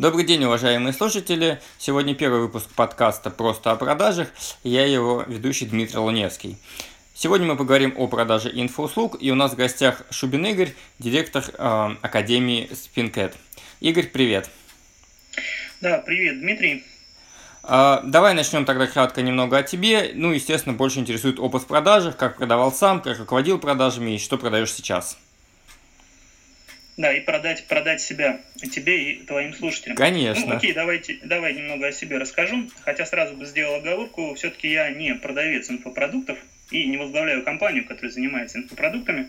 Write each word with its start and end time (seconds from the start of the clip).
Добрый 0.00 0.24
день, 0.24 0.42
уважаемые 0.44 0.94
слушатели. 0.94 1.60
Сегодня 1.76 2.14
первый 2.14 2.40
выпуск 2.40 2.70
подкаста 2.74 3.28
«Просто 3.28 3.70
о 3.70 3.76
продажах». 3.76 4.28
Я 4.64 4.86
его 4.86 5.22
ведущий 5.26 5.66
Дмитрий 5.66 5.98
Луневский. 5.98 6.56
Сегодня 7.12 7.46
мы 7.46 7.54
поговорим 7.54 7.92
о 7.98 8.06
продаже 8.06 8.50
инфоуслуг, 8.50 9.18
и 9.20 9.30
у 9.30 9.34
нас 9.34 9.52
в 9.52 9.56
гостях 9.56 10.00
Шубин 10.08 10.46
Игорь, 10.46 10.72
директор 10.98 11.44
э, 11.52 11.96
Академии 12.00 12.70
Спинкет. 12.72 13.36
Игорь, 13.80 14.06
привет. 14.06 14.48
Да, 15.82 15.98
привет, 15.98 16.40
Дмитрий. 16.40 16.82
Э, 17.62 17.98
давай 18.02 18.32
начнем 18.32 18.64
тогда 18.64 18.86
кратко 18.86 19.20
немного 19.20 19.58
о 19.58 19.62
тебе. 19.62 20.12
Ну, 20.14 20.32
естественно, 20.32 20.74
больше 20.74 21.00
интересует 21.00 21.38
опыт 21.38 21.64
в 21.64 21.66
продажах, 21.66 22.16
как 22.16 22.38
продавал 22.38 22.72
сам, 22.72 23.02
как 23.02 23.18
руководил 23.18 23.58
продажами 23.58 24.12
и 24.12 24.18
что 24.18 24.38
продаешь 24.38 24.72
сейчас. 24.72 25.18
Да, 26.96 27.12
и 27.12 27.20
продать, 27.20 27.64
продать 27.66 28.00
себя 28.00 28.40
тебе 28.56 29.12
и 29.12 29.24
твоим 29.24 29.54
слушателям. 29.54 29.96
Конечно. 29.96 30.46
Ну, 30.46 30.56
окей, 30.56 30.72
давайте, 30.72 31.18
давай 31.22 31.54
немного 31.54 31.86
о 31.86 31.92
себе 31.92 32.18
расскажу. 32.18 32.68
Хотя 32.82 33.06
сразу 33.06 33.36
бы 33.36 33.46
сделал 33.46 33.76
оговорку, 33.76 34.34
все-таки 34.34 34.68
я 34.68 34.90
не 34.90 35.14
продавец 35.14 35.70
инфопродуктов 35.70 36.38
и 36.70 36.84
не 36.86 36.96
возглавляю 36.96 37.42
компанию, 37.42 37.86
которая 37.86 38.12
занимается 38.12 38.58
инфопродуктами. 38.58 39.28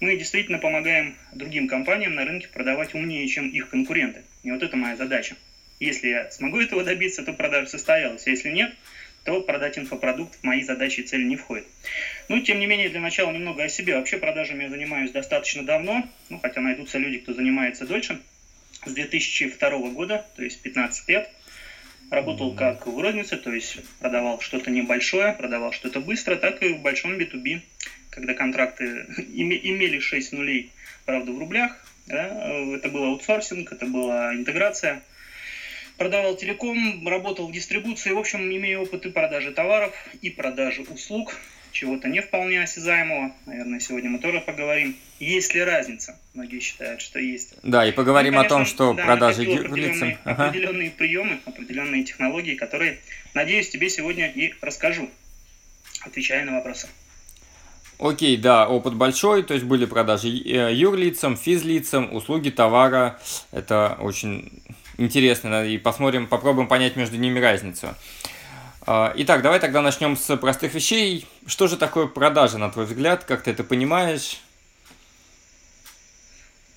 Мы 0.00 0.16
действительно 0.16 0.58
помогаем 0.58 1.16
другим 1.32 1.68
компаниям 1.68 2.14
на 2.14 2.24
рынке 2.24 2.48
продавать 2.48 2.94
умнее, 2.94 3.26
чем 3.28 3.48
их 3.48 3.70
конкуренты. 3.70 4.22
И 4.42 4.50
вот 4.50 4.62
это 4.62 4.76
моя 4.76 4.96
задача. 4.96 5.36
Если 5.80 6.08
я 6.08 6.30
смогу 6.30 6.60
этого 6.60 6.84
добиться, 6.84 7.22
то 7.22 7.32
продажа 7.32 7.68
состоялась. 7.68 8.26
А 8.26 8.30
если 8.30 8.50
нет, 8.50 8.74
то 9.26 9.40
продать 9.42 9.76
инфопродукт 9.76 10.38
в 10.40 10.44
мои 10.44 10.62
задачи 10.62 11.00
и 11.00 11.02
цели 11.02 11.24
не 11.24 11.36
входит. 11.36 11.66
Ну, 12.28 12.40
тем 12.40 12.60
не 12.60 12.66
менее, 12.66 12.88
для 12.88 13.00
начала 13.00 13.32
немного 13.32 13.64
о 13.64 13.68
себе. 13.68 13.96
Вообще 13.96 14.18
продажами 14.18 14.62
я 14.62 14.70
занимаюсь 14.70 15.10
достаточно 15.10 15.64
давно, 15.64 16.08
ну, 16.28 16.38
хотя 16.38 16.60
найдутся 16.60 16.98
люди, 16.98 17.18
кто 17.18 17.34
занимается 17.34 17.86
дольше. 17.86 18.20
С 18.86 18.92
2002 18.92 19.70
года, 19.90 20.24
то 20.36 20.44
есть 20.44 20.62
15 20.62 21.08
лет. 21.08 21.28
Работал 22.08 22.54
как 22.54 22.86
в 22.86 23.00
рознице, 23.00 23.36
то 23.36 23.52
есть 23.52 23.78
продавал 23.98 24.40
что-то 24.40 24.70
небольшое, 24.70 25.32
продавал 25.32 25.72
что-то 25.72 25.98
быстро, 25.98 26.36
так 26.36 26.62
и 26.62 26.74
в 26.74 26.80
большом 26.80 27.18
B2B, 27.18 27.62
когда 28.10 28.32
контракты 28.32 28.84
имели 29.32 29.98
6 29.98 30.32
нулей, 30.32 30.70
правда, 31.04 31.32
в 31.32 31.38
рублях. 31.38 31.84
Да? 32.06 32.28
Это 32.76 32.88
был 32.90 33.02
аутсорсинг, 33.06 33.72
это 33.72 33.86
была 33.86 34.34
интеграция– 34.34 35.02
продавал 35.96 36.36
телеком, 36.36 37.06
работал 37.06 37.48
в 37.48 37.52
дистрибуции, 37.52 38.12
в 38.12 38.18
общем, 38.18 38.40
имею 38.40 38.82
опыт 38.82 39.06
и 39.06 39.10
продажи 39.10 39.52
товаров, 39.52 39.94
и 40.20 40.30
продажи 40.30 40.82
услуг, 40.82 41.34
чего-то 41.72 42.08
не 42.08 42.20
вполне 42.20 42.62
осязаемого. 42.62 43.32
Наверное, 43.46 43.80
сегодня 43.80 44.10
мы 44.10 44.18
тоже 44.18 44.40
поговорим. 44.40 44.96
Есть 45.18 45.54
ли 45.54 45.62
разница? 45.62 46.18
Многие 46.34 46.60
считают, 46.60 47.00
что 47.00 47.18
есть. 47.18 47.54
Да, 47.62 47.86
и 47.86 47.92
поговорим 47.92 48.34
ну, 48.34 48.38
конечно, 48.40 48.56
о 48.56 48.58
том, 48.58 48.66
что 48.66 48.94
да, 48.94 49.04
продажи 49.04 49.42
определенные, 49.42 50.18
ага. 50.24 50.48
определенные 50.48 50.90
приемы, 50.90 51.38
определенные 51.44 52.04
технологии, 52.04 52.54
которые, 52.54 52.98
надеюсь, 53.34 53.68
тебе 53.68 53.90
сегодня 53.90 54.28
и 54.28 54.54
расскажу, 54.60 55.10
отвечая 56.02 56.44
на 56.44 56.52
вопросы. 56.52 56.88
Окей, 57.98 58.36
да, 58.36 58.68
опыт 58.68 58.94
большой, 58.94 59.42
то 59.42 59.54
есть 59.54 59.64
были 59.64 59.86
продажи 59.86 60.28
э, 60.28 60.74
юрлицам, 60.74 61.36
физлицам, 61.36 62.14
услуги 62.14 62.50
товара. 62.50 63.18
Это 63.52 63.96
очень 64.00 64.62
интересно, 64.98 65.64
и 65.64 65.78
посмотрим, 65.78 66.26
попробуем 66.26 66.68
понять 66.68 66.96
между 66.96 67.16
ними 67.16 67.38
разницу. 67.38 67.94
А, 68.86 69.12
итак, 69.16 69.42
давай 69.42 69.58
тогда 69.58 69.82
начнем 69.82 70.16
с 70.16 70.36
простых 70.36 70.74
вещей. 70.74 71.26
Что 71.46 71.66
же 71.66 71.76
такое 71.76 72.06
продажа, 72.06 72.58
на 72.58 72.70
твой 72.70 72.86
взгляд? 72.86 73.24
Как 73.24 73.42
ты 73.42 73.50
это 73.50 73.64
понимаешь? 73.64 74.40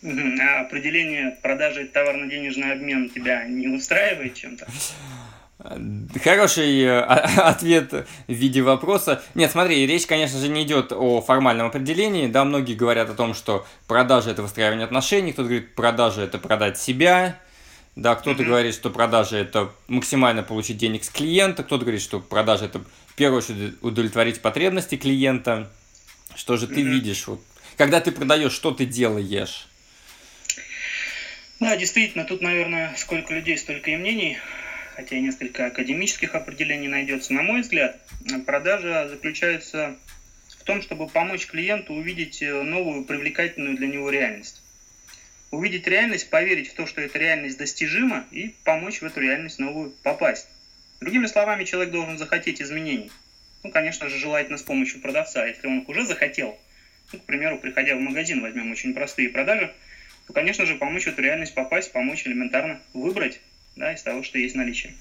А 0.02 0.61
определение 0.61 1.38
продажи 1.42 1.86
товарно-денежный 1.86 2.72
обмен 2.72 3.09
тебя 3.09 3.45
не 3.45 3.67
устраивает 3.67 4.33
чем-то? 4.33 4.66
Хороший 6.23 6.83
э, 6.83 7.02
ответ 7.02 7.92
в 7.92 8.06
виде 8.28 8.61
вопроса. 8.61 9.22
Нет, 9.36 9.52
смотри, 9.52 9.86
речь, 9.86 10.08
конечно 10.08 10.39
же, 10.39 10.48
не 10.48 10.64
идет 10.64 10.94
о 10.94 11.20
формальном 11.20 11.67
определении. 11.67 12.27
Да, 12.27 12.45
многие 12.45 12.76
говорят 12.76 13.10
о 13.10 13.14
том, 13.14 13.33
что 13.33 13.67
продажа– 13.86 14.30
это 14.32 14.42
выстраивание 14.42 14.86
отношений, 14.86 15.33
кто-то 15.33 15.49
говорит, 15.49 15.76
продажа– 15.76 16.21
это 16.23 16.38
продать 16.38 16.77
себя, 16.77 17.38
да, 17.99 18.15
кто-то 18.15 18.42
mm-hmm. 18.42 18.45
говорит, 18.45 18.73
что 18.73 18.89
продажа 18.89 19.37
это 19.37 19.71
максимально 19.87 20.42
получить 20.42 20.77
денег 20.77 21.04
с 21.04 21.10
клиента, 21.10 21.64
кто-то 21.64 21.83
говорит, 21.83 22.02
что 22.02 22.21
продажа 22.21 22.65
это 22.65 22.80
в 22.80 23.15
первую 23.15 23.39
очередь 23.39 23.76
удовлетворить 23.82 24.42
потребности 24.42 24.95
клиента. 24.95 25.70
Что 26.33 26.55
же 26.55 26.65
mm-hmm. 26.65 26.76
ты 26.76 26.82
видишь? 26.82 27.27
Вот, 27.27 27.42
когда 27.76 27.99
ты 27.99 28.11
продаешь, 28.11 28.54
что 28.54 28.71
ты 28.71 28.86
делаешь? 28.86 29.67
Да, 31.59 31.76
действительно, 31.76 32.23
тут, 32.23 32.42
наверное, 32.42 32.95
сколько 32.95 33.33
людей, 33.33 33.58
столько 33.58 33.92
и 33.92 33.98
мнений, 33.98 34.38
хотя 34.95 35.17
и 35.17 35.21
несколько 35.21 35.65
академических 35.65 36.33
определений 36.36 36.88
найдется. 36.88 37.33
На 37.33 37.42
мой 37.42 37.61
взгляд, 37.61 37.99
продажа 38.45 39.09
заключается 39.09 39.98
в 40.58 40.64
том, 40.64 40.82
чтобы 40.82 41.08
помочь 41.09 41.48
клиенту 41.48 41.93
увидеть 41.93 42.42
э, 42.42 42.61
новую 42.64 43.04
привлекательную 43.04 43.76
для 43.76 43.88
него 43.88 44.09
реальность 44.09 44.61
увидеть 45.52 45.87
реальность, 45.87 46.30
поверить 46.30 46.70
в 46.70 46.73
то, 46.73 46.86
что 46.86 47.02
эта 47.02 47.17
реальность 47.17 47.58
достижима, 47.58 48.26
и 48.32 48.55
помочь 48.64 49.02
в 49.02 49.05
эту 49.05 49.20
реальность 49.20 49.60
новую 49.60 49.92
попасть. 50.04 50.48
Другими 50.99 51.27
словами, 51.27 51.64
человек 51.64 51.92
должен 51.92 52.17
захотеть 52.17 52.61
изменений. 52.61 53.11
Ну, 53.64 53.71
конечно 53.71 54.09
же, 54.09 54.17
желательно 54.17 54.58
с 54.58 54.64
помощью 54.64 55.02
продавца. 55.02 55.45
Если 55.45 55.67
он 55.67 55.80
их 55.80 55.89
уже 55.89 56.05
захотел, 56.05 56.58
ну, 57.11 57.20
к 57.20 57.23
примеру, 57.23 57.58
приходя 57.58 57.95
в 57.95 57.99
магазин, 57.99 58.42
возьмем 58.42 58.71
очень 58.71 58.93
простые 58.93 59.30
продажи, 59.30 59.73
то, 60.27 60.33
конечно 60.33 60.65
же, 60.65 60.76
помочь 60.76 61.05
в 61.05 61.08
эту 61.08 61.21
реальность 61.21 61.55
попасть, 61.55 61.92
помочь 61.92 62.26
элементарно 62.27 62.80
выбрать 62.93 63.39
да, 63.76 63.93
из 63.93 64.04
того, 64.04 64.23
что 64.23 64.38
есть 64.38 64.55
наличие. 64.55 64.93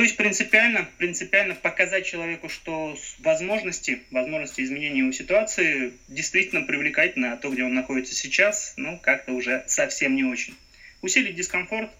То 0.00 0.04
есть 0.04 0.16
принципиально, 0.16 0.88
принципиально 0.96 1.54
показать 1.54 2.06
человеку, 2.06 2.48
что 2.48 2.96
возможности, 3.18 4.02
возможности 4.10 4.62
изменения 4.62 5.00
его 5.00 5.12
ситуации 5.12 5.92
действительно 6.08 6.62
привлекательны, 6.62 7.26
а 7.26 7.36
то, 7.36 7.50
где 7.50 7.64
он 7.64 7.74
находится 7.74 8.14
сейчас, 8.14 8.72
ну, 8.78 8.98
как-то 8.98 9.34
уже 9.34 9.62
совсем 9.66 10.16
не 10.16 10.24
очень. 10.24 10.54
Усилить 11.02 11.36
дискомфорт, 11.36 11.90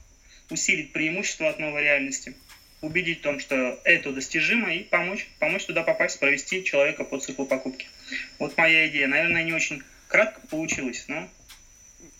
усилить 0.49 0.95
преимущество 0.95 1.51
от 1.51 1.59
новой 1.59 1.83
реальности, 1.83 2.33
убедить 2.81 3.19
в 3.19 3.23
том, 3.23 3.39
что 3.39 3.79
это 3.85 4.13
достижимо, 4.13 4.73
и 4.73 4.83
помочь, 4.85 5.29
помочь 5.39 5.67
туда 5.67 5.83
попасть, 5.83 6.19
провести 6.19 6.65
человека 6.65 7.05
по 7.05 7.19
циклу 7.19 7.45
покупки. 7.45 7.87
Вот 8.39 8.57
моя 8.57 8.89
идея. 8.89 9.09
Наверное, 9.09 9.43
не 9.43 9.53
очень 9.53 9.83
кратко 10.09 10.41
получилось, 10.47 11.05
но 11.09 11.29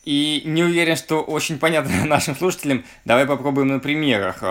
и 0.05 0.43
не 0.45 0.63
уверен, 0.63 0.97
что 0.97 1.23
очень 1.23 1.59
понятно 1.59 2.05
нашим 2.05 2.37
слушателям. 2.37 2.85
Давай 3.07 3.27
попробуем 3.27 3.69
на 3.69 3.81
примерах. 3.81 4.43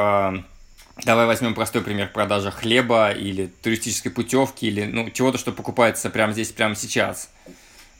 Давай 1.05 1.25
возьмем 1.25 1.55
простой 1.55 1.81
пример 1.81 2.09
продажи 2.11 2.51
хлеба 2.51 3.11
или 3.11 3.47
туристической 3.61 4.11
путевки 4.11 4.65
или 4.65 4.83
ну, 4.85 5.09
чего-то, 5.09 5.37
что 5.37 5.51
покупается 5.51 6.09
прямо 6.09 6.33
здесь, 6.33 6.51
прямо 6.51 6.75
сейчас. 6.75 7.31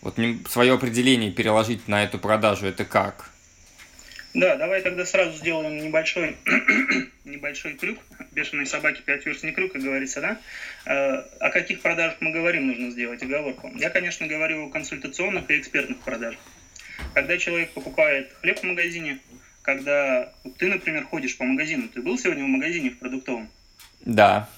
Вот 0.01 0.15
свое 0.49 0.73
определение 0.73 1.31
переложить 1.31 1.87
на 1.87 2.03
эту 2.03 2.19
продажу, 2.19 2.65
это 2.65 2.85
как? 2.85 3.29
Да, 4.33 4.57
давай 4.57 4.81
тогда 4.81 5.05
сразу 5.05 5.35
сделаем 5.37 5.83
небольшой, 5.83 6.37
небольшой 7.25 7.73
крюк. 7.73 7.97
Бешеные 8.31 8.67
собаки 8.67 9.01
пять 9.01 9.25
верст 9.25 9.43
не 9.43 9.51
крюк, 9.51 9.73
как 9.73 9.81
говорится, 9.81 10.21
да? 10.21 10.37
Э, 10.85 11.23
о 11.39 11.49
каких 11.49 11.81
продажах 11.81 12.17
мы 12.19 12.31
говорим, 12.31 12.67
нужно 12.67 12.91
сделать 12.91 13.23
оговорку. 13.23 13.71
Я, 13.75 13.89
конечно, 13.89 14.27
говорю 14.27 14.67
о 14.67 14.69
консультационных 14.69 15.49
и 15.49 15.59
экспертных 15.59 15.97
продажах. 15.99 16.39
Когда 17.15 17.37
человек 17.37 17.71
покупает 17.71 18.31
хлеб 18.41 18.59
в 18.59 18.63
магазине, 18.63 19.19
когда 19.69 20.33
ты, 20.57 20.65
например, 20.65 21.05
ходишь 21.05 21.37
по 21.37 21.43
магазину, 21.43 21.87
ты 21.89 22.01
был 22.01 22.17
сегодня 22.17 22.43
в 22.43 22.47
магазине 22.47 22.89
в 22.89 22.97
продуктовом? 22.97 23.51
Да. 24.03 24.49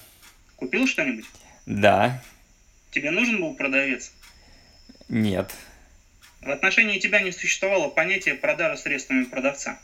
Купил 0.56 0.86
что-нибудь? 0.86 1.26
Да. 1.66 2.22
Тебе 2.92 3.10
нужен 3.10 3.38
был 3.38 3.54
продавец? 3.54 4.10
Нет. 5.10 5.54
В 6.40 6.50
отношении 6.50 6.98
тебя 6.98 7.20
не 7.20 7.30
существовало 7.30 7.88
понятия 7.88 8.34
продажи 8.34 8.78
средствами 8.78 9.24
продавца. 9.24 9.78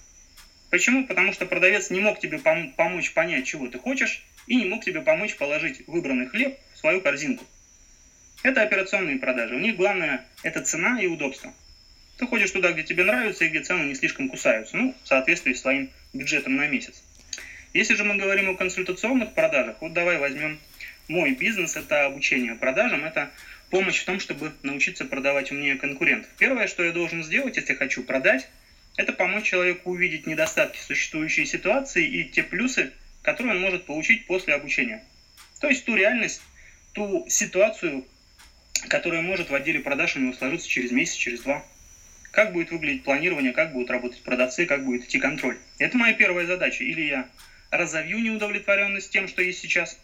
Почему? 0.70 1.06
Потому 1.06 1.34
что 1.34 1.44
продавец 1.44 1.90
не 1.90 2.00
мог 2.00 2.18
тебе 2.20 2.38
пом- 2.38 2.72
помочь 2.74 3.12
понять, 3.12 3.44
чего 3.46 3.68
ты 3.68 3.78
хочешь, 3.78 4.24
и 4.46 4.56
не 4.56 4.64
мог 4.64 4.82
тебе 4.82 5.02
помочь 5.02 5.36
положить 5.36 5.86
выбранный 5.86 6.26
хлеб 6.26 6.58
в 6.72 6.78
свою 6.78 7.02
корзинку. 7.02 7.44
Это 8.42 8.62
операционные 8.62 9.18
продажи. 9.18 9.56
У 9.56 9.58
них 9.58 9.76
главное– 9.76 10.24
это 10.42 10.62
цена 10.62 10.98
и 11.02 11.06
удобство. 11.06 11.52
Ты 12.18 12.26
ходишь 12.26 12.50
туда, 12.50 12.72
где 12.72 12.82
тебе 12.82 13.04
нравится 13.04 13.44
и 13.44 13.48
где 13.48 13.60
цены 13.60 13.84
не 13.84 13.94
слишком 13.94 14.28
кусаются, 14.28 14.76
ну, 14.76 14.94
в 15.04 15.08
соответствии 15.08 15.52
с 15.52 15.60
своим 15.60 15.88
бюджетом 16.12 16.56
на 16.56 16.66
месяц. 16.66 17.02
Если 17.72 17.94
же 17.94 18.02
мы 18.02 18.16
говорим 18.16 18.50
о 18.50 18.56
консультационных 18.56 19.34
продажах, 19.34 19.76
вот 19.80 19.92
давай 19.92 20.18
возьмем 20.18 20.58
мой 21.06 21.34
бизнес, 21.34 21.76
это 21.76 22.06
обучение 22.06 22.56
продажам, 22.56 23.04
это 23.04 23.30
помощь 23.70 24.00
в 24.00 24.04
том, 24.04 24.18
чтобы 24.18 24.52
научиться 24.62 25.04
продавать 25.04 25.52
умнее 25.52 25.76
конкурентов. 25.76 26.28
Первое, 26.38 26.66
что 26.66 26.82
я 26.82 26.90
должен 26.90 27.22
сделать, 27.22 27.56
если 27.56 27.74
хочу 27.74 28.02
продать, 28.02 28.48
это 28.96 29.12
помочь 29.12 29.44
человеку 29.44 29.90
увидеть 29.90 30.26
недостатки 30.26 30.80
существующей 30.80 31.46
ситуации 31.46 32.04
и 32.04 32.24
те 32.24 32.42
плюсы, 32.42 32.92
которые 33.22 33.54
он 33.54 33.60
может 33.60 33.84
получить 33.84 34.26
после 34.26 34.54
обучения. 34.54 35.04
То 35.60 35.68
есть 35.68 35.84
ту 35.84 35.94
реальность, 35.94 36.42
ту 36.94 37.26
ситуацию, 37.28 38.04
которая 38.88 39.22
может 39.22 39.50
в 39.50 39.54
отделе 39.54 39.78
продаж 39.78 40.16
у 40.16 40.20
него 40.20 40.32
сложиться 40.32 40.68
через 40.68 40.90
месяц, 40.90 41.14
через 41.14 41.42
два. 41.42 41.64
Как 42.30 42.52
будет 42.52 42.70
выглядеть 42.70 43.04
планирование, 43.04 43.52
как 43.52 43.72
будут 43.72 43.90
работать 43.90 44.22
продавцы, 44.22 44.66
как 44.66 44.84
будет 44.84 45.04
идти 45.04 45.18
контроль. 45.18 45.58
Это 45.78 45.96
моя 45.96 46.14
первая 46.14 46.46
задача. 46.46 46.84
Или 46.84 47.02
я 47.02 47.28
разовью 47.70 48.18
неудовлетворенность 48.18 49.10
тем, 49.10 49.28
что 49.28 49.42
есть 49.42 49.60
сейчас, 49.60 49.98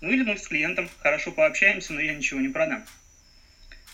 ну 0.00 0.10
или 0.10 0.22
мы 0.22 0.36
с 0.36 0.46
клиентом 0.46 0.88
хорошо 0.98 1.32
пообщаемся, 1.32 1.92
но 1.92 2.00
я 2.00 2.14
ничего 2.14 2.40
не 2.40 2.48
продам. 2.48 2.84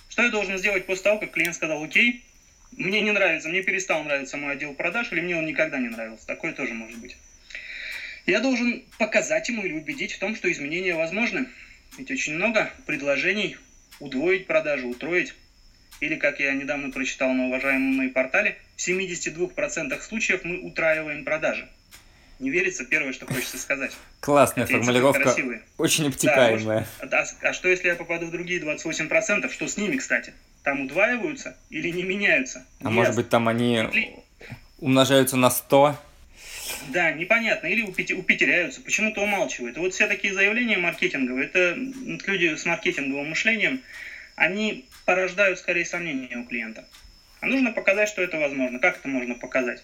Что 0.08 0.22
я 0.22 0.30
должен 0.30 0.58
сделать 0.58 0.86
после 0.86 1.04
того, 1.04 1.18
как 1.18 1.30
клиент 1.30 1.54
сказал, 1.54 1.82
окей, 1.82 2.24
мне 2.72 3.00
не 3.00 3.12
нравится, 3.12 3.48
мне 3.48 3.62
перестал 3.62 4.02
нравиться 4.02 4.36
мой 4.36 4.52
отдел 4.52 4.74
продаж, 4.74 5.12
или 5.12 5.20
мне 5.20 5.36
он 5.36 5.46
никогда 5.46 5.78
не 5.78 5.88
нравился. 5.88 6.26
Такое 6.26 6.52
тоже 6.52 6.74
может 6.74 6.98
быть. 6.98 7.16
Я 8.26 8.40
должен 8.40 8.84
показать 8.98 9.48
ему 9.48 9.64
или 9.64 9.72
убедить 9.72 10.12
в 10.12 10.18
том, 10.18 10.36
что 10.36 10.50
изменения 10.50 10.94
возможны. 10.94 11.48
Ведь 11.98 12.10
очень 12.10 12.34
много 12.34 12.70
предложений 12.86 13.56
удвоить 14.00 14.46
продажу, 14.46 14.88
утроить. 14.88 15.34
Или, 16.02 16.16
как 16.16 16.40
я 16.40 16.52
недавно 16.52 16.90
прочитал 16.90 17.32
на 17.32 17.46
уважаемом 17.46 18.10
портале, 18.10 18.58
в 18.74 18.80
72% 18.80 20.02
случаев 20.02 20.40
мы 20.42 20.58
утраиваем 20.58 21.24
продажи. 21.24 21.68
Не 22.40 22.50
верится 22.50 22.84
первое, 22.84 23.12
что 23.12 23.24
хочется 23.24 23.56
сказать. 23.56 23.92
Классная 24.18 24.64
Эти 24.64 24.72
формулировка, 24.72 25.32
очень 25.78 26.08
обтекаемая. 26.08 26.88
Да, 27.04 27.20
а, 27.20 27.48
а 27.48 27.52
что, 27.52 27.68
если 27.68 27.86
я 27.86 27.94
попаду 27.94 28.26
в 28.26 28.32
другие 28.32 28.60
28%? 28.60 29.48
Что 29.48 29.68
с 29.68 29.76
ними, 29.76 29.96
кстати? 29.96 30.34
Там 30.64 30.80
удваиваются 30.80 31.56
или 31.70 31.90
не 31.90 32.02
меняются? 32.02 32.66
А 32.80 32.88
не 32.88 32.94
может 32.94 33.14
быть, 33.14 33.28
там 33.28 33.46
они 33.46 33.86
умножаются 34.80 35.36
на 35.36 35.50
100? 35.50 35.96
Да, 36.88 37.12
непонятно. 37.12 37.68
Или 37.68 37.82
упетеряются, 37.82 38.80
почему-то 38.80 39.20
умалчивают. 39.20 39.76
И 39.76 39.80
вот 39.80 39.94
все 39.94 40.08
такие 40.08 40.34
заявления 40.34 40.78
маркетинговые, 40.78 41.46
это 41.46 41.76
люди 42.26 42.56
с 42.56 42.66
маркетинговым 42.66 43.28
мышлением, 43.28 43.82
они 44.34 44.84
порождают 45.04 45.58
скорее 45.58 45.84
сомнения 45.84 46.36
у 46.36 46.44
клиента. 46.44 46.84
А 47.40 47.46
нужно 47.46 47.72
показать, 47.72 48.08
что 48.08 48.22
это 48.22 48.38
возможно. 48.38 48.78
Как 48.78 48.98
это 48.98 49.08
можно 49.08 49.34
показать? 49.34 49.82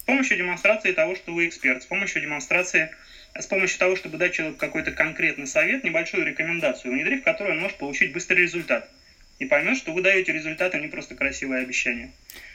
С 0.00 0.04
помощью 0.04 0.36
демонстрации 0.36 0.92
того, 0.92 1.14
что 1.14 1.32
вы 1.32 1.48
эксперт, 1.48 1.82
с 1.82 1.86
помощью 1.86 2.22
демонстрации, 2.22 2.90
с 3.34 3.46
помощью 3.46 3.78
того, 3.78 3.96
чтобы 3.96 4.18
дать 4.18 4.34
человеку 4.34 4.58
какой-то 4.58 4.92
конкретный 4.92 5.46
совет, 5.46 5.84
небольшую 5.84 6.26
рекомендацию, 6.26 6.92
внедрив 6.92 7.22
которую 7.22 7.56
он 7.56 7.62
может 7.62 7.78
получить 7.78 8.12
быстрый 8.12 8.42
результат. 8.42 8.90
И 9.38 9.44
поймет, 9.44 9.78
что 9.78 9.92
вы 9.92 10.02
даете 10.02 10.32
результат, 10.32 10.74
а 10.74 10.78
не 10.78 10.88
просто 10.88 11.14
красивое 11.14 11.62
обещание. 11.62 12.10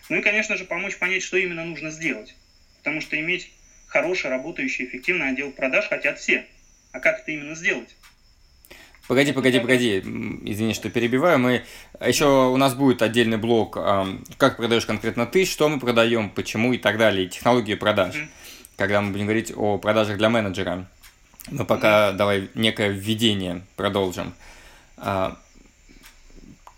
Ну 0.10 0.18
и, 0.18 0.22
конечно 0.22 0.58
же, 0.58 0.66
помочь 0.66 0.98
понять, 0.98 1.24
что 1.24 1.38
именно 1.38 1.64
нужно 1.64 1.92
сделать. 1.92 2.36
Потому 2.80 3.02
что 3.02 3.20
иметь 3.20 3.52
хороший, 3.88 4.30
работающий, 4.30 4.86
эффективный 4.86 5.30
отдел 5.30 5.52
продаж 5.52 5.88
хотят 5.88 6.20
все. 6.20 6.46
А 6.92 7.00
как 7.00 7.22
это 7.22 7.32
именно 7.32 7.56
сделать? 7.56 7.96
Погоди, 9.08 9.34
погоди, 9.34 9.60
погоди. 9.60 10.00
Извини, 10.00 10.74
что 10.74 10.90
перебиваю. 10.90 11.38
Мы 11.38 11.64
еще 12.00 12.48
у 12.48 12.56
нас 12.56 12.74
будет 12.74 13.02
отдельный 13.02 13.38
блок, 13.38 13.74
как 14.38 14.56
продаешь 14.58 14.86
конкретно 14.86 15.26
ты, 15.26 15.44
что 15.46 15.68
мы 15.68 15.80
продаем, 15.80 16.30
почему 16.30 16.72
и 16.72 16.78
так 16.78 16.98
далее, 16.98 17.28
технологии 17.28 17.76
продаж. 17.76 18.16
Mm-hmm. 18.16 18.30
Когда 18.78 19.02
мы 19.02 19.12
будем 19.12 19.26
говорить 19.26 19.52
о 19.56 19.78
продажах 19.78 20.18
для 20.18 20.30
менеджера. 20.30 20.88
Но 21.52 21.66
пока 21.66 22.12
mm-hmm. 22.12 22.14
давай 22.14 22.50
некое 22.54 22.90
введение 22.90 23.64
продолжим. 23.76 24.34
А, 24.96 25.38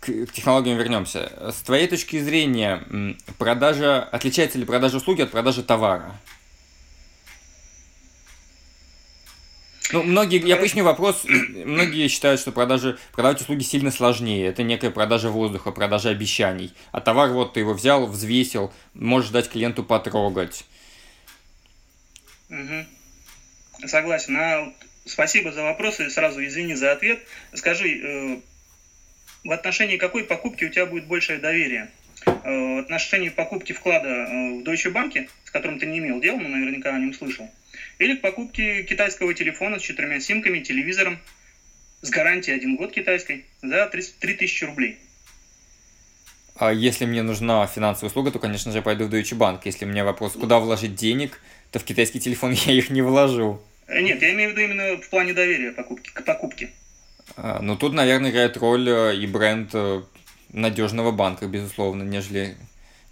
к 0.00 0.32
технологиям 0.32 0.78
вернемся. 0.78 1.32
С 1.52 1.62
твоей 1.62 1.86
точки 1.86 2.18
зрения, 2.18 2.82
продажа 3.38 4.02
отличается 4.02 4.58
ли 4.58 4.64
продажа 4.64 4.96
услуги 4.96 5.22
от 5.22 5.30
продажи 5.30 5.62
товара? 5.62 6.16
Ну, 9.92 10.02
многие, 10.02 10.44
я 10.46 10.56
поясню 10.56 10.84
вопрос, 10.84 11.24
многие 11.28 12.08
считают, 12.08 12.40
что 12.40 12.52
продажи, 12.52 12.98
продавать 13.12 13.40
услуги 13.40 13.62
сильно 13.62 13.90
сложнее. 13.90 14.46
Это 14.48 14.62
некая 14.62 14.90
продажа 14.90 15.30
воздуха, 15.30 15.70
продажа 15.70 16.10
обещаний. 16.10 16.72
А 16.92 17.00
товар, 17.00 17.30
вот 17.30 17.54
ты 17.54 17.60
его 17.60 17.72
взял, 17.72 18.06
взвесил, 18.06 18.72
можешь 18.94 19.30
дать 19.30 19.48
клиенту 19.48 19.84
потрогать. 19.84 20.64
Угу. 22.50 23.86
Согласен. 23.86 24.36
А, 24.36 24.72
спасибо 25.04 25.52
за 25.52 25.62
вопрос 25.62 26.00
и 26.00 26.08
сразу 26.08 26.44
извини 26.44 26.74
за 26.74 26.92
ответ. 26.92 27.20
Скажи, 27.54 27.88
э, 27.88 28.40
в 29.44 29.52
отношении 29.52 29.96
какой 29.96 30.24
покупки 30.24 30.64
у 30.64 30.68
тебя 30.68 30.86
будет 30.86 31.06
большее 31.06 31.38
доверие? 31.38 31.90
Э, 32.26 32.76
в 32.76 32.78
отношении 32.80 33.28
покупки 33.28 33.72
вклада 33.72 34.08
э, 34.08 34.60
в 34.60 34.62
Deutsche 34.62 34.92
Bank, 34.92 35.28
с 35.44 35.50
которым 35.50 35.78
ты 35.78 35.86
не 35.86 35.98
имел 35.98 36.20
дела, 36.20 36.38
но 36.38 36.48
наверняка 36.48 36.94
о 36.94 36.98
нем 36.98 37.14
слышал, 37.14 37.48
или 37.98 38.16
к 38.16 38.20
покупке 38.20 38.82
китайского 38.82 39.34
телефона 39.34 39.78
с 39.78 39.82
четырьмя 39.82 40.20
симками, 40.20 40.60
телевизором 40.60 41.18
с 42.02 42.10
гарантией 42.10 42.56
один 42.56 42.76
год 42.76 42.92
китайской 42.92 43.46
за 43.62 43.86
3000 43.86 44.64
рублей. 44.64 44.98
А 46.58 46.72
если 46.72 47.04
мне 47.04 47.22
нужна 47.22 47.66
финансовая 47.66 48.08
услуга, 48.08 48.30
то, 48.30 48.38
конечно 48.38 48.72
же, 48.72 48.78
я 48.78 48.82
пойду 48.82 49.06
в 49.06 49.12
Deutsche 49.12 49.36
Bank. 49.36 49.60
Если 49.64 49.84
у 49.84 49.88
меня 49.88 50.04
вопрос, 50.04 50.32
куда 50.32 50.58
вложить 50.58 50.94
денег, 50.94 51.40
то 51.70 51.78
в 51.78 51.84
китайский 51.84 52.20
телефон 52.20 52.52
я 52.66 52.72
их 52.72 52.90
не 52.90 53.02
вложу. 53.02 53.60
Э, 53.86 54.00
нет, 54.00 54.22
я 54.22 54.32
имею 54.32 54.50
в 54.50 54.52
виду 54.52 54.62
именно 54.62 55.00
в 55.00 55.08
плане 55.10 55.34
доверия 55.34 55.72
покупки, 55.72 56.10
к 56.10 56.24
покупке. 56.24 56.70
А, 57.36 57.60
ну, 57.60 57.76
тут, 57.76 57.92
наверное, 57.92 58.30
играет 58.30 58.56
роль 58.56 58.88
э, 58.88 59.16
и 59.16 59.26
бренд 59.26 59.70
э, 59.74 60.02
надежного 60.52 61.12
банка, 61.12 61.46
безусловно, 61.46 62.02
нежели 62.02 62.56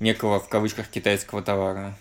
некого, 0.00 0.40
в 0.40 0.48
кавычках, 0.48 0.88
китайского 0.88 1.42
товара. 1.42 1.94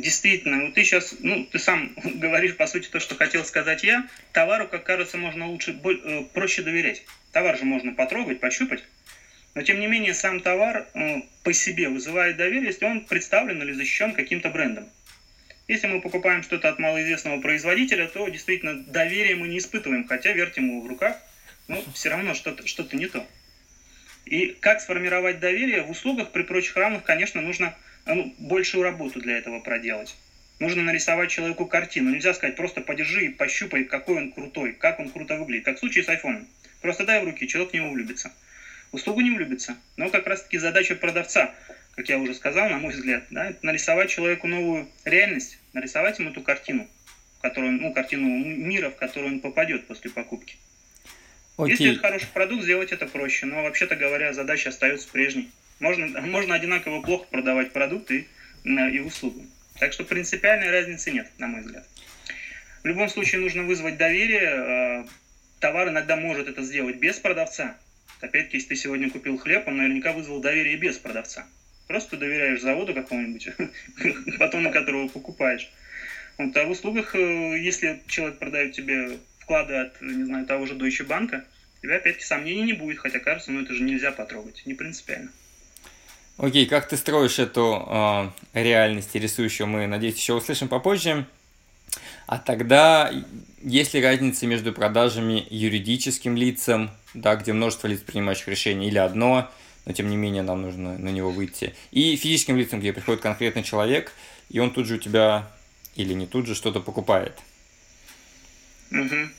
Действительно, 0.00 0.56
ну 0.56 0.72
ты 0.72 0.84
сейчас, 0.84 1.14
ну 1.20 1.46
ты 1.50 1.58
сам 1.58 1.94
говоришь 2.04 2.56
по 2.56 2.66
сути 2.66 2.88
то, 2.88 3.00
что 3.00 3.14
хотел 3.14 3.44
сказать 3.44 3.82
я. 3.82 4.06
Товару, 4.32 4.68
как 4.68 4.84
кажется, 4.84 5.16
можно 5.16 5.48
лучше, 5.48 5.72
э, 5.72 6.24
проще 6.34 6.62
доверять. 6.62 7.02
Товар 7.32 7.56
же 7.56 7.64
можно 7.64 7.94
потрогать, 7.94 8.40
пощупать. 8.40 8.84
Но 9.54 9.62
тем 9.62 9.80
не 9.80 9.86
менее 9.86 10.12
сам 10.12 10.40
товар 10.40 10.86
э, 10.92 11.22
по 11.42 11.52
себе 11.54 11.88
вызывает 11.88 12.36
доверие, 12.36 12.66
если 12.66 12.84
он 12.84 13.06
представлен 13.06 13.62
или 13.62 13.72
защищен 13.72 14.12
каким-то 14.12 14.50
брендом. 14.50 14.86
Если 15.66 15.86
мы 15.86 16.02
покупаем 16.02 16.42
что-то 16.42 16.68
от 16.68 16.78
малоизвестного 16.78 17.40
производителя, 17.40 18.06
то 18.06 18.28
действительно 18.28 18.84
доверия 18.84 19.34
мы 19.34 19.48
не 19.48 19.58
испытываем, 19.58 20.06
хотя 20.06 20.32
вертим 20.32 20.68
его 20.68 20.82
в 20.82 20.86
руках, 20.86 21.16
но 21.68 21.82
все 21.94 22.10
равно 22.10 22.34
что-то 22.34 22.66
что 22.66 22.86
не 22.92 23.06
то. 23.06 23.26
И 24.26 24.48
как 24.60 24.82
сформировать 24.82 25.40
доверие 25.40 25.82
в 25.82 25.90
услугах 25.90 26.32
при 26.32 26.42
прочих 26.42 26.76
равных, 26.76 27.02
конечно, 27.02 27.40
нужно 27.40 27.66
ну, 27.66 27.85
большую 28.38 28.84
работу 28.84 29.20
для 29.20 29.38
этого 29.38 29.60
проделать. 29.60 30.16
Нужно 30.58 30.82
нарисовать 30.82 31.30
человеку 31.30 31.66
картину. 31.66 32.10
Нельзя 32.10 32.32
сказать, 32.32 32.56
просто 32.56 32.80
подержи 32.80 33.26
и 33.26 33.28
пощупай, 33.28 33.84
какой 33.84 34.16
он 34.16 34.32
крутой, 34.32 34.72
как 34.72 34.98
он 35.00 35.10
круто 35.10 35.36
выглядит. 35.36 35.64
Как 35.64 35.76
в 35.76 35.80
случае 35.80 36.04
с 36.04 36.08
айфоном. 36.08 36.46
Просто 36.80 37.04
дай 37.04 37.20
в 37.20 37.24
руки, 37.24 37.46
человек 37.46 37.72
в 37.72 37.74
него 37.74 37.90
влюбится. 37.90 38.32
В 38.90 38.94
услугу 38.94 39.20
не 39.20 39.30
влюбится. 39.30 39.76
Но 39.96 40.08
как 40.08 40.26
раз 40.26 40.42
таки 40.42 40.58
задача 40.58 40.94
продавца, 40.94 41.52
как 41.94 42.08
я 42.08 42.18
уже 42.18 42.32
сказал, 42.32 42.68
на 42.70 42.78
мой 42.78 42.94
взгляд, 42.94 43.24
да, 43.30 43.50
это 43.50 43.66
нарисовать 43.66 44.10
человеку 44.10 44.46
новую 44.46 44.88
реальность, 45.04 45.58
нарисовать 45.72 46.18
ему 46.18 46.30
эту 46.30 46.42
картину, 46.42 46.88
которую, 47.42 47.72
ну, 47.72 47.92
картину 47.92 48.28
мира, 48.28 48.90
в 48.90 48.96
которую 48.96 49.34
он 49.34 49.40
попадет 49.40 49.86
после 49.86 50.10
покупки. 50.10 50.56
Окей. 51.58 51.72
Если 51.72 51.92
это 51.92 52.00
хороший 52.00 52.28
продукт, 52.28 52.62
сделать 52.62 52.92
это 52.92 53.06
проще. 53.06 53.46
Но 53.46 53.62
вообще-то 53.62 53.96
говоря, 53.96 54.32
задача 54.32 54.68
остается 54.68 55.08
прежней. 55.08 55.50
Можно, 55.78 56.20
можно 56.22 56.54
одинаково 56.54 57.02
плохо 57.02 57.26
продавать 57.30 57.72
продукты 57.72 58.26
и, 58.64 58.70
и 58.70 59.00
услугу. 59.00 59.44
Так 59.78 59.92
что 59.92 60.04
принципиальной 60.04 60.70
разницы 60.70 61.10
нет, 61.10 61.30
на 61.38 61.48
мой 61.48 61.60
взгляд. 61.60 61.86
В 62.82 62.86
любом 62.86 63.08
случае 63.08 63.40
нужно 63.40 63.64
вызвать 63.64 63.98
доверие. 63.98 64.48
А, 64.48 65.06
товар 65.60 65.88
иногда 65.88 66.16
может 66.16 66.48
это 66.48 66.62
сделать 66.62 66.96
без 66.96 67.18
продавца. 67.18 67.76
Опять-таки, 68.20 68.56
если 68.56 68.70
ты 68.70 68.76
сегодня 68.76 69.10
купил 69.10 69.36
хлеб, 69.36 69.68
он 69.68 69.76
наверняка 69.76 70.12
вызвал 70.12 70.40
доверие 70.40 70.76
без 70.76 70.96
продавца. 70.96 71.46
Просто 71.88 72.16
доверяешь 72.16 72.62
заводу 72.62 72.94
какому-нибудь, 72.94 73.48
батона 74.38 74.70
которого 74.70 75.08
покупаешь. 75.08 75.70
А 76.38 76.64
в 76.64 76.70
услугах, 76.70 77.14
э, 77.14 77.58
если 77.58 78.02
человек 78.06 78.38
продает 78.38 78.72
тебе 78.72 79.18
вклады 79.40 79.74
от, 79.74 80.00
не 80.00 80.24
знаю, 80.24 80.46
того 80.46 80.66
же 80.66 80.74
Deutsche 80.74 81.06
Bank, 81.06 81.42
тебя 81.82 81.96
опять-таки 81.96 82.24
сомнений 82.24 82.62
не 82.62 82.72
будет, 82.72 82.98
хотя 82.98 83.20
кажется, 83.20 83.52
ну 83.52 83.62
это 83.62 83.74
же 83.74 83.84
нельзя 83.84 84.12
потрогать, 84.12 84.62
не 84.66 84.74
принципиально. 84.74 85.30
Окей, 86.38 86.66
как 86.66 86.86
ты 86.86 86.98
строишь 86.98 87.38
эту 87.38 87.82
э, 87.88 88.30
реальность 88.52 89.14
рисующую, 89.14 89.66
мы, 89.66 89.86
надеюсь, 89.86 90.16
еще 90.16 90.34
услышим 90.34 90.68
попозже. 90.68 91.26
А 92.26 92.38
тогда 92.38 93.10
есть 93.62 93.94
ли 93.94 94.02
разница 94.02 94.46
между 94.46 94.72
продажами 94.72 95.46
юридическим 95.48 96.36
лицам, 96.36 96.90
да, 97.14 97.36
где 97.36 97.54
множество 97.54 97.86
лиц, 97.86 98.00
принимающих 98.00 98.48
решения, 98.48 98.88
или 98.88 98.98
одно, 98.98 99.50
но 99.86 99.92
тем 99.92 100.10
не 100.10 100.16
менее 100.16 100.42
нам 100.42 100.60
нужно 100.60 100.98
на 100.98 101.08
него 101.08 101.30
выйти, 101.30 101.74
и 101.90 102.16
физическим 102.16 102.58
лицам, 102.58 102.80
где 102.80 102.92
приходит 102.92 103.22
конкретный 103.22 103.62
человек, 103.62 104.12
и 104.50 104.58
он 104.58 104.72
тут 104.72 104.86
же 104.86 104.96
у 104.96 104.98
тебя, 104.98 105.48
или 105.94 106.12
не 106.12 106.26
тут 106.26 106.46
же, 106.46 106.54
что-то 106.54 106.80
покупает? 106.80 107.38
Угу. 108.90 109.30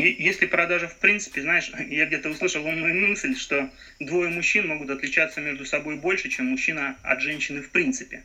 Если 0.00 0.46
продажа 0.46 0.88
в 0.88 0.96
принципе, 0.96 1.42
знаешь, 1.42 1.70
я 1.88 2.06
где-то 2.06 2.30
услышал 2.30 2.64
умную 2.64 2.94
мысль, 3.08 3.36
что 3.36 3.70
двое 3.98 4.30
мужчин 4.30 4.68
могут 4.68 4.90
отличаться 4.90 5.40
между 5.40 5.64
собой 5.66 5.96
больше, 5.96 6.28
чем 6.28 6.46
мужчина 6.46 6.96
от 7.02 7.20
женщины 7.20 7.62
в 7.62 7.70
принципе. 7.70 8.22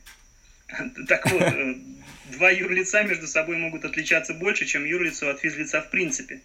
Так 1.07 1.29
вот, 1.29 1.41
э, 1.41 1.75
два 2.31 2.49
юрлица 2.49 3.03
между 3.03 3.27
собой 3.27 3.57
могут 3.57 3.85
отличаться 3.85 4.33
больше, 4.33 4.65
чем 4.65 4.83
юрлицо 4.83 5.29
от 5.29 5.39
физлица 5.39 5.81
в 5.81 5.91
принципе. 5.91 6.41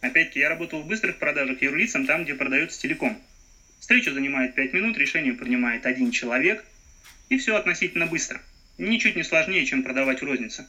Опять-таки, 0.00 0.40
я 0.40 0.48
работал 0.48 0.82
в 0.82 0.86
быстрых 0.86 1.18
продажах 1.18 1.62
юрлицам 1.62 2.06
там, 2.06 2.24
где 2.24 2.34
продается 2.34 2.80
телеком. 2.80 3.16
Встреча 3.78 4.12
занимает 4.12 4.54
5 4.54 4.72
минут, 4.72 4.98
решение 4.98 5.32
принимает 5.32 5.86
один 5.86 6.10
человек, 6.10 6.64
и 7.28 7.38
все 7.38 7.56
относительно 7.56 8.06
быстро. 8.06 8.40
Ничуть 8.78 9.16
не 9.16 9.22
сложнее, 9.22 9.64
чем 9.64 9.84
продавать 9.84 10.22
в 10.22 10.24
рознице. 10.24 10.66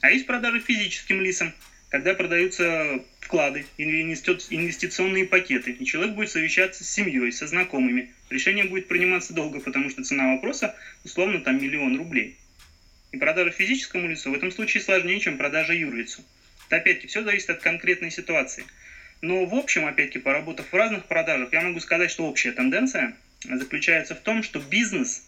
А 0.00 0.10
есть 0.10 0.26
продажи 0.26 0.60
физическим 0.60 1.20
лицам, 1.20 1.52
когда 1.90 2.14
продаются 2.14 3.02
вклады, 3.20 3.66
инвестиционные 3.78 5.24
пакеты, 5.24 5.72
и 5.72 5.84
человек 5.84 6.14
будет 6.14 6.30
совещаться 6.30 6.84
с 6.84 6.90
семьей, 6.90 7.32
со 7.32 7.46
знакомыми. 7.46 8.12
Решение 8.30 8.64
будет 8.64 8.88
приниматься 8.88 9.32
долго, 9.32 9.60
потому 9.60 9.88
что 9.88 10.04
цена 10.04 10.34
вопроса 10.34 10.74
условно 11.04 11.40
там 11.40 11.62
миллион 11.62 11.96
рублей. 11.96 12.36
И 13.12 13.16
продажа 13.16 13.50
физическому 13.50 14.08
лицу 14.08 14.30
в 14.30 14.34
этом 14.34 14.50
случае 14.50 14.82
сложнее, 14.82 15.18
чем 15.20 15.38
продажа 15.38 15.72
юрлицу. 15.72 16.22
Опять-таки, 16.68 17.06
все 17.06 17.22
зависит 17.22 17.48
от 17.48 17.60
конкретной 17.60 18.10
ситуации. 18.10 18.64
Но 19.22 19.46
в 19.46 19.54
общем, 19.54 19.86
опять-таки, 19.86 20.18
поработав 20.18 20.70
в 20.70 20.76
разных 20.76 21.06
продажах, 21.06 21.52
я 21.52 21.62
могу 21.62 21.80
сказать, 21.80 22.10
что 22.10 22.26
общая 22.26 22.52
тенденция 22.52 23.16
заключается 23.42 24.14
в 24.14 24.20
том, 24.20 24.42
что 24.42 24.60
бизнес 24.60 25.24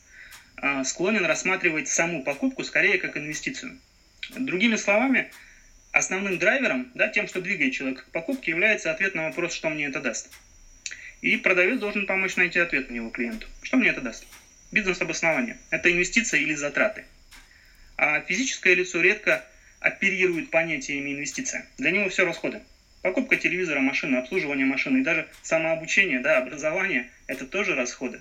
а, 0.56 0.84
склонен 0.84 1.24
рассматривать 1.24 1.88
саму 1.88 2.22
покупку 2.22 2.64
скорее 2.64 2.98
как 2.98 3.16
инвестицию. 3.16 3.78
Другими 4.36 4.76
словами, 4.76 5.30
основным 5.92 6.38
драйвером, 6.38 6.90
да, 6.94 7.08
тем, 7.08 7.26
что 7.26 7.40
двигает 7.40 7.72
человека 7.72 8.02
к 8.02 8.12
покупке, 8.12 8.52
является 8.52 8.90
ответ 8.90 9.14
на 9.14 9.24
вопрос, 9.24 9.54
что 9.54 9.68
мне 9.68 9.86
это 9.86 10.00
даст. 10.00 10.30
И 11.20 11.36
продавец 11.36 11.78
должен 11.78 12.06
помочь 12.06 12.36
найти 12.36 12.58
ответ 12.58 12.88
на 12.90 12.94
него 12.94 13.10
клиенту. 13.10 13.46
Что 13.62 13.76
мне 13.76 13.90
это 13.90 14.00
даст? 14.00 14.26
Бизнес-обоснование. 14.72 15.58
Это 15.70 15.90
инвестиция 15.90 16.40
или 16.40 16.54
затраты. 16.54 17.04
А 17.96 18.20
физическое 18.20 18.74
лицо 18.74 19.00
редко 19.00 19.44
оперирует 19.80 20.50
понятиями 20.50 21.12
инвестиция. 21.12 21.66
Для 21.76 21.90
него 21.90 22.08
все 22.08 22.24
расходы. 22.24 22.62
Покупка 23.02 23.36
телевизора, 23.36 23.80
машины, 23.80 24.16
обслуживание 24.16 24.66
машины 24.66 24.98
и 24.98 25.02
даже 25.02 25.26
самообучение, 25.42 26.20
да, 26.20 26.38
образование– 26.38 27.10
это 27.26 27.46
тоже 27.46 27.74
расходы. 27.74 28.20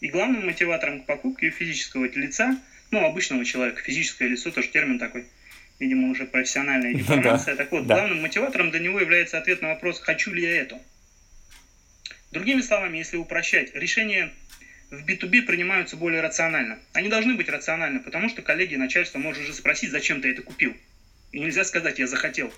И 0.00 0.08
главным 0.08 0.46
мотиватором 0.46 1.02
к 1.02 1.06
покупке 1.06 1.50
физического 1.50 2.04
лица, 2.04 2.60
ну, 2.90 3.04
обычного 3.04 3.44
человека, 3.44 3.82
физическое 3.82 4.28
лицо, 4.28 4.50
тоже 4.50 4.68
термин 4.68 4.98
такой– 4.98 5.24
видимо, 5.78 6.10
уже 6.10 6.26
профессиональная 6.26 6.94
деформация. 6.94 7.56
Так 7.56 7.72
вот, 7.72 7.84
главным 7.84 8.22
мотиватором 8.22 8.70
для 8.70 8.80
него 8.80 9.00
является 9.00 9.38
ответ 9.38 9.62
на 9.62 9.68
вопрос, 9.68 10.00
хочу 10.00 10.32
ли 10.32 10.42
я 10.42 10.60
это. 10.62 10.80
Другими 12.30 12.60
словами, 12.60 12.98
если 12.98 13.16
упрощать, 13.16 13.74
решения 13.74 14.30
в 14.90 15.04
B2B 15.04 15.42
принимаются 15.42 15.96
более 15.96 16.20
рационально. 16.20 16.78
Они 16.92 17.08
должны 17.08 17.34
быть 17.34 17.48
рациональны, 17.48 18.00
потому 18.00 18.28
что 18.28 18.42
коллеги 18.42 18.74
и 18.74 18.78
начальство 18.78 19.18
может 19.18 19.44
уже 19.44 19.54
спросить, 19.54 19.90
зачем 19.90 20.20
ты 20.20 20.30
это 20.30 20.42
купил. 20.42 20.76
И 21.32 21.40
нельзя 21.40 21.64
сказать, 21.64 21.98
я 21.98 22.06
захотел. 22.06 22.52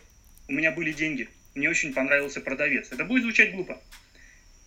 У 0.48 0.52
меня 0.52 0.70
были 0.70 0.92
деньги. 0.92 1.28
Мне 1.54 1.68
очень 1.68 1.92
понравился 1.92 2.40
продавец. 2.40 2.92
Это 2.92 3.04
будет 3.04 3.22
звучать 3.22 3.52
глупо. 3.52 3.80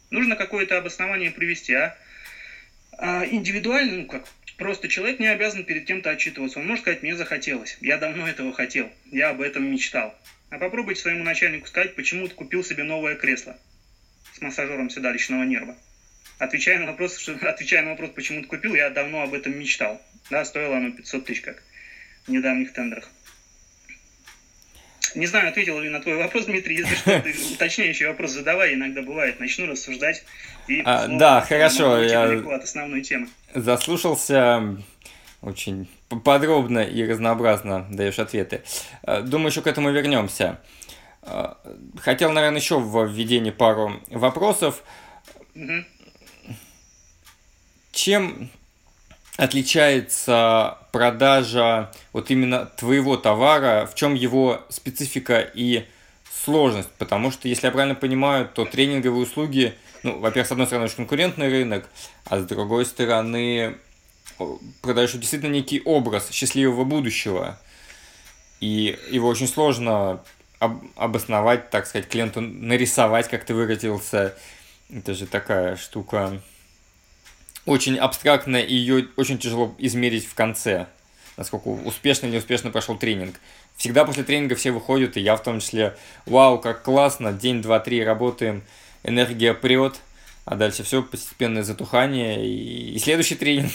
Нужно 0.09 0.35
какое-то 0.35 0.77
обоснование 0.77 1.31
привести, 1.31 1.73
а, 1.73 1.97
а 2.97 3.25
индивидуально, 3.25 3.97
ну 3.97 4.05
как, 4.05 4.27
Просто 4.57 4.87
человек 4.87 5.19
не 5.19 5.27
обязан 5.27 5.63
перед 5.65 5.85
кем-то 5.85 6.11
отчитываться. 6.11 6.59
Он 6.59 6.67
может 6.67 6.83
сказать, 6.83 7.01
мне 7.01 7.15
захотелось. 7.15 7.77
Я 7.81 7.97
давно 7.97 8.27
этого 8.27 8.53
хотел. 8.53 8.91
Я 9.11 9.29
об 9.29 9.41
этом 9.41 9.69
мечтал. 9.71 10.15
А 10.49 10.59
попробуйте 10.59 11.01
своему 11.01 11.23
начальнику 11.23 11.67
сказать, 11.67 11.95
почему 11.95 12.27
ты 12.27 12.35
купил 12.35 12.63
себе 12.63 12.83
новое 12.83 13.15
кресло 13.15 13.57
с 14.33 14.41
массажером 14.41 14.89
седалищного 14.89 15.43
нерва. 15.43 15.75
Отвечая 16.37 16.79
на 16.79 16.87
вопрос, 16.87 17.17
что, 17.17 17.33
отвечая 17.49 17.83
на 17.83 17.91
вопрос, 17.91 18.11
почему 18.11 18.41
ты 18.41 18.47
купил, 18.47 18.75
я 18.75 18.89
давно 18.89 19.23
об 19.23 19.33
этом 19.33 19.57
мечтал. 19.57 20.01
Да, 20.29 20.45
стоило 20.45 20.77
оно 20.77 20.91
500 20.91 21.25
тысяч, 21.25 21.41
как 21.41 21.63
в 22.27 22.31
недавних 22.31 22.73
тендерах. 22.73 23.09
Не 25.15 25.27
знаю, 25.27 25.49
ответил 25.49 25.79
ли 25.79 25.89
на 25.89 26.01
твой 26.01 26.17
вопрос, 26.17 26.45
Дмитрий. 26.45 26.77
Если 26.77 26.95
что, 26.95 27.19
ты 27.19 27.33
уточняющий 27.53 28.07
вопрос 28.07 28.31
задавай, 28.31 28.73
иногда 28.73 29.01
бывает. 29.01 29.39
Начну 29.39 29.67
рассуждать. 29.67 30.23
И 30.67 30.81
а, 30.85 31.07
да, 31.07 31.41
хорошо. 31.41 32.01
Я 32.01 32.23
от 32.23 32.63
основной 32.63 33.01
темы. 33.01 33.27
Заслушался 33.53 34.77
очень 35.41 35.89
подробно 36.23 36.79
и 36.79 37.03
разнообразно 37.05 37.85
даешь 37.91 38.19
ответы. 38.19 38.63
Э, 39.03 39.21
думаю, 39.21 39.49
еще 39.49 39.61
к 39.61 39.67
этому 39.67 39.91
вернемся. 39.91 40.59
Э, 41.21 41.53
хотел, 41.99 42.31
наверное, 42.31 42.59
еще 42.59 42.79
в 42.79 43.05
введении 43.05 43.51
пару 43.51 44.01
вопросов. 44.09 44.83
Угу. 45.55 45.85
Чем 47.91 48.49
отличается 49.37 50.77
продажа 50.91 51.91
вот 52.11 52.29
именно 52.29 52.65
твоего 52.65 53.17
товара, 53.17 53.87
в 53.91 53.95
чем 53.95 54.13
его 54.13 54.63
специфика 54.69 55.39
и 55.39 55.85
сложность? 56.43 56.89
Потому 56.97 57.31
что, 57.31 57.47
если 57.47 57.67
я 57.67 57.71
правильно 57.71 57.95
понимаю, 57.95 58.47
то 58.47 58.65
тренинговые 58.65 59.23
услуги, 59.23 59.75
ну, 60.03 60.19
во-первых, 60.19 60.47
с 60.47 60.51
одной 60.51 60.67
стороны, 60.67 60.85
очень 60.85 60.97
конкурентный 60.97 61.49
рынок, 61.49 61.89
а 62.25 62.39
с 62.39 62.45
другой 62.45 62.85
стороны, 62.85 63.77
продаешь 64.81 65.13
действительно 65.13 65.51
некий 65.51 65.81
образ 65.83 66.29
счастливого 66.31 66.83
будущего. 66.83 67.59
И 68.59 68.97
его 69.09 69.27
очень 69.27 69.47
сложно 69.47 70.23
об- 70.59 70.83
обосновать, 70.95 71.69
так 71.69 71.87
сказать, 71.87 72.07
клиенту 72.07 72.41
нарисовать, 72.41 73.29
как 73.29 73.45
ты 73.45 73.53
выразился. 73.53 74.35
Это 74.89 75.13
же 75.13 75.25
такая 75.25 75.75
штука 75.75 76.41
очень 77.65 77.97
абстрактная, 77.97 78.61
и 78.61 78.73
ее 78.73 79.07
очень 79.15 79.37
тяжело 79.37 79.73
измерить 79.77 80.25
в 80.25 80.33
конце, 80.33 80.87
насколько 81.37 81.67
успешно 81.67 82.27
или 82.27 82.35
неуспешно 82.35 82.71
прошел 82.71 82.97
тренинг. 82.97 83.39
Всегда 83.77 84.05
после 84.05 84.23
тренинга 84.23 84.55
все 84.55 84.71
выходят, 84.71 85.17
и 85.17 85.21
я 85.21 85.35
в 85.35 85.43
том 85.43 85.59
числе, 85.59 85.95
вау, 86.25 86.59
как 86.59 86.83
классно, 86.83 87.33
день, 87.33 87.61
два, 87.61 87.79
три 87.79 88.03
работаем, 88.03 88.63
энергия 89.03 89.53
прет, 89.53 89.95
а 90.45 90.55
дальше 90.55 90.83
все 90.83 91.01
постепенное 91.01 91.63
затухание 91.63 92.45
и, 92.45 92.95
и 92.95 92.99
следующий 92.99 93.35
тренинг. 93.35 93.71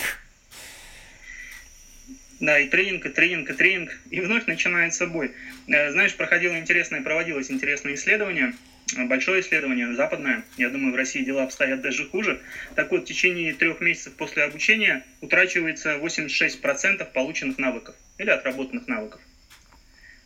Да, 2.40 2.61
и 2.61 2.68
тренинг, 2.68 3.04
и 3.04 3.09
тренинг, 3.09 3.50
и 3.50 3.52
тренинг, 3.52 3.90
и 4.11 4.21
вновь 4.21 4.47
начинается 4.47 5.09
бой. 5.09 5.33
Э, 5.66 5.90
знаешь, 5.90 6.14
проходило 6.14 6.57
интересное, 6.57 7.02
проводилось 7.02 7.50
интересное 7.50 7.95
исследование– 7.95 8.52
большое 8.97 9.40
исследование, 9.40 9.95
западное. 9.95 10.45
Я 10.57 10.71
думаю, 10.71 10.92
в 10.92 10.97
России 10.97 11.23
дела 11.23 11.45
обстоят 11.45 11.80
даже 11.80 12.07
хуже. 12.07 12.40
Так 12.75 12.90
вот, 12.90 13.02
в 13.02 13.04
течение 13.04 13.52
трех 13.52 13.80
месяцев 13.80 14.14
после 14.14 14.45
обучения 14.45 15.04
утрачивается 15.21 15.97
86% 15.97 17.12
полученных 17.12 17.59
навыков 17.59 17.95
или 18.18 18.30
отработанных 18.30 18.88
навыков. 18.88 19.21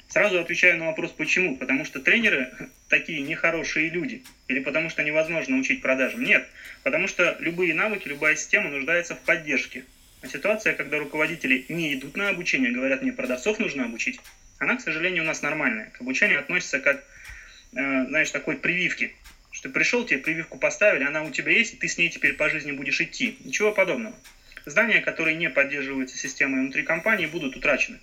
Сразу 0.08 0.38
отвечаю 0.38 0.76
на 0.76 0.86
вопрос, 0.86 1.10
почему. 1.12 1.56
Потому 1.56 1.84
что 1.84 1.98
тренеры 1.98 2.52
такие 2.88 3.22
нехорошие 3.22 3.88
люди. 3.88 4.22
Или 4.46 4.60
потому 4.60 4.90
что 4.90 5.02
невозможно 5.02 5.56
учить 5.56 5.80
продажам. 5.80 6.22
Нет. 6.22 6.46
Потому 6.82 7.08
что 7.08 7.36
любые 7.40 7.74
навыки, 7.74 8.08
любая 8.08 8.36
система 8.36 8.68
нуждается 8.68 9.14
в 9.14 9.20
поддержке. 9.20 9.84
А 10.20 10.28
ситуация, 10.28 10.74
когда 10.74 10.98
руководители 10.98 11.64
не 11.68 11.94
идут 11.94 12.16
на 12.16 12.28
обучение, 12.28 12.70
говорят, 12.70 13.02
мне 13.02 13.12
продавцов 13.12 13.58
нужно 13.58 13.86
обучить, 13.86 14.20
она, 14.58 14.76
к 14.76 14.80
сожалению, 14.80 15.24
у 15.24 15.26
нас 15.26 15.42
нормальная. 15.42 15.90
К 15.90 16.02
обучению 16.02 16.38
относится 16.38 16.78
как 16.78 17.02
знаешь, 17.72 18.30
такой 18.30 18.56
прививки. 18.56 19.14
Что 19.50 19.68
ты 19.68 19.74
пришел, 19.74 20.04
тебе 20.04 20.18
прививку 20.18 20.58
поставили, 20.58 21.04
она 21.04 21.22
у 21.22 21.30
тебя 21.30 21.52
есть, 21.52 21.74
и 21.74 21.76
ты 21.76 21.88
с 21.88 21.98
ней 21.98 22.08
теперь 22.08 22.34
по 22.34 22.48
жизни 22.48 22.72
будешь 22.72 23.00
идти. 23.00 23.36
Ничего 23.44 23.72
подобного. 23.72 24.14
Здания, 24.64 25.00
которые 25.00 25.36
не 25.36 25.50
поддерживаются 25.50 26.16
системой 26.16 26.60
внутри 26.60 26.84
компании, 26.84 27.26
будут 27.26 27.56
утрачены. 27.56 27.98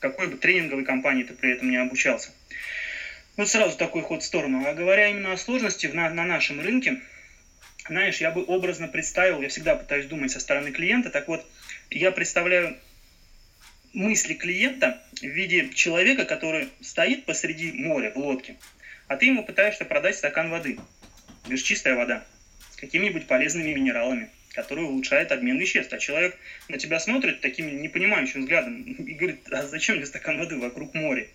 Какой 0.00 0.28
бы 0.28 0.36
тренинговой 0.36 0.84
компании 0.84 1.24
ты 1.24 1.34
при 1.34 1.50
этом 1.50 1.70
не 1.70 1.76
обучался. 1.76 2.30
Вот 3.36 3.48
сразу 3.48 3.76
такой 3.76 4.02
ход 4.02 4.22
в 4.22 4.26
сторону. 4.26 4.66
А 4.66 4.74
говоря 4.74 5.08
именно 5.08 5.32
о 5.32 5.36
сложности 5.36 5.86
на, 5.86 6.08
на 6.10 6.24
нашем 6.24 6.60
рынке, 6.60 7.00
знаешь, 7.88 8.20
я 8.20 8.30
бы 8.30 8.44
образно 8.44 8.88
представил, 8.88 9.40
я 9.42 9.48
всегда 9.48 9.74
пытаюсь 9.74 10.06
думать 10.06 10.30
со 10.30 10.40
стороны 10.40 10.70
клиента, 10.70 11.10
так 11.10 11.28
вот, 11.28 11.46
я 11.90 12.10
представляю 12.10 12.76
мысли 13.92 14.34
клиента 14.34 15.02
в 15.20 15.24
виде 15.24 15.70
человека, 15.70 16.24
который 16.24 16.68
стоит 16.80 17.24
посреди 17.24 17.72
моря 17.72 18.12
в 18.14 18.18
лодке, 18.18 18.56
а 19.08 19.16
ты 19.16 19.26
ему 19.26 19.44
пытаешься 19.44 19.84
продать 19.84 20.16
стакан 20.16 20.50
воды. 20.50 20.78
Лишь 21.48 21.62
чистая 21.62 21.96
вода. 21.96 22.24
С 22.70 22.76
какими-нибудь 22.76 23.26
полезными 23.26 23.72
минералами, 23.72 24.30
которые 24.52 24.86
улучшают 24.86 25.32
обмен 25.32 25.58
веществ. 25.58 25.92
А 25.92 25.98
человек 25.98 26.36
на 26.68 26.78
тебя 26.78 27.00
смотрит 27.00 27.40
таким 27.40 27.82
непонимающим 27.82 28.42
взглядом 28.42 28.82
и 28.82 29.14
говорит, 29.14 29.40
а 29.50 29.66
зачем 29.66 29.96
мне 29.96 30.06
стакан 30.06 30.38
воды 30.38 30.58
вокруг 30.58 30.94
моря? 30.94 31.26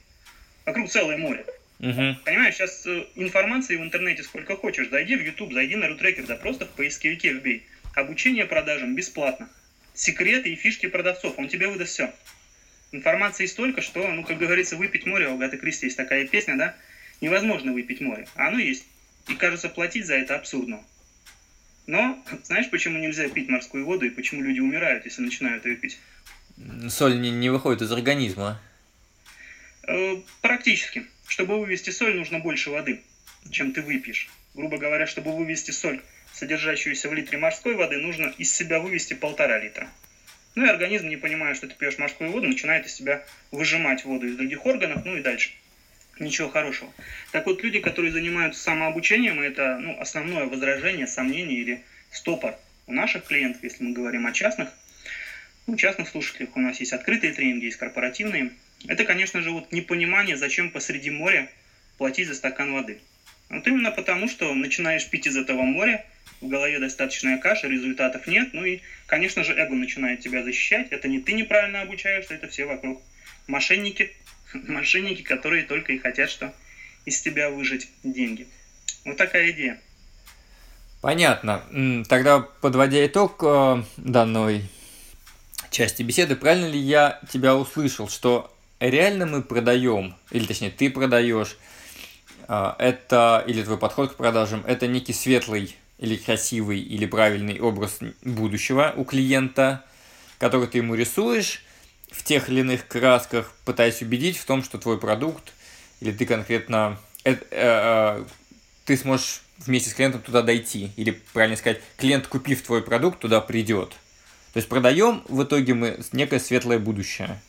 Вокруг 0.65 0.89
целое 0.89 1.18
море. 1.18 1.46
Угу. 1.80 2.15
Понимаешь, 2.24 2.56
сейчас 2.56 2.86
э, 2.86 3.03
информации 3.15 3.75
в 3.75 3.82
интернете 3.82 4.24
сколько 4.24 4.56
хочешь. 4.56 4.89
Зайди 4.89 5.15
в 5.15 5.22
YouTube, 5.22 5.51
зайди 5.51 5.75
на 5.75 5.88
Рутрекер, 5.88 6.25
да 6.25 6.36
просто 6.36 6.65
в 6.65 6.70
поисковике 6.70 7.34
вбей. 7.34 7.63
Обучение 7.96 8.46
продажам 8.46 8.96
бесплатно. 8.96 9.50
Секреты 9.94 10.53
и 10.53 10.56
фишки 10.56 10.88
продавцов, 10.88 11.38
он 11.38 11.50
тебе 11.50 11.68
выдаст 11.68 11.92
все. 11.92 12.13
Информации 12.92 13.48
столько, 13.48 13.82
что, 13.82 14.08
ну, 14.08 14.24
как 14.24 14.38
говорится, 14.38 14.77
выпить 14.77 15.06
море, 15.06 15.27
у 15.27 15.38
Гаты 15.38 15.58
Кристи 15.58 15.88
есть 15.88 15.98
такая 15.98 16.25
песня, 16.25 16.56
да? 16.56 16.75
Невозможно 17.24 17.72
выпить 17.72 18.01
море, 18.01 18.27
а 18.36 18.50
оно 18.50 18.60
есть. 18.60 18.86
И 19.30 19.36
кажется, 19.36 19.70
платить 19.70 20.06
за 20.06 20.15
это 20.15 20.36
абсурдно. 20.36 20.84
Но 21.88 22.22
знаешь, 22.44 22.70
почему 22.70 23.00
нельзя 23.00 23.30
пить 23.30 23.48
морскую 23.48 23.86
воду 23.86 24.06
и 24.06 24.10
почему 24.10 24.44
люди 24.44 24.60
умирают, 24.60 25.06
если 25.06 25.22
начинают 25.22 25.65
ее 25.65 25.77
пить? 25.77 26.00
Соль 26.89 27.22
не, 27.22 27.32
не 27.32 27.50
выходит 27.50 27.82
из 27.82 27.94
организма. 27.94 28.62
Э, 29.88 30.18
практически. 30.42 31.06
Чтобы 31.25 31.62
вывести 31.62 31.92
соль, 31.92 32.13
нужно 32.13 32.39
больше 32.39 32.72
воды, 32.72 33.01
чем 33.50 33.72
ты 33.72 33.82
выпьешь. 33.82 34.30
Грубо 34.53 34.77
говоря, 34.77 35.08
чтобы 35.08 35.34
вывести 35.34 35.72
соль 35.72 36.01
содержащуюся 36.34 37.08
в 37.08 37.13
литре 37.13 37.38
морской 37.38 37.75
воды, 37.75 38.00
нужно 38.00 38.34
из 38.38 38.53
себя 38.53 38.82
вывести 38.82 39.13
полтора 39.13 39.60
литра. 39.60 39.89
Ну 40.56 40.65
и 40.65 40.70
организм, 40.70 41.08
не 41.08 41.15
понимая, 41.15 41.56
что 41.56 41.70
ты 41.70 41.75
пьешь 41.75 41.98
морскую 41.98 42.32
воду, 42.32 42.50
начинает 42.50 42.86
из 42.86 42.94
себя 42.94 43.24
выжимать 43.51 44.03
воду 44.03 44.27
из 44.27 44.36
других 44.36 44.65
органов, 44.65 45.06
ну 45.06 45.15
и 45.15 45.22
дальше. 45.22 45.51
Ничего 46.20 46.48
хорошего. 46.48 46.93
Так 47.32 47.46
вот, 47.48 47.63
люди, 47.63 47.79
которые 47.79 48.12
занимаются 48.12 48.62
самообучением, 48.62 49.41
это 49.41 49.77
ну, 49.79 50.00
основное 50.00 50.46
возражение, 50.46 51.08
сомнение 51.08 51.60
или 51.60 51.84
стопор 52.12 52.55
у 52.86 52.93
наших 52.93 53.25
клиентов, 53.25 53.63
если 53.63 53.84
мы 53.84 53.93
говорим 53.93 54.27
о 54.27 54.32
частных, 54.32 54.70
ну, 55.65 55.75
частных 55.75 56.08
слушателях 56.08 56.55
у 56.55 56.60
нас 56.60 56.79
есть 56.79 56.93
открытые 56.93 57.34
тренинги, 57.34 57.65
есть 57.65 57.77
корпоративные. 57.77 58.51
Это, 58.88 59.05
конечно 59.05 59.41
же, 59.41 59.51
вот 59.51 59.72
непонимание, 59.72 60.38
зачем 60.38 60.70
посреди 60.70 61.10
моря 61.10 61.50
платить 61.98 62.27
за 62.27 62.36
стакан 62.36 62.74
воды. 62.74 63.00
Вот 63.50 63.65
именно 63.67 63.91
потому, 63.91 64.27
что 64.27 64.53
начинаешь 64.53 65.08
пить 65.10 65.27
из 65.27 65.38
этого 65.38 65.63
моря, 65.63 66.05
в 66.41 66.48
голове 66.48 66.79
достаточная 66.79 67.38
каша, 67.38 67.67
результатов 67.67 68.27
нет, 68.27 68.50
ну 68.53 68.65
и, 68.65 68.79
конечно 69.05 69.43
же, 69.43 69.53
эго 69.53 69.75
начинает 69.75 70.20
тебя 70.20 70.43
защищать. 70.43 70.88
Это 70.91 71.08
не 71.08 71.20
ты 71.20 71.34
неправильно 71.34 71.82
обучаешься, 71.82 72.34
это 72.36 72.48
все 72.48 72.65
вокруг 72.65 73.01
мошенники, 73.48 74.12
мошенники, 74.67 75.22
которые 75.22 75.63
только 75.63 75.93
и 75.93 76.00
хотят, 76.00 76.29
что 76.29 76.53
из 77.05 77.22
тебя 77.22 77.50
выжить 77.50 77.89
деньги. 78.03 78.48
Вот 79.05 79.17
такая 79.17 79.51
идея. 79.51 79.79
Понятно. 81.01 81.63
Тогда, 82.07 82.39
подводя 82.39 83.05
итог 83.05 83.43
э, 83.43 83.83
данной 83.98 84.63
части 85.69 86.01
беседы, 86.01 86.38
правильно 86.38 86.67
ли 86.67 86.79
я 86.79 87.19
тебя 87.29 87.57
услышал, 87.57 88.07
что 88.07 88.55
реально 88.79 89.25
мы 89.25 89.41
продаем, 89.41 90.15
или 90.31 90.45
точнее 90.45 90.72
ты 90.72 90.89
продаешь, 90.89 91.57
э, 92.48 92.74
это, 92.79 93.43
или 93.45 93.63
твой 93.63 93.77
подход 93.77 94.13
к 94.13 94.15
продажам, 94.15 94.63
это 94.65 94.88
некий 94.88 95.12
светлый 95.12 95.75
или 95.98 96.15
красивый, 96.15 96.79
или 96.79 97.05
правильный 97.05 97.60
образ 97.60 98.00
будущего 98.22 98.93
у 98.95 99.03
клиента, 99.03 99.83
который 100.38 100.67
ты 100.67 100.77
ему 100.77 100.95
рисуешь 100.95 101.63
в 102.13 102.24
тех 102.24 102.48
или 102.48 102.62
иных 102.62 102.88
красках, 102.88 103.51
пытаясь 103.65 104.01
убедить 104.01 104.38
в 104.38 104.46
том, 104.46 104.63
что 104.63 104.77
твой 104.77 105.00
продукт, 105.00 105.51
или 106.00 106.12
ты 106.12 106.25
конкретно, 106.25 107.00
э, 107.25 107.34
э, 107.34 107.38
э, 107.51 108.25
ты 108.86 108.98
сможешь 108.98 109.41
вместе 109.58 109.89
с 109.89 109.93
клиентом 109.93 110.22
туда 110.22 110.41
дойти. 110.41 110.91
Или, 110.96 111.20
правильно 111.34 111.58
сказать, 111.58 111.82
клиент, 111.98 112.27
купив 112.27 112.62
твой 112.62 112.84
продукт, 112.84 113.20
туда 113.20 113.41
придет. 113.41 113.89
То 114.53 114.58
есть 114.58 114.70
продаем 114.70 115.24
в 115.27 115.43
итоге 115.43 115.74
мы 115.74 116.00
некое 116.12 116.39
светлое 116.39 116.77
будущее. 116.77 117.39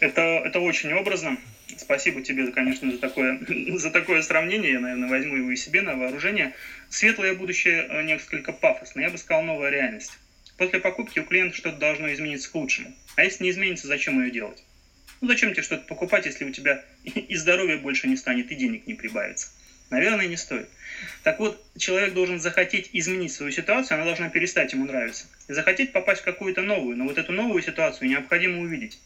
Это, 0.00 0.20
это 0.20 0.60
очень 0.60 0.92
образно. 0.92 1.36
Спасибо 1.76 2.22
тебе, 2.22 2.52
конечно, 2.52 2.92
за 2.92 2.98
такое, 2.98 3.40
за 3.76 3.90
такое 3.90 4.22
сравнение. 4.22 4.72
Я, 4.72 4.80
наверное, 4.80 5.08
возьму 5.08 5.36
его 5.36 5.50
и 5.50 5.56
себе 5.56 5.82
на 5.82 5.96
вооружение. 5.96 6.54
Светлое 6.88 7.34
будущее 7.34 7.88
э, 7.88 8.02
несколько 8.02 8.52
пафосно. 8.52 9.00
Я 9.00 9.10
бы 9.10 9.18
сказал, 9.18 9.42
новая 9.42 9.70
реальность. 9.70 10.12
После 10.56 10.78
покупки 10.78 11.18
у 11.18 11.24
клиента 11.24 11.56
что-то 11.56 11.78
должно 11.78 12.12
измениться 12.12 12.50
к 12.50 12.54
лучшему. 12.54 12.94
А 13.16 13.24
если 13.24 13.42
не 13.44 13.50
изменится, 13.50 13.86
зачем 13.86 14.22
ее 14.22 14.30
делать? 14.30 14.62
Ну 15.20 15.28
зачем 15.28 15.52
тебе 15.52 15.62
что-то 15.62 15.84
покупать, 15.86 16.26
если 16.26 16.44
у 16.44 16.50
тебя 16.50 16.84
и 17.04 17.34
здоровья 17.36 17.76
больше 17.76 18.06
не 18.06 18.16
станет, 18.16 18.50
и 18.50 18.54
денег 18.54 18.86
не 18.86 18.94
прибавится? 18.94 19.48
Наверное, 19.90 20.26
не 20.26 20.36
стоит. 20.36 20.68
Так 21.22 21.38
вот, 21.38 21.62
человек 21.76 22.14
должен 22.14 22.40
захотеть 22.40 22.90
изменить 22.92 23.32
свою 23.32 23.52
ситуацию, 23.52 23.96
она 23.96 24.04
должна 24.04 24.28
перестать 24.28 24.72
ему 24.72 24.86
нравиться. 24.86 25.26
И 25.48 25.52
захотеть 25.52 25.92
попасть 25.92 26.22
в 26.22 26.24
какую-то 26.24 26.62
новую, 26.62 26.96
но 26.96 27.04
вот 27.04 27.18
эту 27.18 27.32
новую 27.32 27.62
ситуацию 27.62 28.08
необходимо 28.08 28.60
увидеть. 28.60 28.98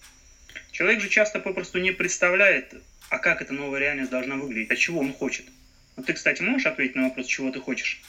Человек 0.70 1.00
же 1.00 1.08
часто 1.08 1.40
попросту 1.40 1.78
не 1.78 1.90
представляет, 1.90 2.74
а 3.08 3.18
как 3.18 3.42
эта 3.42 3.52
новая 3.52 3.80
реальность 3.80 4.10
должна 4.10 4.36
выглядеть, 4.36 4.70
а 4.70 4.76
чего 4.76 5.00
он 5.00 5.12
хочет. 5.12 5.46
Вот 5.96 6.06
ты, 6.06 6.12
кстати, 6.12 6.42
можешь 6.42 6.66
ответить 6.66 6.94
на 6.94 7.04
вопрос, 7.04 7.26
чего 7.26 7.50
ты 7.50 7.58
хочешь? 7.60 8.00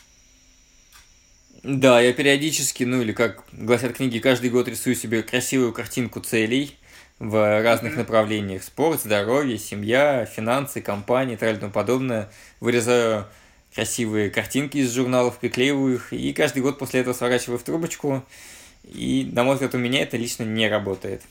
Да, 1.64 2.00
я 2.00 2.14
периодически, 2.14 2.86
ну 2.86 3.02
или 3.02 3.12
как 3.12 3.44
гласят 3.52 3.94
книги, 3.98 4.20
каждый 4.20 4.50
год 4.50 4.70
рисую 4.70 4.96
себе 4.96 5.24
красивую 5.24 5.74
картинку 5.74 6.22
целей 6.22 6.78
в 7.20 7.62
разных 7.62 7.94
mm-hmm. 7.94 7.98
направлениях. 7.98 8.64
Спорт, 8.64 9.02
здоровье, 9.02 9.58
семья, 9.58 10.26
финансы, 10.26 10.82
компании 10.82 11.34
и 11.34 11.38
тому 11.38 11.72
подобное. 11.72 12.30
Вырезаю 12.62 13.28
красивые 13.76 14.30
картинки 14.30 14.78
из 14.78 14.94
журналов, 14.94 15.38
приклеиваю 15.40 15.96
их, 15.96 16.14
и 16.14 16.32
каждый 16.32 16.62
год 16.62 16.80
после 16.80 17.02
этого 17.02 17.14
сворачиваю 17.14 17.60
в 17.60 17.64
трубочку. 17.64 18.26
И, 18.86 19.30
на 19.34 19.44
мой 19.44 19.56
взгляд, 19.56 19.76
у 19.76 19.78
меня 19.78 20.02
это 20.02 20.16
лично 20.16 20.44
не 20.44 20.70
работает. 20.70 21.22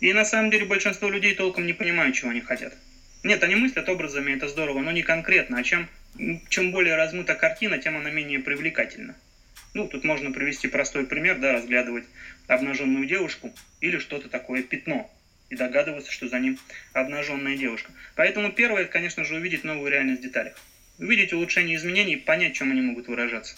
И 0.00 0.12
на 0.12 0.24
самом 0.24 0.50
деле 0.50 0.66
большинство 0.66 1.08
людей 1.08 1.36
толком 1.36 1.64
не 1.64 1.72
понимают, 1.72 2.16
чего 2.16 2.30
они 2.30 2.40
хотят. 2.40 2.74
Нет, 3.22 3.40
они 3.44 3.54
мыслят 3.54 3.88
образами, 3.88 4.32
это 4.32 4.48
здорово, 4.48 4.80
но 4.80 4.90
не 4.90 5.02
конкретно. 5.02 5.58
А 5.58 5.62
чем, 5.62 5.88
чем 6.48 6.72
более 6.72 6.96
размыта 6.96 7.34
картина, 7.34 7.78
тем 7.78 7.96
она 7.96 8.10
менее 8.10 8.40
привлекательна. 8.40 9.14
Ну, 9.74 9.88
тут 9.88 10.04
можно 10.04 10.30
привести 10.30 10.68
простой 10.68 11.06
пример, 11.06 11.38
да, 11.38 11.52
разглядывать 11.52 12.04
обнаженную 12.46 13.06
девушку 13.06 13.52
или 13.80 13.98
что-то 13.98 14.28
такое 14.28 14.62
пятно 14.62 15.10
и 15.48 15.56
догадываться, 15.56 16.12
что 16.12 16.28
за 16.28 16.38
ним 16.38 16.58
обнаженная 16.92 17.56
девушка. 17.56 17.90
Поэтому 18.14 18.52
первое, 18.52 18.86
конечно 18.86 19.24
же, 19.24 19.36
увидеть 19.36 19.64
новую 19.64 19.90
реальность 19.90 20.20
в 20.20 20.24
деталях. 20.24 20.58
Увидеть 20.98 21.32
улучшение 21.32 21.76
изменений 21.76 22.14
и 22.14 22.16
понять, 22.16 22.54
чем 22.54 22.70
они 22.70 22.82
могут 22.82 23.08
выражаться. 23.08 23.56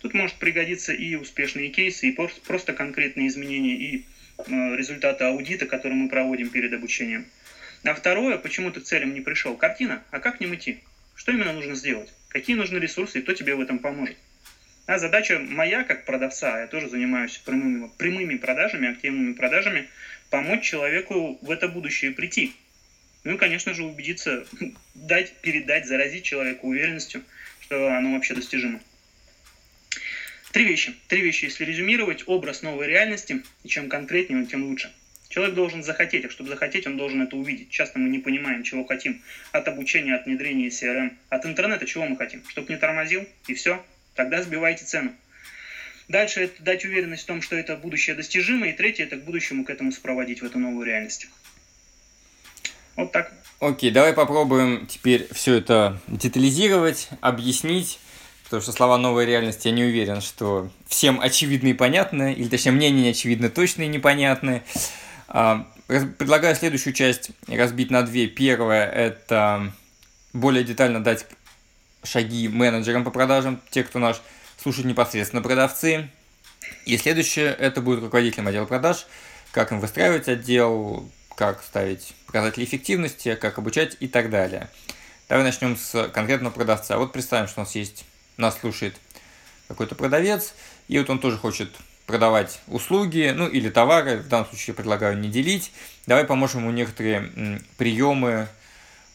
Тут 0.00 0.14
может 0.14 0.36
пригодиться 0.36 0.92
и 0.92 1.14
успешные 1.14 1.68
кейсы, 1.68 2.08
и 2.08 2.16
просто 2.46 2.72
конкретные 2.72 3.28
изменения, 3.28 3.76
и 3.76 4.04
Э, 4.46 4.76
результаты 4.76 5.24
аудита, 5.24 5.66
который 5.66 5.94
мы 5.94 6.08
проводим 6.08 6.50
перед 6.50 6.72
обучением. 6.72 7.26
А 7.84 7.94
второе, 7.94 8.36
почему 8.38 8.70
ты 8.70 8.80
к 8.80 8.84
целям 8.84 9.14
не 9.14 9.20
пришел? 9.20 9.56
Картина. 9.56 10.02
А 10.10 10.18
как 10.18 10.38
к 10.38 10.40
ним 10.40 10.54
идти? 10.54 10.78
Что 11.20 11.32
именно 11.32 11.52
нужно 11.52 11.74
сделать? 11.74 12.08
Какие 12.30 12.56
нужны 12.56 12.78
ресурсы 12.78 13.18
и 13.18 13.20
кто 13.20 13.34
тебе 13.34 13.54
в 13.54 13.60
этом 13.60 13.78
поможет? 13.78 14.16
А 14.86 14.98
задача 14.98 15.38
моя, 15.38 15.84
как 15.84 16.06
продавца, 16.06 16.62
я 16.62 16.66
тоже 16.66 16.88
занимаюсь 16.88 17.36
прямыми, 17.36 17.90
прямыми 17.98 18.36
продажами, 18.36 18.88
активными 18.88 19.34
продажами, 19.34 19.86
помочь 20.30 20.62
человеку 20.62 21.36
в 21.42 21.50
это 21.50 21.68
будущее 21.68 22.12
прийти. 22.12 22.54
Ну 23.22 23.34
и, 23.34 23.36
конечно 23.36 23.74
же, 23.74 23.84
убедиться, 23.84 24.46
дать, 24.94 25.34
передать, 25.42 25.86
заразить 25.86 26.24
человеку 26.24 26.68
уверенностью, 26.68 27.22
что 27.60 27.94
оно 27.94 28.14
вообще 28.14 28.32
достижимо. 28.32 28.80
Три 30.52 30.64
вещи. 30.64 30.94
Три 31.08 31.20
вещи, 31.20 31.44
если 31.44 31.66
резюмировать. 31.66 32.26
Образ 32.28 32.62
новой 32.62 32.86
реальности, 32.86 33.42
и 33.62 33.68
чем 33.68 33.90
конкретнее, 33.90 34.46
тем 34.46 34.64
лучше. 34.64 34.90
Человек 35.30 35.54
должен 35.54 35.84
захотеть, 35.84 36.24
а 36.24 36.28
чтобы 36.28 36.50
захотеть, 36.50 36.88
он 36.88 36.96
должен 36.96 37.22
это 37.22 37.36
увидеть. 37.36 37.70
Часто 37.70 38.00
мы 38.00 38.08
не 38.10 38.18
понимаем, 38.18 38.64
чего 38.64 38.84
хотим. 38.84 39.22
От 39.52 39.68
обучения, 39.68 40.16
от 40.16 40.26
внедрения 40.26 40.68
CRM, 40.68 41.12
от 41.28 41.46
интернета 41.46 41.86
чего 41.86 42.04
мы 42.04 42.16
хотим. 42.16 42.42
Чтобы 42.48 42.72
не 42.72 42.76
тормозил, 42.76 43.24
и 43.46 43.54
все. 43.54 43.82
Тогда 44.16 44.42
сбивайте 44.42 44.84
цену. 44.84 45.12
Дальше 46.08 46.40
это 46.42 46.60
дать 46.64 46.84
уверенность 46.84 47.22
в 47.22 47.26
том, 47.26 47.42
что 47.42 47.54
это 47.54 47.76
будущее 47.76 48.16
достижимо. 48.16 48.66
И 48.66 48.72
третье, 48.72 49.04
это 49.04 49.16
к 49.16 49.24
будущему 49.24 49.64
к 49.64 49.70
этому 49.70 49.92
спроводить, 49.92 50.42
в 50.42 50.44
эту 50.44 50.58
новую 50.58 50.84
реальность. 50.84 51.28
Вот 52.96 53.12
так. 53.12 53.32
Окей, 53.60 53.92
давай 53.92 54.12
попробуем 54.12 54.88
теперь 54.88 55.28
все 55.32 55.54
это 55.54 56.00
детализировать, 56.08 57.08
объяснить 57.20 58.00
Потому 58.50 58.64
что 58.64 58.72
слова 58.72 58.98
«новая 58.98 59.26
реальность» 59.26 59.64
я 59.64 59.70
не 59.70 59.84
уверен, 59.84 60.20
что 60.20 60.70
всем 60.88 61.20
очевидны 61.20 61.68
и 61.68 61.72
понятны, 61.72 62.32
или 62.32 62.48
точнее 62.48 62.72
мне 62.72 62.90
не 62.90 63.08
очевидны, 63.08 63.48
точно 63.48 63.82
и 63.82 63.86
непонятны. 63.86 64.64
А, 65.32 65.64
предлагаю 65.86 66.56
следующую 66.56 66.92
часть 66.92 67.30
разбить 67.46 67.90
на 67.90 68.02
две. 68.02 68.26
Первая– 68.26 68.90
это 68.90 69.72
более 70.32 70.64
детально 70.64 71.02
дать 71.02 71.24
шаги 72.02 72.48
менеджерам 72.48 73.04
по 73.04 73.10
продажам, 73.10 73.60
те, 73.70 73.84
кто 73.84 74.00
наш 74.00 74.20
слушает 74.60 74.86
непосредственно 74.86 75.40
продавцы. 75.40 76.10
И 76.84 76.96
следующее– 76.98 77.54
это 77.58 77.80
будет 77.80 78.02
руководителем 78.02 78.48
отдела 78.48 78.66
продаж, 78.66 79.06
как 79.52 79.70
им 79.70 79.78
выстраивать 79.78 80.28
отдел, 80.28 81.08
как 81.36 81.62
ставить 81.62 82.12
показатели 82.26 82.64
эффективности, 82.64 83.36
как 83.36 83.58
обучать 83.58 83.96
и 84.00 84.08
так 84.08 84.30
далее. 84.30 84.68
Давай 85.28 85.44
начнем 85.44 85.76
с 85.76 86.08
конкретного 86.08 86.52
продавца. 86.52 86.98
Вот 86.98 87.12
представим, 87.12 87.46
что 87.46 87.60
у 87.60 87.64
нас 87.64 87.74
есть 87.76 88.04
нас 88.36 88.58
слушает 88.58 88.96
какой-то 89.68 89.94
продавец, 89.94 90.54
и 90.88 90.98
вот 90.98 91.08
он 91.08 91.20
тоже 91.20 91.38
хочет 91.38 91.70
продавать 92.06 92.60
услуги, 92.66 93.32
ну 93.34 93.46
или 93.46 93.68
товары, 93.70 94.18
в 94.18 94.28
данном 94.28 94.48
случае 94.48 94.74
предлагаю 94.74 95.18
не 95.18 95.28
делить. 95.28 95.72
Давай 96.06 96.24
поможем 96.24 96.62
ему 96.62 96.70
некоторые 96.70 97.60
приемы, 97.76 98.48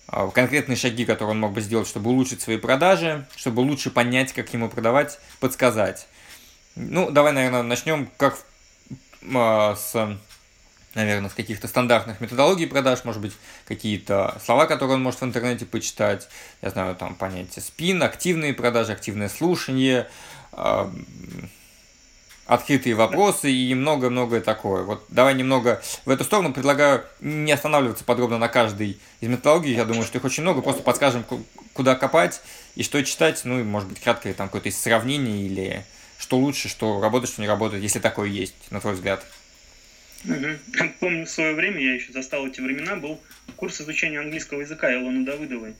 а, 0.08 0.28
конкретные 0.30 0.76
шаги, 0.76 1.06
которые 1.06 1.32
он 1.32 1.39
мог 1.39 1.54
бы 1.54 1.62
сделать, 1.62 1.88
чтобы 1.88 2.10
улучшить 2.12 2.41
свои 2.41 2.58
продажи, 2.58 3.26
чтобы 3.36 3.62
лучше 3.62 3.89
понять, 3.89 4.34
как 4.34 4.54
ему 4.54 4.69
продавать, 4.69 5.19
подсказать. 5.39 6.08
Ну, 6.76 7.10
давай, 7.10 7.34
наверное, 7.34 7.63
начнем 7.63 8.10
как 8.17 8.38
а, 9.34 9.76
с 9.76 10.17
наверное, 10.95 11.30
с 11.30 11.34
каких-то 11.34 11.67
стандартных 11.67 12.21
методологий 12.21 12.67
продаж, 12.67 13.04
может 13.04 13.21
быть, 13.21 13.34
какие-то 13.67 14.39
слова, 14.43 14.65
которые 14.65 14.95
он 14.95 15.04
может 15.04 15.21
в 15.21 15.26
интернете 15.26 15.65
почитать, 15.65 16.30
я 16.62 16.69
знаю, 16.69 16.95
там 16.95 17.15
понятие 17.15 17.62
спин, 17.62 18.02
активные 18.02 18.54
продажи, 18.54 18.93
активное 18.93 19.30
слушание, 19.30 20.08
открытые 22.46 22.96
вопросы 22.96 23.52
и 23.52 23.74
много-многое 23.74 24.42
такое. 24.42 24.84
Вот 24.84 25.04
давай 25.10 25.34
немного 25.34 25.82
в 26.06 26.10
эту 26.10 26.24
сторону 26.24 26.54
предлагаю 26.54 27.04
не 27.20 27.52
останавливаться 27.52 28.04
подробно 28.04 28.38
на 28.38 28.48
каждой 28.48 29.00
из 29.20 29.28
методологий. 29.28 29.74
Я 29.74 29.86
думаю, 29.86 30.06
что 30.06 30.18
их 30.18 30.24
очень 30.26 30.44
много. 30.44 30.62
Просто 30.62 30.84
подскажем, 30.84 31.26
куда 31.74 31.96
копать 31.96 32.42
и 32.76 32.84
что 32.84 33.04
читать. 33.04 33.42
Ну 33.46 33.60
и, 33.60 33.64
может 33.64 33.90
быть, 33.90 34.00
краткое 34.00 34.34
там 34.34 34.48
какое-то 34.48 34.72
сравнение 34.72 35.46
или 35.46 35.86
что 36.18 36.38
лучше, 36.38 36.70
что 36.70 37.02
работает, 37.02 37.32
что 37.32 37.42
не 37.42 37.48
работает, 37.48 37.84
если 37.84 38.00
такое 38.00 38.30
есть, 38.30 38.56
на 38.72 38.80
твой 38.80 38.94
взгляд. 38.94 39.26
Угу. 40.24 40.90
Помню, 41.00 41.26
в 41.26 41.30
свое 41.30 41.54
время, 41.54 41.80
я 41.82 41.96
еще 41.96 42.12
застал 42.12 42.48
эти 42.48 42.62
времена, 42.62 42.96
был 42.96 43.20
курс 43.56 43.82
изучения 43.82 44.20
английского 44.20 44.62
языка 44.62 44.92
Илоны 44.94 45.26
Давыдовой. 45.26 45.76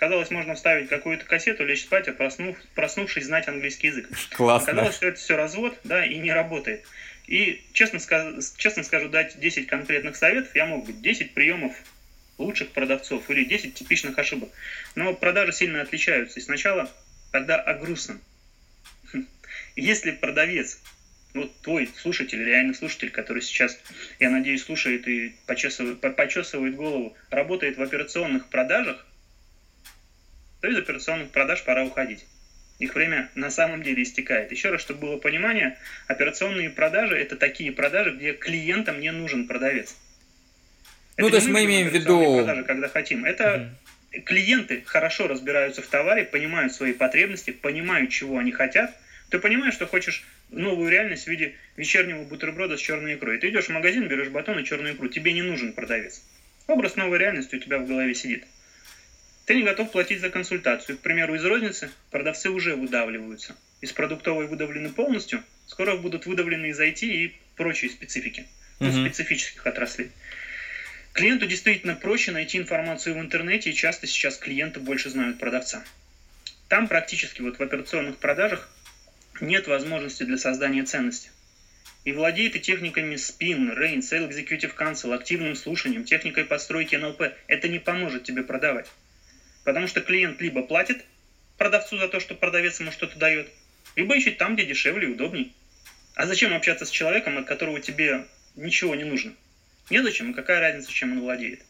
Казалось, 0.00 0.30
можно 0.30 0.54
вставить 0.54 0.88
какую-то 0.88 1.26
кассету, 1.26 1.66
лечь 1.66 1.82
спать, 1.82 2.08
а 2.08 2.14
проснув, 2.14 2.56
проснувшись, 2.74 3.26
знать 3.26 3.48
английский 3.48 3.88
язык. 3.88 4.08
Классно. 4.30 4.72
Казалось, 4.72 4.96
что 4.96 5.06
это 5.08 5.20
все 5.20 5.36
развод, 5.36 5.78
да, 5.84 6.06
и 6.06 6.16
не 6.16 6.32
работает. 6.32 6.86
И, 7.26 7.62
честно, 7.74 7.98
сказ... 7.98 8.54
честно 8.56 8.82
скажу, 8.82 9.10
дать 9.10 9.38
10 9.38 9.66
конкретных 9.66 10.16
советов, 10.16 10.56
я 10.56 10.64
мог 10.64 10.86
бы 10.86 10.94
10 10.94 11.34
приемов 11.34 11.74
лучших 12.38 12.70
продавцов 12.70 13.28
или 13.28 13.44
10 13.44 13.74
типичных 13.74 14.18
ошибок. 14.18 14.48
Но 14.94 15.12
продажи 15.12 15.52
сильно 15.52 15.82
отличаются. 15.82 16.40
И 16.40 16.42
сначала 16.42 16.90
тогда 17.30 17.60
о 17.60 17.74
грустном. 17.74 18.22
Если 19.76 20.12
продавец, 20.12 20.80
вот 21.34 21.54
твой 21.60 21.90
слушатель, 21.94 22.42
реальный 22.42 22.74
слушатель, 22.74 23.10
который 23.10 23.42
сейчас, 23.42 23.78
я 24.18 24.30
надеюсь, 24.30 24.64
слушает 24.64 25.06
и 25.06 25.36
почесывает, 25.44 26.00
почесывает 26.00 26.74
голову, 26.74 27.14
работает 27.28 27.76
в 27.76 27.82
операционных 27.82 28.48
продажах, 28.48 29.06
то 30.60 30.68
из 30.68 30.76
операционных 30.76 31.30
продаж 31.30 31.64
пора 31.64 31.84
уходить. 31.84 32.26
Их 32.78 32.94
время 32.94 33.28
на 33.34 33.50
самом 33.50 33.82
деле 33.82 34.02
истекает. 34.02 34.50
Еще 34.50 34.70
раз, 34.70 34.80
чтобы 34.80 35.00
было 35.00 35.16
понимание, 35.18 35.76
операционные 36.06 36.70
продажи– 36.70 37.16
это 37.18 37.36
такие 37.36 37.72
продажи, 37.72 38.12
где 38.12 38.32
клиентам 38.32 39.00
не 39.00 39.12
нужен 39.12 39.46
продавец. 39.46 39.96
Ну, 41.18 41.26
это 41.26 41.36
то 41.36 41.42
есть 41.42 41.48
мы 41.48 41.66
имеем 41.66 41.88
в 41.88 41.92
виду... 41.92 42.38
Продажи, 42.38 42.64
когда 42.64 42.88
хотим. 42.88 43.26
Это 43.26 43.68
угу. 44.12 44.22
клиенты 44.22 44.82
хорошо 44.86 45.28
разбираются 45.28 45.82
в 45.82 45.86
товаре, 45.88 46.24
понимают 46.24 46.72
свои 46.72 46.94
потребности, 46.94 47.50
понимают, 47.50 48.10
чего 48.10 48.38
они 48.38 48.50
хотят. 48.50 48.96
Ты 49.28 49.38
понимаешь, 49.38 49.74
что 49.74 49.86
хочешь 49.86 50.24
новую 50.48 50.90
реальность 50.90 51.24
в 51.24 51.28
виде 51.28 51.54
вечернего 51.76 52.24
бутерброда 52.24 52.78
с 52.78 52.80
черной 52.80 53.14
икрой. 53.14 53.38
Ты 53.38 53.50
идешь 53.50 53.66
в 53.66 53.70
магазин, 53.70 54.08
берешь 54.08 54.28
батон 54.28 54.58
и 54.58 54.64
черную 54.64 54.94
икру. 54.94 55.08
Тебе 55.08 55.34
не 55.34 55.42
нужен 55.42 55.74
продавец. 55.74 56.22
Образ 56.66 56.96
новой 56.96 57.18
реальности 57.18 57.56
у 57.56 57.58
тебя 57.58 57.78
в 57.78 57.86
голове 57.86 58.14
сидит. 58.14 58.44
Ты 59.50 59.56
не 59.56 59.64
готов 59.64 59.90
платить 59.90 60.20
за 60.20 60.30
консультацию. 60.30 60.96
К 60.96 61.00
примеру, 61.00 61.34
из 61.34 61.44
розницы 61.44 61.90
продавцы 62.12 62.50
уже 62.50 62.76
выдавливаются. 62.76 63.56
Из 63.80 63.90
продуктовой 63.90 64.46
выдавлены 64.46 64.90
полностью, 64.90 65.42
скоро 65.66 65.96
будут 65.96 66.24
выдавлены 66.24 66.66
из 66.66 66.78
IT 66.78 67.00
и 67.00 67.34
прочие 67.56 67.90
специфики, 67.90 68.46
ну, 68.78 68.92
специфических 68.92 69.66
отраслей. 69.66 70.12
Клиенту 71.14 71.46
действительно 71.46 71.96
проще 71.96 72.30
найти 72.30 72.58
информацию 72.58 73.16
в 73.16 73.18
интернете, 73.18 73.70
и 73.70 73.74
часто 73.74 74.06
сейчас 74.06 74.36
клиенты 74.36 74.78
больше 74.78 75.10
знают 75.10 75.40
продавца. 75.40 75.82
Там 76.68 76.86
практически 76.86 77.40
вот 77.40 77.58
в 77.58 77.60
операционных 77.60 78.18
продажах 78.18 78.70
нет 79.40 79.66
возможности 79.66 80.22
для 80.22 80.38
создания 80.38 80.84
ценности. 80.84 81.32
И 82.04 82.12
владеет 82.12 82.54
и 82.54 82.60
техниками 82.60 83.16
SPIN, 83.16 83.76
RAIN, 83.76 83.98
Sale 83.98 84.30
Executive 84.30 84.76
Council, 84.76 85.12
активным 85.12 85.56
слушанием, 85.56 86.04
техникой 86.04 86.44
подстройки 86.44 86.94
НЛП. 86.94 87.22
Это 87.48 87.66
не 87.66 87.80
поможет 87.80 88.22
тебе 88.22 88.44
продавать. 88.44 88.86
Потому 89.64 89.86
что 89.86 90.00
клиент 90.00 90.40
либо 90.40 90.62
платит 90.62 91.04
продавцу 91.58 91.98
за 91.98 92.08
то, 92.08 92.20
что 92.20 92.34
продавец 92.34 92.80
ему 92.80 92.90
что-то 92.90 93.18
дает, 93.18 93.48
либо 93.96 94.16
ищет 94.16 94.38
там, 94.38 94.54
где 94.54 94.64
дешевле 94.64 95.08
и 95.08 95.12
удобней. 95.12 95.52
А 96.14 96.26
зачем 96.26 96.54
общаться 96.54 96.84
с 96.84 96.90
человеком, 96.90 97.38
от 97.38 97.46
которого 97.46 97.80
тебе 97.80 98.26
ничего 98.56 98.94
не 98.94 99.04
нужно? 99.04 99.34
Незачем, 99.90 100.30
и 100.30 100.34
какая 100.34 100.60
разница, 100.60 100.90
чем 100.90 101.12
он 101.12 101.20
владеет? 101.20 101.60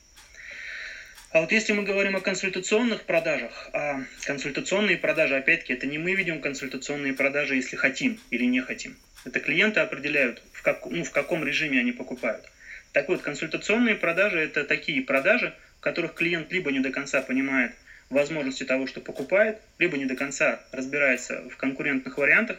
А 1.32 1.40
вот 1.40 1.52
если 1.52 1.72
мы 1.72 1.84
говорим 1.84 2.16
о 2.16 2.20
консультационных 2.20 3.04
продажах, 3.04 3.70
а 3.72 4.02
консультационные 4.24 4.96
продажи, 4.96 5.36
опять-таки, 5.36 5.74
это 5.74 5.86
не 5.86 5.96
мы 5.96 6.14
ведем 6.14 6.40
консультационные 6.40 7.12
продажи, 7.12 7.54
если 7.54 7.76
хотим 7.76 8.18
или 8.30 8.44
не 8.44 8.60
хотим. 8.60 8.96
Это 9.24 9.38
клиенты 9.38 9.78
определяют, 9.78 10.42
в, 10.52 10.62
как, 10.62 10.86
ну, 10.86 11.04
в 11.04 11.12
каком 11.12 11.44
режиме 11.44 11.78
они 11.78 11.92
покупают. 11.92 12.50
Так 12.92 13.08
вот, 13.08 13.22
консультационные 13.22 13.94
продажи– 13.94 14.40
это 14.40 14.64
такие 14.64 15.02
продажи, 15.02 15.54
в 15.80 15.82
которых 15.82 16.12
клиент 16.14 16.52
либо 16.52 16.70
не 16.70 16.80
до 16.80 16.90
конца 16.90 17.22
понимает 17.22 17.72
возможности 18.10 18.64
того, 18.64 18.86
что 18.86 19.00
покупает, 19.00 19.58
либо 19.78 19.96
не 19.96 20.04
до 20.04 20.14
конца 20.14 20.60
разбирается 20.72 21.42
в 21.48 21.56
конкурентных 21.56 22.18
вариантах, 22.18 22.58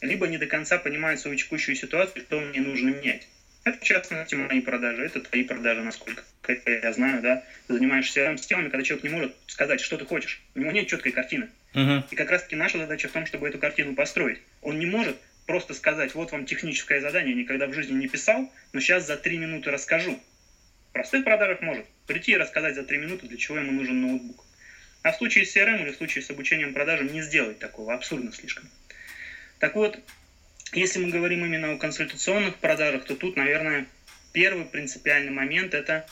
либо 0.00 0.26
не 0.26 0.38
до 0.38 0.46
конца 0.46 0.78
понимает 0.78 1.20
свою 1.20 1.36
текущую 1.36 1.76
ситуацию, 1.76 2.22
что 2.22 2.40
мне 2.40 2.60
нужно 2.60 2.88
менять. 2.88 3.28
Это, 3.64 3.78
в 3.78 3.82
частности, 3.82 4.34
мои 4.34 4.60
продажи, 4.60 5.04
это 5.04 5.20
твои 5.20 5.44
продажи, 5.44 5.82
насколько 5.82 6.24
я 6.66 6.92
знаю, 6.94 7.20
да. 7.20 7.44
Ты 7.68 7.74
занимаешься 7.74 8.34
системами, 8.38 8.70
когда 8.70 8.82
человек 8.82 9.04
не 9.04 9.10
может 9.10 9.36
сказать, 9.46 9.80
что 9.80 9.98
ты 9.98 10.06
хочешь. 10.06 10.40
У 10.54 10.60
него 10.60 10.72
нет 10.72 10.88
четкой 10.88 11.12
картины. 11.12 11.48
Uh-huh. 11.74 12.02
И 12.10 12.16
как 12.16 12.30
раз-таки 12.30 12.56
наша 12.56 12.78
задача 12.78 13.08
в 13.08 13.12
том, 13.12 13.26
чтобы 13.26 13.48
эту 13.48 13.58
картину 13.58 13.94
построить. 13.94 14.40
Он 14.62 14.78
не 14.78 14.86
может 14.86 15.16
просто 15.46 15.74
сказать, 15.74 16.14
вот 16.14 16.32
вам 16.32 16.46
техническое 16.46 17.00
задание, 17.00 17.34
никогда 17.34 17.66
в 17.66 17.74
жизни 17.74 17.94
не 17.94 18.08
писал, 18.08 18.50
но 18.72 18.80
сейчас 18.80 19.06
за 19.06 19.16
три 19.16 19.38
минуты 19.38 19.70
расскажу. 19.70 20.18
Простых 20.92 21.24
продажах 21.24 21.62
может 21.62 21.86
прийти 22.06 22.32
и 22.32 22.36
рассказать 22.36 22.74
за 22.74 22.82
3 22.82 22.98
минуты, 22.98 23.26
для 23.26 23.38
чего 23.38 23.58
ему 23.58 23.72
нужен 23.72 24.00
ноутбук. 24.00 24.44
А 25.02 25.12
в 25.12 25.16
случае 25.16 25.46
с 25.46 25.56
CRM 25.56 25.82
или 25.82 25.90
в 25.90 25.96
случае 25.96 26.22
с 26.22 26.30
обучением 26.30 26.74
продажам 26.74 27.12
не 27.12 27.22
сделать 27.22 27.58
такого, 27.58 27.94
абсурдно 27.94 28.32
слишком. 28.32 28.68
Так 29.58 29.74
вот, 29.74 29.98
если 30.72 30.98
мы 30.98 31.10
говорим 31.10 31.44
именно 31.44 31.72
о 31.72 31.78
консультационных 31.78 32.56
продажах, 32.56 33.04
то 33.04 33.16
тут, 33.16 33.36
наверное, 33.36 33.86
первый 34.32 34.64
принципиальный 34.64 35.32
момент, 35.32 35.74
это, 35.74 36.06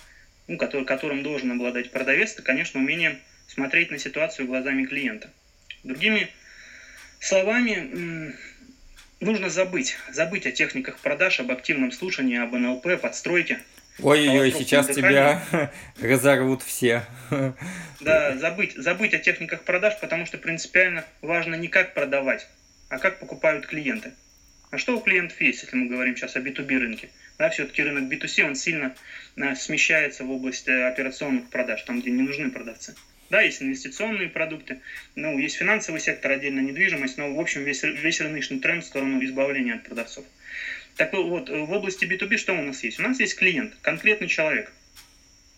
ну, 0.48 0.56
который, 0.56 0.84
которым 0.84 1.22
должен 1.22 1.52
обладать 1.52 1.90
продавец, 1.90 2.32
это, 2.32 2.42
конечно, 2.42 2.80
умение 2.80 3.20
смотреть 3.48 3.90
на 3.90 3.98
ситуацию 3.98 4.46
глазами 4.46 4.84
клиента. 4.84 5.30
Другими 5.84 6.30
словами, 7.20 8.34
нужно 9.20 9.50
забыть, 9.50 9.96
забыть 10.10 10.46
о 10.46 10.52
техниках 10.52 10.98
продаж, 10.98 11.40
об 11.40 11.50
активном 11.50 11.92
слушании, 11.92 12.38
об 12.38 12.54
НЛП, 12.54 13.00
подстройке, 13.00 13.60
Ой-ой-ой, 14.02 14.52
сейчас 14.52 14.88
тебя 14.88 15.42
разорвут 16.00 16.62
все. 16.62 17.04
Да, 18.00 18.36
забыть, 18.38 18.74
забыть 18.74 19.14
о 19.14 19.18
техниках 19.18 19.62
продаж, 19.62 19.98
потому 20.00 20.26
что 20.26 20.38
принципиально 20.38 21.04
важно 21.20 21.54
не 21.54 21.68
как 21.68 21.94
продавать, 21.94 22.46
а 22.88 22.98
как 22.98 23.18
покупают 23.18 23.66
клиенты. 23.66 24.12
А 24.70 24.78
что 24.78 24.96
у 24.96 25.00
клиентов 25.00 25.40
есть, 25.40 25.62
если 25.62 25.76
мы 25.76 25.86
говорим 25.86 26.16
сейчас 26.16 26.36
о 26.36 26.40
B2B 26.40 26.78
рынке? 26.78 27.10
Да, 27.38 27.50
все-таки 27.50 27.82
рынок 27.82 28.12
B2C, 28.12 28.44
он 28.44 28.54
сильно 28.54 28.94
э, 29.36 29.54
смещается 29.56 30.24
в 30.24 30.30
область 30.30 30.68
э, 30.68 30.86
операционных 30.86 31.48
продаж, 31.50 31.82
там, 31.82 32.00
где 32.00 32.10
не 32.10 32.22
нужны 32.22 32.50
продавцы. 32.50 32.94
Да, 33.30 33.40
есть 33.40 33.62
инвестиционные 33.62 34.28
продукты, 34.28 34.80
ну, 35.14 35.38
есть 35.38 35.56
финансовый 35.56 36.00
сектор, 36.00 36.32
отдельно 36.32 36.60
недвижимость, 36.60 37.16
но, 37.16 37.32
в 37.32 37.40
общем, 37.40 37.64
весь, 37.64 37.82
весь 37.82 38.20
рыночный 38.20 38.58
тренд 38.58 38.84
в 38.84 38.86
сторону 38.86 39.24
избавления 39.24 39.76
от 39.76 39.84
продавцов. 39.84 40.24
Так 40.96 41.12
вот, 41.12 41.48
в 41.48 41.72
области 41.72 42.05
B2B 42.05 42.37
что 42.37 42.53
у 42.53 42.62
нас 42.62 42.83
есть? 42.83 42.98
У 42.98 43.03
нас 43.03 43.20
есть 43.20 43.37
клиент, 43.37 43.74
конкретный 43.83 44.29
человек, 44.29 44.72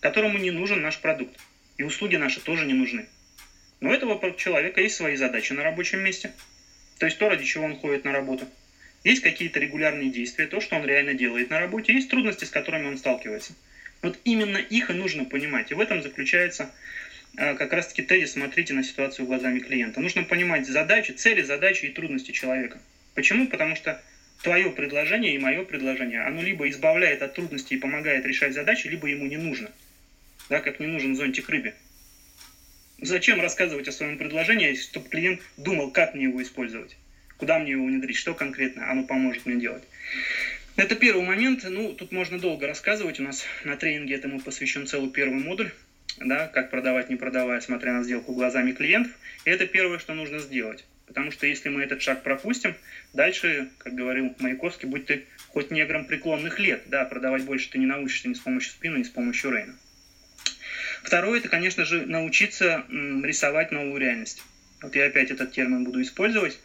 которому 0.01 0.39
не 0.39 0.51
нужен 0.51 0.81
наш 0.83 0.99
продукт. 0.99 1.39
И 1.79 1.83
услуги 1.83 2.17
наши 2.17 2.41
тоже 2.41 2.67
не 2.67 2.75
нужны. 2.75 3.07
Но 3.81 3.91
у 3.91 3.93
этого 3.93 4.37
человека 4.37 4.81
есть 4.81 4.97
свои 4.97 5.17
задачи 5.17 5.53
на 5.53 5.65
рабочем 5.65 6.01
месте. 6.01 6.33
То 6.99 7.07
есть 7.07 7.19
то, 7.19 7.29
ради 7.29 7.45
чего 7.45 7.65
он 7.65 7.77
ходит 7.77 8.05
на 8.05 8.13
работу. 8.13 8.47
Есть 9.03 9.23
какие-то 9.23 9.59
регулярные 9.59 10.11
действия, 10.11 10.47
то, 10.47 10.61
что 10.61 10.77
он 10.77 10.87
реально 10.87 11.15
делает 11.15 11.51
на 11.51 11.59
работе. 11.59 11.93
Есть 11.93 12.09
трудности, 12.09 12.45
с 12.45 12.51
которыми 12.51 12.87
он 12.87 12.99
сталкивается. 12.99 13.55
Вот 14.01 14.19
именно 14.25 14.59
их 14.59 14.91
и 14.91 14.93
нужно 14.93 15.25
понимать. 15.25 15.73
И 15.73 15.75
в 15.75 15.81
этом 15.81 16.03
заключается 16.03 16.71
а, 17.37 17.55
как 17.55 17.73
раз-таки 17.73 18.03
тезис 18.03 18.33
«смотрите 18.33 18.75
на 18.75 18.85
ситуацию 18.85 19.27
глазами 19.27 19.59
клиента». 19.59 20.01
Нужно 20.01 20.23
понимать 20.23 20.67
задачи, 20.67 21.13
цели, 21.13 21.43
задачи 21.43 21.87
и 21.87 21.93
трудности 21.93 22.31
человека. 22.31 22.81
Почему? 23.15 23.49
Потому 23.49 23.75
что 23.75 24.01
твое 24.43 24.71
предложение 24.71 25.35
и 25.35 25.39
мое 25.39 25.65
предложение, 25.65 26.23
оно 26.23 26.43
либо 26.43 26.69
избавляет 26.69 27.23
от 27.23 27.35
трудностей 27.35 27.77
и 27.77 27.79
помогает 27.79 28.27
решать 28.27 28.55
задачи, 28.55 28.89
либо 28.89 29.07
ему 29.07 29.27
не 29.27 29.37
нужно. 29.37 29.71
Да, 30.49 30.61
как 30.61 30.81
не 30.81 30.87
нужен 30.87 31.17
зонтик 31.17 31.49
рыбе. 31.49 31.75
Зачем 33.01 33.41
рассказывать 33.41 33.89
о 33.89 33.93
своем 33.93 34.19
предложении, 34.19 34.75
чтобы 34.75 35.09
клиент 35.09 35.41
думал, 35.57 35.91
как 35.91 36.15
мне 36.15 36.25
его 36.25 36.43
использовать, 36.43 36.97
куда 37.37 37.59
мне 37.59 37.73
его 37.73 37.85
внедрить, 37.85 38.17
что 38.17 38.35
конкретно 38.35 38.91
оно 38.91 39.05
поможет 39.05 39.47
мне 39.47 39.61
делать. 39.61 39.83
Это 40.77 40.95
первый 40.95 41.25
момент. 41.25 41.65
Ну, 41.65 41.93
тут 41.93 42.13
можно 42.13 42.39
долго 42.39 42.67
рассказывать. 42.67 43.21
У 43.21 43.23
нас 43.23 43.45
на 43.65 43.77
тренинге 43.77 44.15
этому 44.15 44.41
посвящен 44.41 44.87
целый 44.87 45.11
первый 45.11 45.43
модуль. 45.43 45.71
Да, 46.19 46.47
как 46.47 46.71
продавать, 46.71 47.11
не 47.11 47.17
продавая, 47.17 47.61
смотря 47.61 47.93
на 47.93 48.05
сделку 48.05 48.33
глазами 48.33 48.73
клиентов. 48.73 49.13
И 49.45 49.51
это 49.51 49.67
первое, 49.67 49.99
что 49.99 50.15
нужно 50.15 50.39
сделать. 50.39 50.85
Потому 51.13 51.31
что 51.31 51.47
если 51.47 51.69
мы 51.69 51.83
этот 51.83 52.01
шаг 52.01 52.23
пропустим, 52.23 52.75
дальше, 53.13 53.69
как 53.77 53.95
говорил 53.95 54.35
Маяковский, 54.39 54.89
будь 54.89 55.05
ты 55.05 55.27
хоть 55.49 55.71
негром 55.71 56.07
преклонных 56.07 56.59
лет, 56.59 56.85
да, 56.87 57.05
продавать 57.05 57.45
больше 57.45 57.69
ты 57.69 57.77
не 57.77 57.85
научишься 57.85 58.29
ни 58.29 58.33
с 58.33 58.39
помощью 58.39 58.73
спины, 58.73 58.97
ни 58.97 59.03
с 59.03 59.11
помощью 59.11 59.51
Рейна. 59.51 59.77
Второе, 61.03 61.41
это, 61.41 61.51
конечно 61.51 61.85
же, 61.85 62.07
научиться 62.07 62.87
рисовать 62.89 63.73
новую 63.73 64.01
реальность. 64.01 64.43
Вот 64.81 64.97
я 64.97 65.05
опять 65.05 65.31
этот 65.31 65.53
термин 65.53 65.85
буду 65.85 66.01
использовать. 66.01 66.59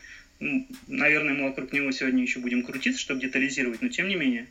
наверное, 0.87 1.33
мы 1.33 1.49
вокруг 1.49 1.73
него 1.73 1.91
сегодня 1.91 2.21
еще 2.21 2.39
будем 2.39 2.63
крутиться, 2.63 3.01
чтобы 3.01 3.19
детализировать, 3.19 3.81
но 3.81 3.89
тем 3.89 4.07
не 4.07 4.15
менее. 4.15 4.47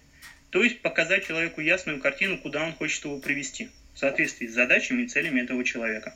То 0.51 0.63
есть 0.63 0.83
показать 0.83 1.27
человеку 1.27 1.63
ясную 1.63 2.01
картину, 2.01 2.37
куда 2.37 2.65
он 2.65 2.75
хочет 2.75 3.03
его 3.05 3.19
привести, 3.19 3.71
в 3.95 3.99
соответствии 3.99 4.47
с 4.47 4.53
задачами 4.53 5.05
и 5.05 5.09
целями 5.09 5.41
этого 5.41 5.65
человека. 5.65 6.15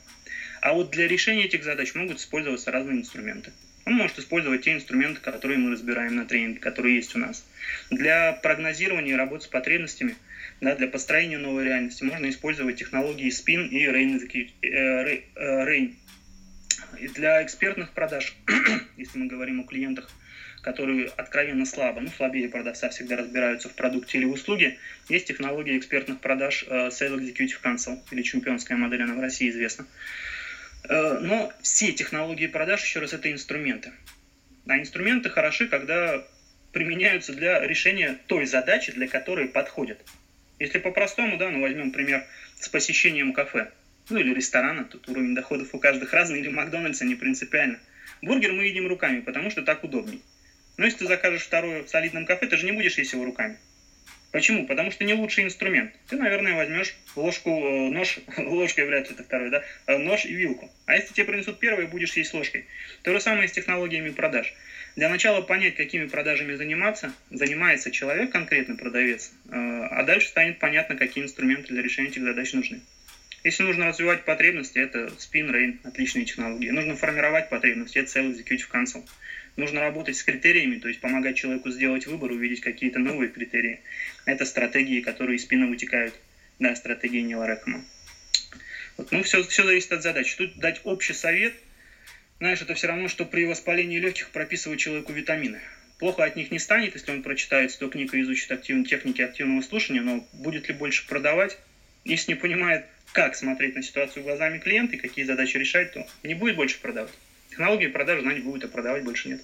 А 0.61 0.75
вот 0.75 0.91
для 0.91 1.09
решения 1.09 1.47
этих 1.47 1.65
задач 1.65 1.95
могут 1.95 2.19
использоваться 2.19 2.71
разные 2.71 2.99
инструменты. 2.99 3.53
Он 3.87 3.95
может 3.95 4.19
использовать 4.19 4.63
те 4.63 4.73
инструменты, 4.73 5.21
которые 5.21 5.59
мы 5.59 5.71
разбираем 5.71 6.17
на 6.17 6.27
тренинге, 6.27 6.61
которые 6.61 6.97
есть 6.97 7.15
у 7.15 7.19
нас. 7.19 7.45
Для 7.91 8.33
прогнозирования 8.33 9.15
и 9.15 9.17
работы 9.17 9.45
с 9.45 9.49
потребностями, 9.49 10.17
да, 10.61 10.75
для 10.75 10.87
построения 10.87 11.39
новой 11.39 11.65
реальности 11.65 12.05
можно 12.05 12.29
использовать 12.29 12.77
технологии 12.77 13.29
SPIN 13.29 13.69
и 13.69 13.87
RAIN. 13.87 14.51
Э, 14.63 15.65
RAIN. 15.65 15.95
И 16.99 17.09
для 17.09 17.43
экспертных 17.43 17.93
продаж, 17.93 18.35
если 18.97 19.19
мы 19.19 19.27
говорим 19.27 19.61
о 19.61 19.65
клиентах, 19.65 20.11
которые 20.63 21.07
откровенно 21.07 21.65
слабо, 21.65 22.01
ну, 22.01 22.11
слабее 22.15 22.49
продавца 22.49 22.91
всегда 22.91 23.17
разбираются 23.17 23.69
в 23.69 23.75
продукте 23.75 24.19
или 24.19 24.27
в 24.27 24.33
услуге, 24.33 24.77
есть 25.09 25.27
технология 25.27 25.79
экспертных 25.79 26.21
продаж 26.21 26.65
э, 26.69 26.89
Sales 26.89 27.21
Executive 27.21 27.63
Council, 27.63 27.99
или 28.11 28.23
чемпионская 28.23 28.77
модель, 28.77 29.03
она 29.03 29.15
в 29.15 29.21
России 29.21 29.49
известна. 29.49 29.87
Э, 30.89 31.19
но 31.21 31.53
все 31.63 31.93
технологии 31.93 32.47
продаж, 32.47 32.83
еще 32.83 33.01
раз, 33.01 33.13
это 33.13 33.31
инструменты. 33.31 33.93
А 34.67 34.79
инструменты 34.79 35.31
хороши, 35.31 35.69
когда 35.69 36.25
применяются 36.73 37.33
для 37.33 37.61
решения 37.61 38.19
той 38.27 38.47
задачи, 38.47 38.93
для 38.93 39.09
которой 39.09 39.49
подходят. 39.49 40.01
Если 40.59 40.79
по-простому, 40.79 41.39
да, 41.39 41.51
ну 41.51 41.61
возьмем 41.61 41.91
пример 41.91 42.27
с 42.59 42.69
посещением 42.69 43.33
кафе, 43.33 43.71
ну 44.09 44.19
или 44.19 44.35
ресторана, 44.35 44.85
тут 44.85 45.09
уровень 45.09 45.35
доходов 45.35 45.69
у 45.73 45.79
каждых 45.79 46.13
разный, 46.13 46.41
или 46.41 46.49
Макдональдса, 46.49 47.05
не 47.05 47.15
принципиально. 47.15 47.79
Бургер 48.23 48.53
мы 48.53 48.67
едим 48.67 48.87
руками, 48.87 49.21
потому 49.21 49.51
что 49.51 49.63
так 49.63 49.83
удобней. 49.85 50.23
Но 50.77 50.85
если 50.85 50.99
ты 50.99 51.07
закажешь 51.07 51.43
второе 51.43 51.83
в 51.83 51.89
солидном 51.89 52.27
кафе, 52.27 52.47
ты 52.47 52.57
же 52.57 52.67
не 52.67 52.73
будешь 52.73 52.99
есть 52.99 53.13
его 53.13 53.25
руками. 53.25 53.59
Почему? 54.33 54.67
Потому 54.67 54.93
что 54.93 55.05
не 55.05 55.15
лучший 55.15 55.45
инструмент. 55.45 55.93
Ты, 56.09 56.17
наверное, 56.17 56.55
возьмешь 56.55 56.95
ложку, 57.17 57.51
э, 57.51 57.91
нож, 57.91 58.19
ложкой 58.37 58.87
вряд 58.87 59.09
ли 59.09 59.15
это 59.15 59.25
второй, 59.25 59.51
да, 59.51 59.65
э, 59.87 59.97
нож 59.99 60.25
и 60.25 60.33
вилку. 60.33 60.71
А 60.87 60.95
если 60.95 61.13
тебе 61.13 61.27
принесут 61.27 61.59
первое, 61.59 61.87
будешь 61.87 62.17
есть 62.17 62.33
ложкой. 62.33 62.67
То 63.03 63.13
же 63.13 63.21
самое 63.21 63.49
с 63.49 63.53
технологиями 63.53 64.11
продаж. 64.11 64.55
Для 64.95 65.09
начала 65.09 65.41
понять, 65.41 65.77
какими 65.77 66.07
продажами 66.07 66.55
заниматься, 66.55 67.13
занимается 67.31 67.91
человек, 67.91 68.31
конкретно 68.31 68.77
продавец, 68.77 69.33
э, 69.51 69.55
а 69.55 70.03
дальше 70.05 70.29
станет 70.29 70.59
понятно, 70.59 70.97
какие 70.97 71.25
инструменты 71.25 71.73
для 71.73 71.83
решения 71.83 72.09
этих 72.09 72.23
задач 72.23 72.53
нужны. 72.53 72.81
Если 73.43 73.63
нужно 73.63 73.87
развивать 73.87 74.25
потребности, 74.25 74.79
это 74.79 75.07
Spin 75.19 75.51
Rain, 75.51 75.79
отличные 75.83 76.27
технологии. 76.27 76.69
Нужно 76.71 76.95
формировать 76.95 77.49
потребности, 77.49 77.99
это 77.99 78.19
Sales 78.19 78.37
Executive 78.37 78.71
Council. 78.71 79.09
Нужно 79.57 79.81
работать 79.81 80.17
с 80.17 80.23
критериями, 80.23 80.79
то 80.79 80.89
есть 80.89 81.01
помогать 81.01 81.37
человеку 81.37 81.71
сделать 81.71 82.07
выбор, 82.07 82.33
увидеть 82.33 82.61
какие-то 82.61 82.99
новые 82.99 83.31
критерии. 83.31 83.81
Это 84.25 84.45
стратегии, 84.45 85.01
которые 85.01 85.37
из 85.37 85.43
спины 85.43 85.67
вытекают. 85.67 86.15
Да, 86.59 86.75
стратегии 86.77 87.21
Нила 87.21 87.47
Рэкома. 87.47 87.85
Вот, 88.97 89.13
ну, 89.13 89.23
все, 89.23 89.43
все 89.43 89.65
зависит 89.65 89.93
от 89.93 90.03
задачи. 90.03 90.37
Тут 90.37 90.59
дать 90.59 90.81
общий 90.85 91.15
совет, 91.15 91.55
знаешь, 92.39 92.63
это 92.63 92.75
все 92.75 92.87
равно, 92.87 93.09
что 93.09 93.27
при 93.27 93.45
воспалении 93.45 93.99
легких 93.99 94.31
прописывать 94.31 94.81
человеку 94.81 95.13
витамины. 95.13 95.61
Плохо 95.99 96.25
от 96.25 96.37
них 96.37 96.51
не 96.51 96.59
станет, 96.59 96.95
если 96.95 97.13
он 97.13 97.23
прочитает 97.23 97.71
100 97.71 97.89
книг 97.89 98.15
и 98.15 98.23
изучит 98.23 98.51
активные 98.51 98.87
техники 98.87 99.21
активного 99.21 99.61
слушания, 99.61 100.01
но 100.01 100.27
будет 100.33 100.69
ли 100.69 100.75
больше 100.75 101.07
продавать, 101.07 101.59
если 102.07 102.33
не 102.33 102.37
понимает, 102.37 102.87
как 103.13 103.37
смотреть 103.37 103.75
на 103.75 103.83
ситуацию 103.83 104.23
глазами 104.23 104.59
клиента 104.59 104.97
и 104.97 104.99
какие 104.99 105.27
задачи 105.27 105.59
решать, 105.59 105.93
то 105.93 106.07
не 106.23 106.35
будет 106.35 106.57
больше 106.57 106.81
продавать. 106.81 107.13
Технологии 107.51 107.89
продажи 107.89 108.23
знать 108.23 108.43
будет, 108.43 108.65
а 108.65 108.69
продавать 108.69 109.05
больше 109.05 109.29
нет. 109.29 109.41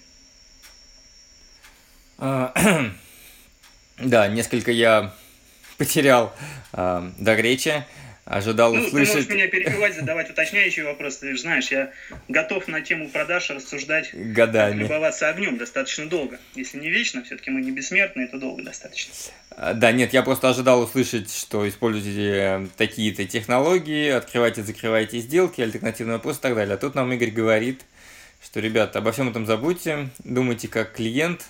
А, 2.18 2.54
да, 3.98 4.28
несколько 4.28 4.70
я 4.70 5.14
потерял 5.78 6.34
э, 6.72 7.10
до 7.18 7.34
речи, 7.34 7.84
ожидал 8.24 8.74
ну, 8.74 8.80
услышать... 8.80 9.12
Ты 9.12 9.14
можешь 9.14 9.30
меня 9.30 9.48
перебивать, 9.48 9.94
задавать 9.94 10.30
уточняющие 10.30 10.84
вопросы. 10.84 11.20
Ты 11.20 11.32
же 11.36 11.42
знаешь, 11.42 11.68
я 11.70 11.92
готов 12.28 12.68
на 12.68 12.80
тему 12.80 13.08
продаж 13.08 13.50
рассуждать, 13.50 14.10
годами. 14.12 14.82
любоваться 14.82 15.28
огнем 15.28 15.58
достаточно 15.58 16.06
долго. 16.06 16.38
Если 16.54 16.78
не 16.78 16.90
вечно, 16.90 17.22
все-таки 17.22 17.50
мы 17.50 17.60
не 17.60 17.70
бессмертны, 17.70 18.22
это 18.22 18.38
долго 18.38 18.62
достаточно. 18.62 19.12
А, 19.50 19.74
да, 19.74 19.92
нет, 19.92 20.12
я 20.12 20.22
просто 20.22 20.48
ожидал 20.48 20.80
услышать, 20.82 21.32
что 21.32 21.68
используете 21.68 22.68
такие-то 22.76 23.24
технологии, 23.26 24.10
открывайте, 24.10 24.62
закрывайте 24.62 25.18
сделки, 25.18 25.60
альтернативный 25.60 26.14
вопрос 26.14 26.38
и 26.38 26.40
так 26.40 26.54
далее. 26.54 26.74
А 26.74 26.78
тут 26.78 26.94
нам 26.94 27.12
Игорь 27.12 27.30
говорит, 27.30 27.82
что, 28.42 28.60
ребята, 28.60 28.98
обо 28.98 29.12
всем 29.12 29.28
этом 29.28 29.46
забудьте, 29.46 30.08
думайте 30.24 30.68
как 30.68 30.94
клиент, 30.94 31.46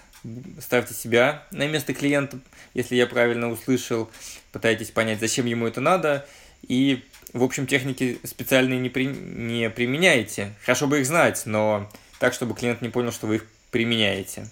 ставьте 0.60 0.94
себя 0.94 1.44
на 1.50 1.66
место 1.66 1.94
клиента, 1.94 2.38
если 2.74 2.96
я 2.96 3.06
правильно 3.06 3.50
услышал, 3.50 4.10
пытайтесь 4.52 4.90
понять, 4.90 5.20
зачем 5.20 5.46
ему 5.46 5.66
это 5.66 5.80
надо, 5.80 6.26
и, 6.66 7.04
в 7.32 7.42
общем, 7.42 7.66
техники 7.66 8.18
специальные 8.24 8.80
не, 8.80 8.88
при... 8.88 9.06
не 9.06 9.70
применяете. 9.70 10.52
Хорошо 10.62 10.86
бы 10.86 11.00
их 11.00 11.06
знать, 11.06 11.42
но 11.46 11.90
так, 12.18 12.32
чтобы 12.32 12.54
клиент 12.54 12.82
не 12.82 12.88
понял, 12.88 13.12
что 13.12 13.26
вы 13.26 13.36
их 13.36 13.46
применяете. 13.70 14.48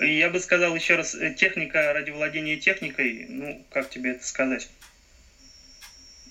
Я 0.00 0.30
бы 0.30 0.40
сказал 0.40 0.74
еще 0.74 0.96
раз, 0.96 1.14
э, 1.14 1.34
техника 1.34 1.92
ради 1.92 2.10
владения 2.10 2.56
техникой, 2.56 3.26
ну, 3.28 3.64
как 3.70 3.90
тебе 3.90 4.12
это 4.12 4.26
сказать? 4.26 4.68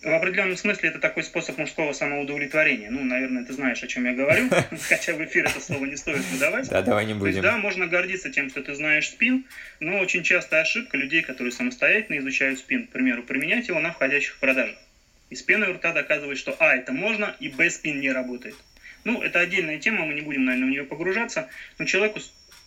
В 0.03 0.13
определенном 0.13 0.57
смысле 0.57 0.89
это 0.89 0.99
такой 0.99 1.23
способ 1.23 1.57
мужского 1.57 1.93
самоудовлетворения. 1.93 2.89
Ну, 2.89 3.03
наверное, 3.03 3.45
ты 3.45 3.53
знаешь, 3.53 3.81
о 3.83 3.87
чем 3.87 4.05
я 4.05 4.13
говорю, 4.13 4.49
хотя 4.89 5.13
в 5.13 5.23
эфир 5.23 5.45
это 5.45 5.59
слово 5.59 5.85
не 5.85 5.95
стоит 5.95 6.23
выдавать. 6.25 6.69
Да, 6.69 6.81
давай 6.81 7.05
не 7.05 7.13
будем. 7.13 7.41
да, 7.41 7.57
можно 7.57 7.87
гордиться 7.87 8.29
тем, 8.29 8.49
что 8.49 8.61
ты 8.61 8.75
знаешь 8.75 9.09
спин, 9.09 9.45
но 9.79 9.99
очень 9.99 10.23
часто 10.23 10.59
ошибка 10.59 10.97
людей, 10.97 11.21
которые 11.21 11.51
самостоятельно 11.51 12.19
изучают 12.19 12.59
спин, 12.59 12.87
к 12.87 12.91
примеру, 12.91 13.23
применять 13.23 13.67
его 13.67 13.79
на 13.79 13.91
входящих 13.91 14.37
продажах. 14.39 14.77
Из 15.29 15.41
пены 15.41 15.69
у 15.69 15.73
рта 15.73 15.93
доказывает, 15.93 16.37
что 16.37 16.55
А, 16.59 16.75
это 16.75 16.91
можно, 16.91 17.35
и 17.39 17.49
Б, 17.49 17.69
спин 17.69 17.99
не 17.99 18.11
работает. 18.11 18.55
Ну, 19.03 19.21
это 19.21 19.39
отдельная 19.39 19.79
тема, 19.79 20.05
мы 20.05 20.13
не 20.13 20.21
будем, 20.21 20.45
наверное, 20.45 20.67
в 20.67 20.71
нее 20.71 20.83
погружаться, 20.83 21.49
но 21.77 21.85
человеку 21.85 22.19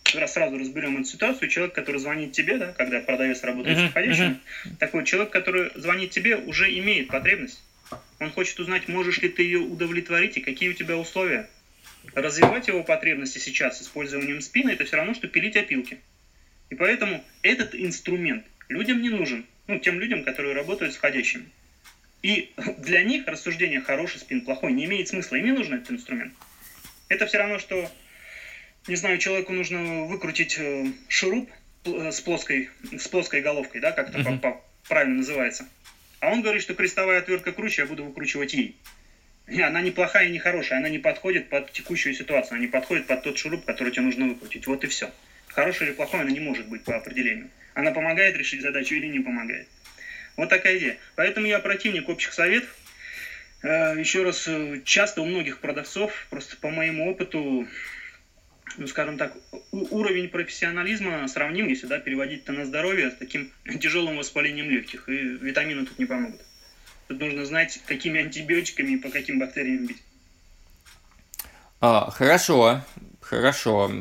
сразу 0.07 0.57
разберем 0.57 0.97
эту 0.97 1.05
ситуацию, 1.05 1.49
человек, 1.49 1.75
который 1.75 1.99
звонит 1.99 2.31
тебе, 2.31 2.57
да, 2.57 2.73
когда 2.73 2.99
продавец 2.99 3.43
работает 3.43 3.77
uh-huh, 3.77 3.87
с 3.87 3.89
входящим, 3.89 4.39
uh-huh. 4.65 4.77
такой 4.79 5.05
человек, 5.05 5.31
который 5.31 5.71
звонит 5.75 6.11
тебе, 6.11 6.37
уже 6.37 6.69
имеет 6.79 7.07
потребность. 7.07 7.61
Он 8.19 8.31
хочет 8.31 8.59
узнать, 8.59 8.87
можешь 8.87 9.19
ли 9.21 9.29
ты 9.29 9.43
ее 9.43 9.59
удовлетворить 9.59 10.37
и 10.37 10.41
какие 10.41 10.69
у 10.69 10.73
тебя 10.73 10.97
условия. 10.97 11.49
Развивать 12.15 12.67
его 12.67 12.83
потребности 12.83 13.39
сейчас 13.39 13.79
с 13.79 13.83
использованием 13.83 14.41
спины, 14.41 14.71
это 14.71 14.85
все 14.85 14.97
равно, 14.97 15.13
что 15.13 15.27
пилить 15.27 15.55
опилки. 15.55 15.99
И 16.69 16.75
поэтому 16.75 17.23
этот 17.41 17.75
инструмент 17.75 18.45
людям 18.69 19.01
не 19.01 19.09
нужен. 19.09 19.45
Ну, 19.67 19.79
тем 19.79 19.99
людям, 19.99 20.23
которые 20.23 20.55
работают 20.55 20.93
с 20.93 20.97
входящими. 20.97 21.45
И 22.23 22.51
для 22.77 23.03
них 23.03 23.27
рассуждение 23.27 23.81
хороший 23.81 24.19
спин, 24.19 24.41
плохой 24.41 24.71
не 24.71 24.85
имеет 24.85 25.09
смысла. 25.09 25.35
Им 25.35 25.45
не 25.45 25.51
нужен 25.51 25.75
этот 25.75 25.91
инструмент. 25.91 26.33
Это 27.09 27.25
все 27.25 27.37
равно, 27.37 27.59
что 27.59 27.89
не 28.87 28.95
знаю, 28.95 29.17
человеку 29.17 29.53
нужно 29.53 30.05
выкрутить 30.05 30.57
э, 30.57 30.85
шуруп 31.07 31.49
э, 31.85 32.11
с 32.11 32.21
плоской, 32.21 32.69
с 32.97 33.07
плоской 33.07 33.41
головкой, 33.41 33.81
да, 33.81 33.91
как 33.91 34.09
это 34.09 34.19
uh-huh. 34.19 34.57
правильно 34.87 35.15
называется. 35.17 35.67
А 36.19 36.31
он 36.31 36.41
говорит, 36.41 36.61
что 36.61 36.73
крестовая 36.73 37.19
отвертка 37.19 37.51
круче, 37.51 37.83
я 37.83 37.87
буду 37.87 38.05
выкручивать 38.05 38.53
ей. 38.53 38.75
И 39.47 39.61
она 39.61 39.81
не 39.81 39.91
плохая 39.91 40.27
и 40.27 40.31
не 40.31 40.39
хорошая, 40.39 40.79
она 40.79 40.89
не 40.89 40.99
подходит 40.99 41.49
под 41.49 41.71
текущую 41.71 42.13
ситуацию, 42.13 42.53
она 42.53 42.61
не 42.61 42.67
подходит 42.67 43.07
под 43.07 43.23
тот 43.23 43.37
шуруп, 43.37 43.65
который 43.65 43.91
тебе 43.93 44.03
нужно 44.03 44.27
выкрутить. 44.27 44.67
Вот 44.67 44.83
и 44.83 44.87
все. 44.87 45.11
Хорошая 45.47 45.89
или 45.89 45.95
плохая 45.95 46.21
она 46.21 46.31
не 46.31 46.39
может 46.39 46.67
быть 46.67 46.83
по 46.83 46.95
определению. 46.95 47.49
Она 47.73 47.91
помогает 47.91 48.35
решить 48.35 48.61
задачу 48.61 48.95
или 48.95 49.07
не 49.07 49.19
помогает. 49.19 49.67
Вот 50.35 50.49
такая 50.49 50.77
идея. 50.77 50.97
Поэтому 51.15 51.47
я 51.47 51.59
противник 51.59 52.09
общих 52.09 52.33
советов. 52.33 52.75
Э, 53.63 53.95
еще 53.97 54.23
раз, 54.23 54.49
часто 54.83 55.21
у 55.21 55.25
многих 55.25 55.59
продавцов, 55.59 56.27
просто 56.29 56.57
по 56.57 56.69
моему 56.69 57.09
опыту, 57.09 57.67
ну, 58.77 58.87
скажем 58.87 59.17
так, 59.17 59.35
уровень 59.71 60.29
профессионализма 60.29 61.27
сравним, 61.27 61.67
если 61.67 61.87
да, 61.87 61.99
переводить 61.99 62.43
это 62.43 62.53
на 62.53 62.65
здоровье, 62.65 63.11
с 63.11 63.15
таким 63.15 63.51
тяжелым 63.79 64.17
воспалением 64.17 64.69
легких, 64.69 65.09
и 65.09 65.13
витамины 65.13 65.85
тут 65.85 65.99
не 65.99 66.05
помогут. 66.05 66.41
Тут 67.07 67.19
нужно 67.19 67.45
знать, 67.45 67.81
какими 67.85 68.21
антибиотиками 68.21 68.93
и 68.93 68.97
по 68.97 69.09
каким 69.09 69.39
бактериям 69.39 69.85
бить. 69.85 70.01
А, 71.79 72.09
хорошо, 72.11 72.81
хорошо. 73.21 73.91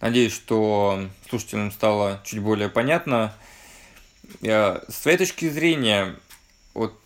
Надеюсь, 0.00 0.34
что 0.34 1.08
слушателям 1.28 1.70
стало 1.70 2.20
чуть 2.24 2.40
более 2.40 2.68
понятно. 2.68 3.34
Я, 4.40 4.82
с 4.88 5.00
твоей 5.00 5.18
точки 5.18 5.48
зрения, 5.48 6.16
вот 6.74 6.98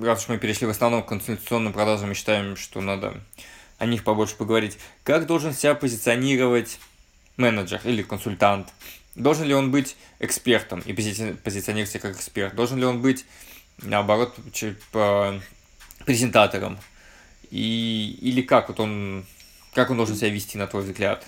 раз 0.00 0.22
уж 0.22 0.28
мы 0.28 0.38
перешли 0.38 0.66
в 0.66 0.70
основном 0.70 1.02
к 1.02 1.08
консультационным 1.08 1.72
продажам 1.72 2.12
и 2.12 2.14
считаем, 2.14 2.56
что 2.56 2.80
надо 2.80 3.20
о 3.82 3.86
них 3.86 4.04
побольше 4.04 4.36
поговорить. 4.36 4.78
Как 5.02 5.26
должен 5.26 5.52
себя 5.52 5.74
позиционировать 5.74 6.78
менеджер 7.36 7.80
или 7.82 8.02
консультант? 8.02 8.72
Должен 9.16 9.48
ли 9.48 9.54
он 9.54 9.72
быть 9.72 9.96
экспертом 10.20 10.78
и 10.86 10.92
пози 10.92 11.32
позиционировать 11.42 11.90
себя 11.90 11.98
как 11.98 12.14
эксперт? 12.14 12.54
Должен 12.54 12.78
ли 12.78 12.84
он 12.84 13.02
быть, 13.02 13.24
наоборот, 13.78 14.36
презентатором? 16.06 16.78
И, 17.50 18.16
или 18.22 18.42
как 18.42 18.68
вот 18.68 18.78
он, 18.78 19.26
как 19.74 19.90
он 19.90 19.96
должен 19.96 20.14
себя 20.14 20.28
вести, 20.28 20.56
на 20.56 20.68
твой 20.68 20.84
взгляд? 20.84 21.26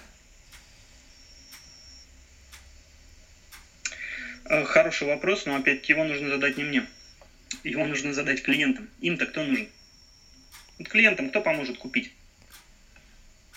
Э, 4.45 4.65
хороший 4.65 5.09
вопрос, 5.09 5.45
но 5.45 5.57
опять-таки 5.57 5.93
его 5.93 6.05
нужно 6.05 6.29
задать 6.29 6.57
не 6.57 6.63
мне. 6.63 6.87
Его 7.65 7.85
нужно 7.85 8.15
задать 8.15 8.45
клиентам. 8.45 8.89
Им-то 9.01 9.27
кто 9.27 9.43
нужен? 9.43 9.69
Вот 10.79 10.87
клиентам 10.87 11.31
кто 11.31 11.41
поможет 11.41 11.79
купить? 11.79 12.13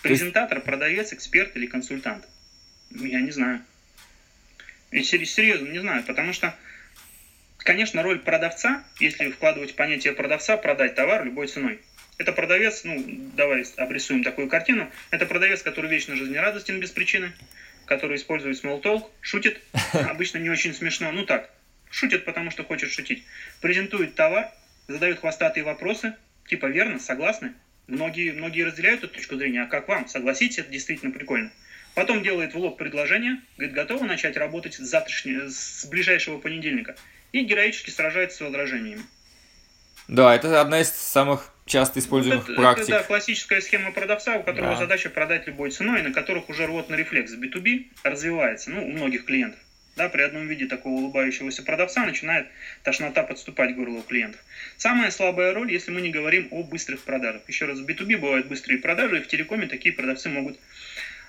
Презентатор, 0.02 0.60
продавец, 0.60 1.12
эксперт 1.12 1.56
или 1.56 1.66
консультант? 1.66 2.26
Я 2.90 3.20
не 3.20 3.30
знаю. 3.30 3.60
Серьезно 4.92 5.68
не 5.68 5.80
знаю, 5.80 6.02
потому 6.04 6.32
что, 6.32 6.54
конечно, 7.58 8.02
роль 8.02 8.20
продавца, 8.20 8.84
если 9.00 9.30
вкладывать 9.30 9.76
понятие 9.76 10.14
продавца, 10.14 10.56
продать 10.56 10.94
товар 10.94 11.24
любой 11.24 11.48
ценой. 11.48 11.80
Это 12.16 12.32
продавец, 12.32 12.84
ну, 12.84 13.04
давай 13.36 13.64
обрисуем 13.76 14.24
такую 14.24 14.48
картину. 14.48 14.90
Это 15.10 15.26
продавец, 15.26 15.62
который 15.62 15.90
вечно 15.90 16.16
жизнерадостен 16.16 16.80
без 16.80 16.90
причины, 16.90 17.32
который 17.84 18.16
использует 18.16 18.62
small 18.62 18.82
talk, 18.82 19.04
шутит, 19.20 19.60
обычно 19.92 20.38
не 20.38 20.50
очень 20.50 20.74
смешно, 20.74 21.12
ну 21.12 21.26
так, 21.26 21.50
шутит, 21.90 22.24
потому 22.24 22.50
что 22.50 22.64
хочет 22.64 22.90
шутить. 22.90 23.24
Презентует 23.60 24.14
товар, 24.14 24.50
задает 24.86 25.20
хвостатые 25.20 25.64
вопросы, 25.64 26.14
типа 26.46 26.66
верно, 26.66 26.98
согласны. 26.98 27.52
Многие, 27.88 28.32
многие 28.32 28.62
разделяют 28.62 29.02
эту 29.02 29.14
точку 29.14 29.36
зрения, 29.36 29.62
а 29.62 29.66
как 29.66 29.88
вам? 29.88 30.06
Согласитесь, 30.08 30.58
это 30.58 30.70
действительно 30.70 31.10
прикольно. 31.10 31.50
Потом 31.94 32.22
делает 32.22 32.54
в 32.54 32.58
лоб 32.58 32.76
предложение, 32.76 33.40
говорит, 33.56 33.74
готовы 33.74 34.06
начать 34.06 34.36
работать 34.36 34.74
с, 34.74 34.78
завтрашнего, 34.78 35.48
с 35.48 35.86
ближайшего 35.86 36.38
понедельника. 36.38 36.94
И 37.32 37.42
героически 37.42 37.90
сражается 37.90 38.36
с 38.36 38.40
возражениями. 38.42 39.02
Да, 40.06 40.34
это 40.34 40.60
одна 40.60 40.80
из 40.80 40.90
самых 40.90 41.52
часто 41.64 42.00
используемых 42.00 42.44
это, 42.44 42.54
практик. 42.54 42.84
Это 42.84 42.98
да, 42.98 43.02
классическая 43.02 43.60
схема 43.62 43.90
продавца, 43.90 44.36
у 44.36 44.42
которого 44.42 44.72
да. 44.72 44.80
задача 44.80 45.08
продать 45.08 45.46
любой 45.46 45.70
ценой, 45.70 46.02
на 46.02 46.12
которых 46.12 46.50
уже 46.50 46.66
рвотный 46.66 46.98
рефлекс 46.98 47.34
B2B 47.34 47.86
развивается, 48.04 48.70
ну, 48.70 48.86
у 48.86 48.90
многих 48.90 49.24
клиентов. 49.24 49.60
Да, 49.98 50.08
при 50.08 50.22
одном 50.22 50.46
виде 50.46 50.66
такого 50.66 50.94
улыбающегося 50.94 51.64
продавца 51.64 52.06
начинает 52.06 52.46
тошнота 52.84 53.24
подступать 53.24 53.72
к 53.72 53.76
горлу 53.76 54.00
клиентов. 54.02 54.40
Самая 54.76 55.10
слабая 55.10 55.52
роль, 55.52 55.72
если 55.72 55.90
мы 55.90 56.00
не 56.00 56.10
говорим 56.10 56.46
о 56.52 56.62
быстрых 56.62 57.00
продажах. 57.00 57.42
Еще 57.48 57.64
раз, 57.64 57.80
в 57.80 57.84
B2B 57.84 58.16
бывают 58.16 58.46
быстрые 58.46 58.78
продажи, 58.78 59.18
и 59.18 59.22
в 59.22 59.26
телекоме 59.26 59.66
такие 59.66 59.92
продавцы 59.92 60.28
могут 60.28 60.56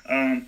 э, 0.06 0.42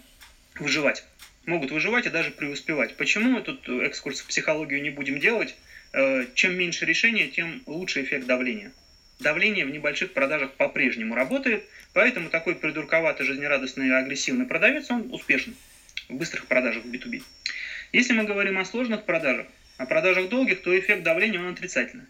выживать. 0.60 1.04
Могут 1.48 1.72
выживать 1.72 2.06
и 2.06 2.12
даже 2.12 2.30
преуспевать. 2.30 2.96
Почему 2.96 3.42
тут 3.42 3.68
экскурс 3.68 4.22
в 4.22 4.28
психологию 4.28 4.84
не 4.84 4.92
будем 4.92 5.20
делать? 5.20 5.56
Э, 5.92 6.28
чем 6.36 6.56
меньше 6.56 6.86
решения, 6.86 7.28
тем 7.28 7.64
лучше 7.66 8.04
эффект 8.04 8.28
давления. 8.28 8.72
Давление 9.20 9.66
в 9.66 9.72
небольших 9.72 10.14
продажах 10.14 10.52
по-прежнему 10.52 11.16
работает, 11.16 11.64
поэтому 11.94 12.30
такой 12.30 12.54
придурковатый, 12.54 13.26
жизнерадостный 13.26 13.98
агрессивный 13.98 14.46
продавец, 14.46 14.92
он 14.92 15.12
успешен 15.12 15.56
в 16.08 16.14
быстрых 16.14 16.46
продажах 16.46 16.84
в 16.84 16.88
B2B. 16.88 17.24
Если 17.92 18.14
мы 18.14 18.24
говорим 18.24 18.58
о 18.58 18.64
сложных 18.64 19.04
продажах, 19.04 19.48
о 19.78 19.86
продажах 19.86 20.30
долгих, 20.30 20.62
то 20.62 20.78
эффект 20.78 21.04
давления 21.04 21.40
он 21.40 21.48
отрицательный. 21.48 22.06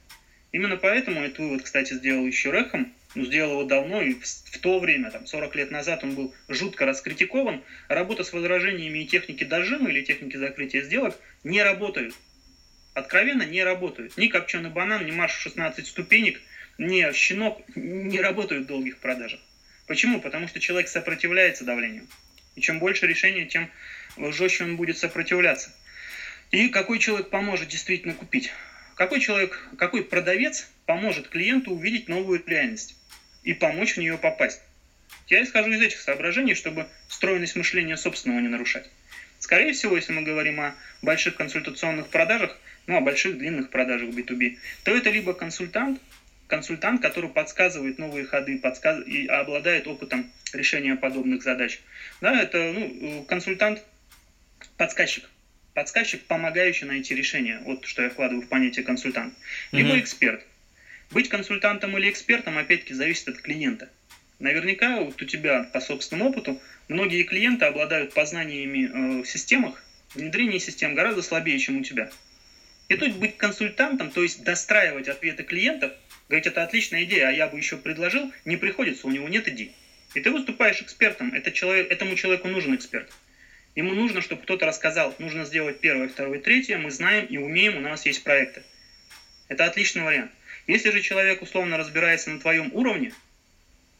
Именно 0.51 0.77
поэтому 0.77 1.21
этот 1.21 1.39
вывод, 1.39 1.63
кстати, 1.63 1.93
сделал 1.93 2.25
еще 2.25 2.51
Рэхэм, 2.51 2.93
ну, 3.15 3.25
сделал 3.25 3.53
его 3.53 3.63
давно, 3.63 4.01
и 4.01 4.13
в, 4.13 4.23
в 4.23 4.59
то 4.59 4.79
время, 4.79 5.09
там, 5.09 5.25
40 5.25 5.55
лет 5.55 5.71
назад, 5.71 6.03
он 6.03 6.13
был 6.13 6.35
жутко 6.47 6.85
раскритикован. 6.85 7.63
Работа 7.87 8.23
с 8.23 8.31
возражениями 8.31 8.99
и 8.99 9.07
техники 9.07 9.43
дожима 9.43 9.89
или 9.89 10.03
техники 10.03 10.37
закрытия 10.37 10.83
сделок 10.83 11.17
не 11.43 11.63
работают. 11.63 12.13
Откровенно 12.93 13.43
не 13.43 13.63
работают. 13.63 14.17
Ни 14.17 14.27
копченый 14.27 14.69
банан, 14.69 15.05
ни 15.05 15.11
марш 15.11 15.33
16 15.33 15.87
ступенек, 15.87 16.41
ни 16.77 17.11
щенок 17.13 17.59
не 17.75 18.19
работают 18.19 18.65
в 18.65 18.67
долгих 18.67 18.97
продажах. 18.97 19.39
Почему? 19.87 20.21
Потому 20.21 20.47
что 20.47 20.59
человек 20.59 20.89
сопротивляется 20.89 21.65
давлению. 21.65 22.05
И 22.55 22.61
чем 22.61 22.79
больше 22.79 23.07
решения, 23.07 23.45
тем 23.45 23.69
жестче 24.17 24.63
он 24.65 24.77
будет 24.77 24.97
сопротивляться. 24.97 25.71
И 26.51 26.67
какой 26.67 26.99
человек 26.99 27.29
поможет 27.29 27.69
действительно 27.69 28.13
купить? 28.13 28.51
Какой 28.95 29.19
человек, 29.19 29.69
какой 29.77 30.03
продавец 30.03 30.69
поможет 30.85 31.29
клиенту 31.29 31.71
увидеть 31.71 32.09
новую 32.09 32.43
реальность 32.45 32.95
и 33.43 33.53
помочь 33.53 33.93
в 33.93 33.97
нее 33.97 34.17
попасть? 34.17 34.61
Я 35.27 35.43
исхожу 35.43 35.71
из 35.71 35.81
этих 35.81 35.99
соображений, 35.99 36.55
чтобы 36.55 36.87
стройность 37.07 37.55
мышления 37.55 37.95
собственного 37.95 38.41
не 38.41 38.49
нарушать. 38.49 38.89
Скорее 39.39 39.73
всего, 39.73 39.95
если 39.95 40.11
мы 40.11 40.23
говорим 40.23 40.59
о 40.59 40.75
больших 41.01 41.35
консультационных 41.35 42.09
продажах, 42.09 42.57
ну, 42.85 42.97
о 42.97 43.01
больших 43.01 43.37
длинных 43.37 43.69
продажах 43.69 44.09
B2B, 44.09 44.57
то 44.83 44.95
это 44.95 45.09
либо 45.09 45.33
консультант, 45.33 45.99
консультант, 46.47 47.01
который 47.01 47.29
подсказывает 47.29 47.97
новые 47.97 48.25
ходы 48.25 48.59
подсказ... 48.59 49.05
и 49.07 49.25
обладает 49.25 49.87
опытом 49.87 50.29
решения 50.53 50.95
подобных 50.95 51.43
задач. 51.43 51.79
Да, 52.19 52.39
это 52.39 52.73
ну, 52.73 53.23
консультант 53.23 53.83
подсказчик. 54.81 55.29
Подсказчик, 55.75 56.23
помогающий 56.23 56.87
найти 56.87 57.13
решение. 57.13 57.61
Вот 57.65 57.85
что 57.85 58.01
я 58.01 58.09
вкладываю 58.09 58.43
в 58.43 58.47
понятие 58.47 58.83
консультант. 58.83 59.35
Либо 59.71 59.89
mm-hmm. 59.89 59.99
эксперт. 59.99 60.43
Быть 61.11 61.29
консультантом 61.29 61.95
или 61.99 62.09
экспертом, 62.09 62.57
опять-таки, 62.57 62.95
зависит 62.95 63.27
от 63.27 63.37
клиента. 63.43 63.89
Наверняка 64.39 65.01
вот 65.01 65.21
у 65.21 65.25
тебя 65.25 65.69
по 65.71 65.81
собственному 65.81 66.31
опыту 66.31 66.59
многие 66.87 67.21
клиенты 67.21 67.65
обладают 67.65 68.15
познаниями 68.15 68.89
э, 69.19 69.21
в 69.21 69.27
системах, 69.27 69.83
внедрение 70.15 70.59
систем 70.59 70.95
гораздо 70.95 71.21
слабее, 71.21 71.59
чем 71.59 71.77
у 71.77 71.83
тебя. 71.83 72.09
И 72.89 72.95
тут 72.95 73.17
быть 73.17 73.37
консультантом, 73.37 74.09
то 74.09 74.23
есть 74.23 74.43
достраивать 74.43 75.09
ответы 75.09 75.43
клиентов, 75.43 75.91
говорить, 76.27 76.47
это 76.47 76.63
отличная 76.63 77.03
идея, 77.03 77.27
а 77.27 77.31
я 77.31 77.45
бы 77.45 77.55
еще 77.55 77.77
предложил, 77.77 78.33
не 78.45 78.57
приходится, 78.57 79.05
у 79.05 79.11
него 79.11 79.29
нет 79.29 79.47
идей. 79.47 79.75
И 80.15 80.21
ты 80.21 80.31
выступаешь 80.31 80.81
экспертом, 80.81 81.35
это 81.35 81.51
человек, 81.51 81.91
этому 81.91 82.15
человеку 82.15 82.47
нужен 82.47 82.73
эксперт. 82.73 83.11
Ему 83.75 83.93
нужно, 83.93 84.21
чтобы 84.21 84.41
кто-то 84.41 84.65
рассказал, 84.65 85.15
нужно 85.17 85.45
сделать 85.45 85.79
первое, 85.79 86.09
второе, 86.09 86.39
третье, 86.39 86.77
мы 86.77 86.91
знаем 86.91 87.25
и 87.25 87.37
умеем, 87.37 87.77
у 87.77 87.79
нас 87.79 88.05
есть 88.05 88.23
проекты. 88.23 88.63
Это 89.47 89.65
отличный 89.65 90.03
вариант. 90.03 90.31
Если 90.67 90.89
же 90.91 91.01
человек 91.01 91.41
условно 91.41 91.77
разбирается 91.77 92.31
на 92.31 92.39
твоем 92.39 92.69
уровне, 92.73 93.13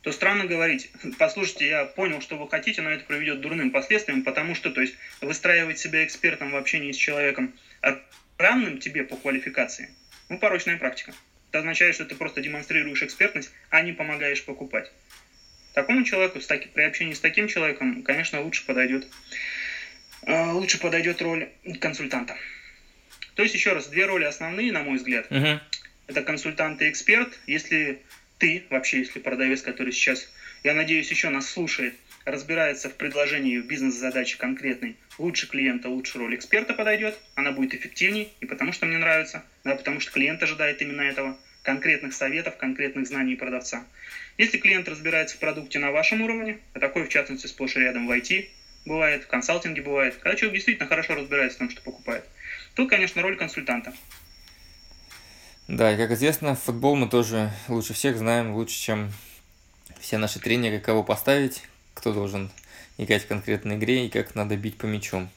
то 0.02 0.12
странно 0.12 0.46
говорить, 0.46 0.92
послушайте, 1.18 1.68
я 1.68 1.86
понял, 1.86 2.22
что 2.22 2.38
вы 2.38 2.50
хотите, 2.50 2.82
но 2.82 2.90
это 2.90 3.06
приведет 3.06 3.40
к 3.40 3.42
дурным 3.42 3.72
последствиям, 3.72 4.24
потому 4.24 4.56
что, 4.56 4.72
то 4.72 4.82
есть, 4.82 4.96
выстраивать 5.22 5.80
себя 5.80 6.04
экспертом 6.04 6.52
в 6.52 6.58
общении 6.58 6.92
с 6.92 6.98
человеком, 6.98 7.54
равным 8.38 8.80
тебе 8.80 9.04
по 9.04 9.16
квалификации, 9.16 9.90
ну, 10.28 10.38
порочная 10.38 10.78
практика. 10.78 11.14
Это 11.50 11.60
означает, 11.60 11.96
что 11.96 12.06
ты 12.06 12.16
просто 12.16 12.42
демонстрируешь 12.42 13.04
экспертность, 13.04 13.52
а 13.70 13.82
не 13.82 13.94
помогаешь 13.94 14.44
покупать. 14.44 14.92
Такому 15.74 16.04
человеку, 16.04 16.40
при 16.74 16.84
общении 16.84 17.14
с 17.14 17.20
таким 17.20 17.48
человеком, 17.48 18.04
конечно, 18.04 18.42
лучше 18.42 18.66
подойдет 18.66 19.08
лучше 20.28 20.80
подойдет 20.80 21.22
роль 21.22 21.50
консультанта. 21.80 22.36
То 23.36 23.44
есть, 23.44 23.56
еще 23.56 23.74
раз, 23.74 23.88
две 23.88 24.06
роли 24.06 24.26
основные, 24.26 24.72
на 24.72 24.84
мой 24.84 24.98
взгляд. 24.98 25.28
Uh-huh. 25.32 25.60
Это 26.08 26.22
консультант 26.22 26.82
и 26.82 26.90
эксперт. 26.90 27.40
Если 27.48 28.02
ты, 28.38 28.66
вообще, 28.70 29.00
если 29.00 29.20
продавец, 29.20 29.62
который 29.62 29.94
сейчас, 29.94 30.30
я 30.64 30.74
надеюсь, 30.74 31.10
еще 31.10 31.30
нас 31.30 31.50
слушает, 31.50 31.96
разбирается 32.26 32.90
в 32.90 32.96
предложении 32.96 33.58
в 33.58 33.66
бизнес-задаче 33.66 34.38
конкретной, 34.38 34.96
лучше 35.18 35.48
клиента, 35.48 35.90
лучше 35.90 36.18
роль 36.18 36.36
эксперта 36.36 36.74
подойдет, 36.74 37.18
она 37.36 37.52
будет 37.52 37.74
эффективней, 37.74 38.32
и 38.42 38.46
потому 38.46 38.74
что 38.74 38.86
мне 38.86 38.98
нравится, 38.98 39.44
да, 39.64 39.76
потому 39.76 40.00
что 40.00 40.12
клиент 40.12 40.42
ожидает 40.44 40.82
именно 40.82 41.02
этого, 41.02 41.38
конкретных 41.64 42.14
советов, 42.14 42.58
конкретных 42.58 43.08
знаний 43.08 43.36
продавца. 43.36 43.86
Если 44.38 44.58
клиент 44.58 44.88
разбирается 44.88 45.38
в 45.38 45.40
продукте 45.40 45.80
на 45.80 45.92
вашем 45.92 46.22
уровне, 46.22 46.60
а 46.74 46.80
такой, 46.80 47.06
в 47.06 47.10
частности, 47.10 47.48
сплошь 47.48 47.76
и 47.76 47.80
рядом 47.80 48.08
в 48.08 48.12
IT, 48.12 48.48
бывает, 48.86 49.24
в 49.24 49.28
консалтинге 49.28 49.82
бывает, 49.82 50.15
когда 50.15 50.36
человек 50.36 50.56
действительно 50.56 50.88
хорошо 50.88 51.15
разбирается 51.15 51.58
в 51.58 51.60
том, 51.60 51.70
что 51.70 51.82
покупает. 51.82 52.26
Тут, 52.76 52.89
конечно, 52.89 53.22
роль 53.22 53.38
консультанта. 53.38 53.94
Да, 55.67 55.94
и 55.94 55.98
как 55.98 56.12
известно, 56.12 56.56
футбол 56.56 56.96
мы 56.96 57.08
тоже 57.08 57.52
лучше 57.67 57.94
всех 57.94 58.17
знаем, 58.17 58.54
лучше, 58.54 58.76
чем 58.76 59.12
все 60.00 60.17
наши 60.17 60.39
тренеры, 60.39 60.80
кого 60.80 61.04
поставить, 61.04 61.63
кто 61.94 62.13
должен 62.13 62.52
играть 62.98 63.24
в 63.24 63.28
конкретной 63.28 63.78
игре 63.78 64.06
и 64.06 64.10
как 64.10 64.36
надо 64.36 64.58
бить 64.58 64.78
по 64.78 64.86
мячу. 64.86 65.28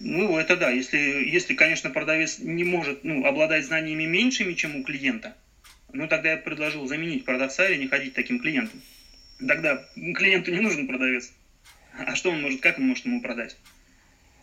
Ну, 0.00 0.36
это 0.38 0.56
да, 0.56 0.70
если, 0.70 0.98
если, 0.98 1.54
конечно, 1.54 1.88
продавец 1.90 2.38
не 2.38 2.64
может 2.64 3.04
ну, 3.04 3.24
обладать 3.24 3.64
знаниями 3.64 4.04
меньшими, 4.04 4.54
чем 4.54 4.76
у 4.76 4.84
клиента, 4.84 5.36
ну, 5.92 6.08
тогда 6.08 6.32
я 6.32 6.36
предложил 6.36 6.86
заменить 6.86 7.24
продавца 7.24 7.66
или 7.68 7.80
не 7.80 7.88
ходить 7.88 8.14
таким 8.14 8.40
клиентом. 8.40 8.82
Тогда 9.38 9.84
клиенту 9.94 10.50
не 10.50 10.60
нужен 10.60 10.86
продавец. 10.88 11.32
А 11.98 12.14
что 12.14 12.30
он 12.30 12.42
может, 12.42 12.60
как 12.60 12.78
он 12.78 12.88
может 12.88 13.04
ему 13.04 13.20
продать? 13.20 13.56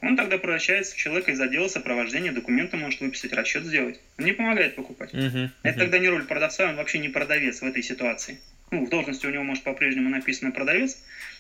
Он 0.02 0.18
тогда 0.18 0.38
превращается 0.38 0.96
в 0.96 0.98
человека 0.98 1.32
из 1.32 1.40
отдела 1.40 1.68
сопровождения, 1.68 2.32
документы 2.32 2.76
может 2.76 3.02
выписать, 3.02 3.34
расчет 3.34 3.66
сделать. 3.66 4.00
Он 4.18 4.26
не 4.26 4.32
помогает 4.32 4.76
покупать. 4.76 5.14
Uh-huh, 5.14 5.32
uh-huh. 5.32 5.50
Это 5.62 5.80
тогда 5.80 6.00
не 6.00 6.10
роль 6.10 6.24
продавца, 6.26 6.70
он 6.70 6.76
вообще 6.76 6.98
не 6.98 7.10
продавец 7.10 7.62
в 7.62 7.66
этой 7.66 7.84
ситуации. 7.84 8.40
Ну, 8.72 8.86
в 8.86 8.90
должности 8.90 9.28
у 9.28 9.30
него 9.30 9.44
может 9.44 9.64
по-прежнему 9.64 10.10
написано 10.10 10.52
продавец, 10.52 10.98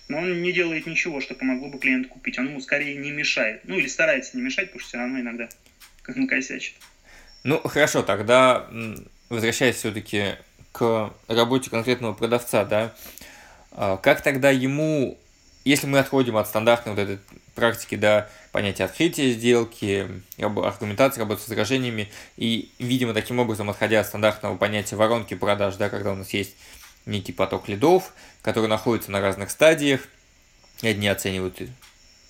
но 0.09 0.19
он 0.19 0.41
не 0.43 0.51
делает 0.51 0.85
ничего, 0.85 1.21
что 1.21 1.33
помогло 1.33 1.69
бы 1.69 1.79
клиенту 1.79 2.09
купить. 2.09 2.37
Он 2.37 2.49
ему 2.49 2.61
скорее 2.61 2.95
не 2.97 3.09
мешает. 3.09 3.61
Ну, 3.63 3.79
или 3.79 3.87
старается 3.87 4.37
не 4.37 4.43
мешать, 4.43 4.65
потому 4.67 4.81
что 4.81 4.89
все 4.89 4.97
равно 4.97 5.19
иногда 5.19 5.49
косячит. 6.03 6.75
Ну, 7.43 7.57
хорошо, 7.59 8.03
тогда 8.03 8.69
возвращаясь 9.29 9.77
все-таки 9.77 10.35
к 10.71 11.13
работе 11.27 11.69
конкретного 11.69 12.13
продавца, 12.13 12.65
да, 12.65 12.93
а 13.71 13.97
как 13.97 14.21
тогда 14.21 14.51
ему 14.51 15.17
если 15.63 15.87
мы 15.87 15.99
отходим 15.99 16.37
от 16.37 16.47
стандартной 16.47 16.93
вот 16.93 17.01
этой 17.01 17.19
практики 17.55 17.95
до 17.95 18.29
понятия 18.51 18.85
открытия 18.85 19.31
сделки, 19.31 20.07
аргументации, 20.37 21.19
работы 21.19 21.41
с 21.41 21.47
возражениями, 21.47 22.09
и, 22.37 22.71
видимо, 22.79 23.13
таким 23.13 23.39
образом, 23.39 23.69
отходя 23.69 23.99
от 23.99 24.07
стандартного 24.07 24.57
понятия 24.57 24.95
воронки 24.95 25.33
продаж, 25.33 25.75
да, 25.75 25.89
когда 25.89 26.11
у 26.13 26.15
нас 26.15 26.31
есть 26.31 26.55
некий 27.05 27.33
поток 27.33 27.67
лидов, 27.67 28.13
который 28.41 28.67
находится 28.67 29.11
на 29.11 29.21
разных 29.21 29.51
стадиях, 29.51 30.01
одни 30.81 31.07
оценивают 31.07 31.61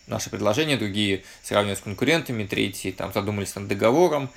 наше 0.07 0.29
предложение, 0.29 0.77
другие 0.77 1.23
сравнивают 1.43 1.79
с 1.79 1.83
конкурентами, 1.83 2.45
третьи 2.45 2.91
там 2.91 3.13
задумались 3.13 3.55
над 3.55 3.67
договором, 3.67 4.29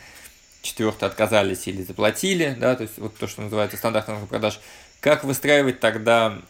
четвертые 0.63 1.09
отказались 1.09 1.67
или 1.67 1.83
заплатили, 1.83 2.57
да, 2.59 2.75
то 2.75 2.83
есть 2.83 2.99
вот 2.99 3.17
то, 3.17 3.27
что 3.27 3.43
называется 3.43 3.77
стандартным 3.77 4.27
продаж. 4.27 4.61
Как 5.05 5.23
выстраивать 5.23 5.81
тогда 5.81 6.41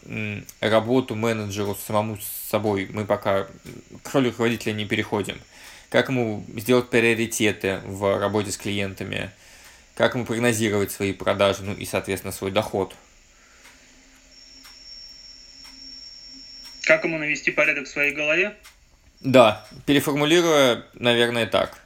работу 0.60 1.16
менеджеру 1.16 1.74
самому 1.74 2.18
с 2.18 2.50
собой? 2.50 2.88
Мы 2.88 3.04
пока 3.04 3.48
к 4.04 4.14
роли 4.14 4.28
руководителя 4.28 4.72
не 4.74 4.84
переходим. 4.84 5.40
Как 5.90 6.08
ему 6.08 6.46
сделать 6.56 6.88
приоритеты 6.88 7.80
в 7.84 8.16
работе 8.20 8.52
с 8.52 8.56
клиентами? 8.56 9.32
Как 9.96 10.14
ему 10.14 10.24
прогнозировать 10.24 10.92
свои 10.92 11.12
продажи, 11.12 11.64
ну 11.64 11.74
и, 11.74 11.84
соответственно, 11.84 12.30
свой 12.30 12.52
доход? 12.52 12.94
Как 16.82 17.02
ему 17.02 17.18
навести 17.18 17.50
порядок 17.50 17.86
в 17.86 17.90
своей 17.90 18.14
голове? 18.14 18.56
Да, 19.18 19.66
переформулируя, 19.84 20.84
наверное, 20.94 21.46
так. 21.46 21.82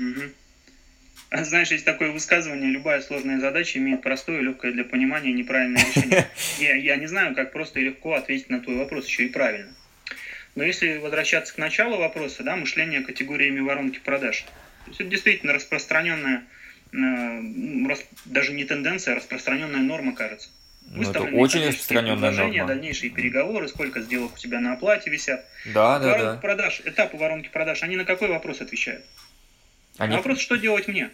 Угу. 0.00 0.32
Знаешь, 1.30 1.72
есть 1.72 1.84
такое 1.84 2.10
высказывание, 2.10 2.70
любая 2.70 3.00
сложная 3.00 3.40
задача 3.40 3.78
имеет 3.78 4.02
простое, 4.02 4.40
легкое 4.40 4.72
для 4.72 4.84
понимания 4.84 5.32
неправильное 5.32 5.84
решение. 5.84 6.28
Я, 6.58 6.74
я 6.76 6.96
не 6.96 7.06
знаю, 7.06 7.34
как 7.34 7.52
просто 7.52 7.80
и 7.80 7.84
легко 7.84 8.14
ответить 8.14 8.48
на 8.48 8.60
твой 8.60 8.76
вопрос 8.76 9.06
еще 9.08 9.24
и 9.24 9.28
правильно. 9.28 9.72
Но 10.54 10.64
если 10.64 10.98
возвращаться 10.98 11.54
к 11.54 11.58
началу 11.58 11.98
вопроса, 11.98 12.42
да, 12.42 12.56
мышление 12.56 13.02
категориями 13.02 13.60
воронки 13.60 13.98
продаж. 13.98 14.46
То 14.84 14.90
есть 14.90 15.00
это 15.00 15.10
действительно 15.10 15.52
распространенная, 15.52 16.44
э, 16.92 17.96
даже 18.24 18.52
не 18.52 18.64
тенденция, 18.64 19.14
а 19.14 19.16
распространенная 19.16 19.80
норма, 19.80 20.14
кажется. 20.14 20.48
Ну, 20.88 21.10
это 21.10 21.22
очень 21.22 21.66
распространенная 21.66 22.30
норма. 22.30 22.66
дальнейшие 22.66 23.10
переговоры, 23.10 23.68
сколько 23.68 24.00
сделок 24.00 24.34
у 24.34 24.38
тебя 24.38 24.60
на 24.60 24.74
оплате 24.74 25.10
висят. 25.10 25.44
Да, 25.66 25.98
да, 25.98 26.18
да. 26.18 26.36
продаж, 26.36 26.80
этапы 26.84 27.16
воронки 27.16 27.48
продаж, 27.48 27.82
они 27.82 27.96
на 27.96 28.04
какой 28.04 28.28
вопрос 28.28 28.60
отвечают? 28.60 29.04
Они... 29.98 30.14
А 30.14 30.18
вопрос, 30.18 30.40
что 30.40 30.56
делать 30.56 30.88
мне? 30.88 31.10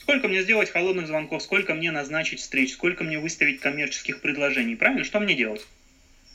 Сколько 0.00 0.28
мне 0.28 0.42
сделать 0.42 0.70
холодных 0.70 1.06
звонков, 1.06 1.42
сколько 1.42 1.74
мне 1.74 1.90
назначить 1.90 2.40
встреч, 2.40 2.72
сколько 2.72 3.02
мне 3.02 3.18
выставить 3.18 3.60
коммерческих 3.60 4.20
предложений, 4.20 4.76
правильно? 4.76 5.04
Что 5.04 5.18
мне 5.18 5.34
делать? 5.34 5.66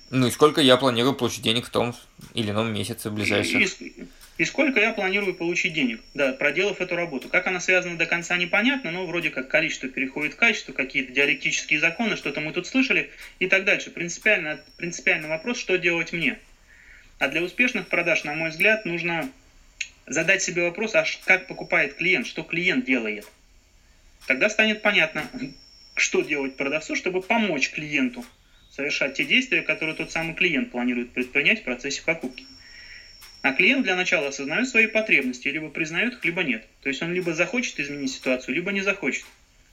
Ну 0.09 0.27
и 0.27 0.31
сколько 0.31 0.59
я 0.59 0.75
планирую 0.75 1.13
получить 1.15 1.41
денег 1.41 1.65
в 1.67 1.69
том 1.69 1.95
или 2.33 2.51
ином 2.51 2.73
месяце 2.73 3.09
в 3.09 3.13
ближайших? 3.13 3.81
И, 3.81 3.85
и, 3.85 4.07
и 4.39 4.45
сколько 4.45 4.81
я 4.81 4.91
планирую 4.91 5.33
получить 5.33 5.73
денег, 5.73 6.01
да, 6.13 6.33
проделав 6.33 6.81
эту 6.81 6.97
работу. 6.97 7.29
Как 7.29 7.47
она 7.47 7.61
связана 7.61 7.97
до 7.97 8.05
конца 8.05 8.35
непонятно, 8.35 8.91
но 8.91 9.05
вроде 9.05 9.29
как 9.29 9.47
количество 9.47 9.87
переходит 9.87 10.33
в 10.33 10.35
качество, 10.35 10.73
какие-то 10.73 11.13
диалектические 11.13 11.79
законы, 11.79 12.17
что-то 12.17 12.41
мы 12.41 12.51
тут 12.51 12.67
слышали 12.67 13.09
и 13.39 13.47
так 13.47 13.63
дальше. 13.63 13.89
Принципиально, 13.89 14.59
принципиальный 14.75 15.29
вопрос, 15.29 15.57
что 15.57 15.77
делать 15.77 16.11
мне. 16.11 16.39
А 17.19 17.29
для 17.29 17.41
успешных 17.41 17.87
продаж, 17.87 18.25
на 18.25 18.33
мой 18.33 18.49
взгляд, 18.49 18.83
нужно 18.83 19.29
задать 20.11 20.43
себе 20.43 20.63
вопрос, 20.63 20.95
а 20.95 21.05
как 21.25 21.47
покупает 21.47 21.95
клиент, 21.95 22.27
что 22.27 22.43
клиент 22.43 22.85
делает. 22.85 23.27
Тогда 24.27 24.49
станет 24.49 24.81
понятно, 24.81 25.23
что 25.95 26.21
делать 26.21 26.57
продавцу, 26.57 26.95
чтобы 26.95 27.21
помочь 27.21 27.71
клиенту 27.71 28.25
совершать 28.71 29.15
те 29.15 29.25
действия, 29.25 29.61
которые 29.61 29.95
тот 29.95 30.11
самый 30.11 30.35
клиент 30.35 30.71
планирует 30.71 31.11
предпринять 31.11 31.61
в 31.61 31.63
процессе 31.63 32.01
покупки. 32.03 32.45
А 33.41 33.53
клиент 33.53 33.83
для 33.83 33.95
начала 33.95 34.27
осознает 34.27 34.69
свои 34.69 34.87
потребности, 34.87 35.47
либо 35.47 35.69
признает 35.69 36.13
их, 36.13 36.25
либо 36.25 36.43
нет. 36.43 36.67
То 36.81 36.89
есть 36.89 37.01
он 37.01 37.13
либо 37.13 37.33
захочет 37.33 37.79
изменить 37.79 38.11
ситуацию, 38.11 38.53
либо 38.53 38.71
не 38.71 38.81
захочет. 38.81 39.25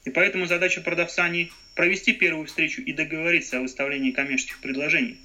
И 0.04 0.10
поэтому 0.10 0.46
задача 0.46 0.80
продавца 0.80 1.28
не 1.28 1.52
провести 1.74 2.12
первую 2.12 2.46
встречу 2.46 2.80
и 2.80 2.92
договориться 2.92 3.58
о 3.58 3.60
выставлении 3.60 4.10
коммерческих 4.10 4.60
предложений, 4.60 5.18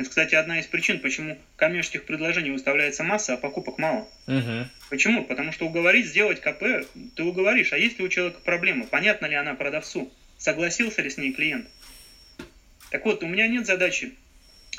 это, 0.00 0.08
кстати, 0.08 0.34
одна 0.34 0.60
из 0.60 0.66
причин, 0.66 1.00
почему 1.00 1.38
коммерческих 1.56 2.04
предложений 2.04 2.52
выставляется 2.52 3.02
масса, 3.02 3.34
а 3.34 3.36
покупок 3.36 3.78
мало. 3.78 4.08
Угу. 4.26 4.66
Почему? 4.88 5.24
Потому 5.24 5.52
что 5.52 5.66
уговорить 5.66 6.06
сделать 6.06 6.40
КП, 6.40 6.86
ты 7.14 7.22
уговоришь, 7.22 7.72
а 7.72 7.78
есть 7.78 7.98
ли 7.98 8.04
у 8.04 8.08
человека 8.08 8.40
проблема, 8.44 8.86
понятна 8.86 9.26
ли 9.26 9.34
она 9.34 9.54
продавцу, 9.54 10.12
согласился 10.38 11.02
ли 11.02 11.10
с 11.10 11.18
ней 11.18 11.32
клиент. 11.32 11.68
Так 12.90 13.04
вот, 13.04 13.22
у 13.22 13.26
меня 13.26 13.46
нет 13.46 13.66
задачи, 13.66 14.14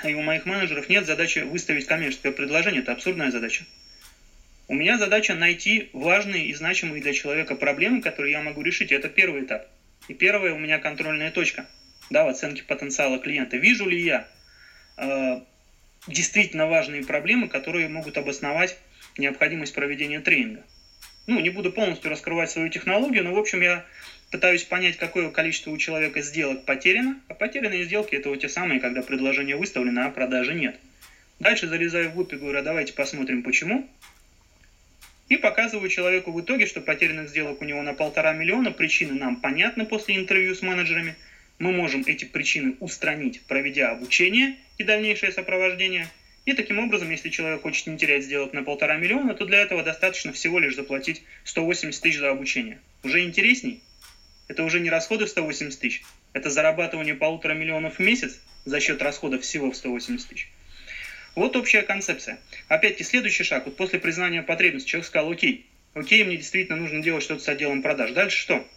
и 0.03 0.13
у 0.13 0.21
моих 0.21 0.45
менеджеров 0.45 0.89
нет 0.89 1.05
задачи 1.05 1.39
выставить 1.39 1.85
коммерческое 1.85 2.31
предложение, 2.31 2.81
это 2.81 2.91
абсурдная 2.91 3.31
задача. 3.31 3.63
У 4.67 4.73
меня 4.73 4.97
задача 4.97 5.35
найти 5.35 5.89
важные 5.93 6.47
и 6.47 6.53
значимые 6.53 7.01
для 7.01 7.13
человека 7.13 7.55
проблемы, 7.55 8.01
которые 8.01 8.31
я 8.31 8.41
могу 8.41 8.61
решить, 8.61 8.91
это 8.91 9.09
первый 9.09 9.43
этап. 9.43 9.67
И 10.07 10.13
первая 10.13 10.53
у 10.53 10.57
меня 10.57 10.79
контрольная 10.79 11.29
точка, 11.29 11.67
да, 12.09 12.23
в 12.23 12.29
оценке 12.29 12.63
потенциала 12.63 13.19
клиента. 13.19 13.57
Вижу 13.57 13.87
ли 13.87 14.01
я, 14.01 14.27
действительно 16.07 16.67
важные 16.67 17.03
проблемы, 17.03 17.47
которые 17.47 17.87
могут 17.87 18.17
обосновать 18.17 18.77
необходимость 19.17 19.73
проведения 19.73 20.19
тренинга. 20.19 20.63
Ну, 21.27 21.39
не 21.39 21.49
буду 21.49 21.71
полностью 21.71 22.09
раскрывать 22.09 22.49
свою 22.49 22.69
технологию, 22.69 23.23
но, 23.23 23.33
в 23.33 23.37
общем, 23.37 23.61
я 23.61 23.85
пытаюсь 24.31 24.63
понять, 24.63 24.97
какое 24.97 25.29
количество 25.29 25.71
у 25.71 25.77
человека 25.77 26.21
сделок 26.21 26.65
потеряно, 26.65 27.19
а 27.27 27.33
потерянные 27.33 27.83
сделки– 27.83 28.15
это 28.17 28.29
вот 28.29 28.39
те 28.39 28.49
самые, 28.49 28.79
когда 28.79 29.01
предложение 29.01 29.55
выставлено, 29.55 30.05
а 30.05 30.09
продажи 30.09 30.55
нет. 30.55 30.77
Дальше 31.39 31.67
залезаю 31.67 32.11
в 32.11 32.21
и 32.21 32.37
говорю, 32.37 32.59
а 32.59 32.63
давайте 32.63 32.93
посмотрим, 32.93 33.43
почему. 33.43 33.87
И 35.29 35.37
показываю 35.37 35.89
человеку 35.89 36.31
в 36.31 36.41
итоге, 36.41 36.65
что 36.65 36.81
потерянных 36.81 37.29
сделок 37.29 37.61
у 37.61 37.65
него 37.65 37.81
на 37.81 37.93
полтора 37.93 38.33
миллиона, 38.33 38.71
причины 38.71 39.13
нам 39.13 39.37
понятны 39.37 39.85
после 39.85 40.17
интервью 40.17 40.55
с 40.55 40.61
менеджерами– 40.61 41.15
мы 41.59 41.71
можем 41.71 42.03
эти 42.05 42.25
причины 42.25 42.75
устранить, 42.79 43.41
проведя 43.43 43.91
обучение 43.91 44.55
и 44.77 44.83
дальнейшее 44.83 45.31
сопровождение. 45.31 46.07
И 46.45 46.53
таким 46.53 46.79
образом, 46.79 47.11
если 47.11 47.29
человек 47.29 47.61
хочет 47.61 47.87
не 47.87 47.97
терять 47.97 48.23
сделок 48.23 48.53
на 48.53 48.63
полтора 48.63 48.97
миллиона, 48.97 49.35
то 49.35 49.45
для 49.45 49.59
этого 49.59 49.83
достаточно 49.83 50.33
всего 50.33 50.59
лишь 50.59 50.75
заплатить 50.75 51.23
180 51.43 52.01
тысяч 52.01 52.17
за 52.17 52.31
обучение. 52.31 52.79
Уже 53.03 53.23
интересней? 53.23 53.81
Это 54.47 54.63
уже 54.63 54.79
не 54.79 54.89
расходы 54.89 55.25
в 55.25 55.29
180 55.29 55.79
тысяч, 55.79 56.03
это 56.33 56.49
зарабатывание 56.49 57.15
полутора 57.15 57.53
миллионов 57.53 57.97
в 57.97 57.99
месяц 57.99 58.39
за 58.65 58.79
счет 58.79 59.01
расходов 59.01 59.43
всего 59.43 59.71
в 59.71 59.75
180 59.75 60.27
тысяч. 60.27 60.49
Вот 61.35 61.55
общая 61.55 61.81
концепция. 61.83 62.39
Опять-таки, 62.67 63.03
следующий 63.03 63.43
шаг. 63.43 63.65
Вот 63.65 63.77
после 63.77 63.99
признания 63.99 64.41
потребности 64.41 64.89
человек 64.89 65.07
сказал, 65.07 65.31
окей, 65.31 65.65
окей, 65.93 66.23
мне 66.23 66.37
действительно 66.37 66.77
нужно 66.77 67.01
делать 67.01 67.23
что-то 67.23 67.41
с 67.41 67.47
отделом 67.47 67.81
продаж. 67.81 68.11
Дальше 68.11 68.37
что? 68.37 68.67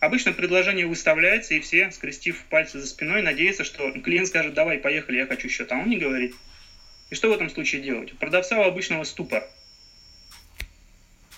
Обычно 0.00 0.32
предложение 0.32 0.86
выставляется, 0.86 1.54
и 1.54 1.60
все, 1.60 1.90
скрестив 1.90 2.42
пальцы 2.48 2.80
за 2.80 2.86
спиной, 2.86 3.20
надеются, 3.20 3.64
что 3.64 3.92
клиент 4.00 4.28
скажет, 4.28 4.54
давай, 4.54 4.78
поехали, 4.78 5.18
я 5.18 5.26
хочу 5.26 5.48
счет, 5.50 5.70
а 5.72 5.76
он 5.76 5.90
не 5.90 5.98
говорит. 5.98 6.34
И 7.10 7.14
что 7.14 7.28
в 7.28 7.32
этом 7.32 7.50
случае 7.50 7.82
делать? 7.82 8.12
У 8.14 8.16
продавца 8.16 8.58
у 8.58 8.62
обычного 8.62 9.04
ступор. 9.04 9.44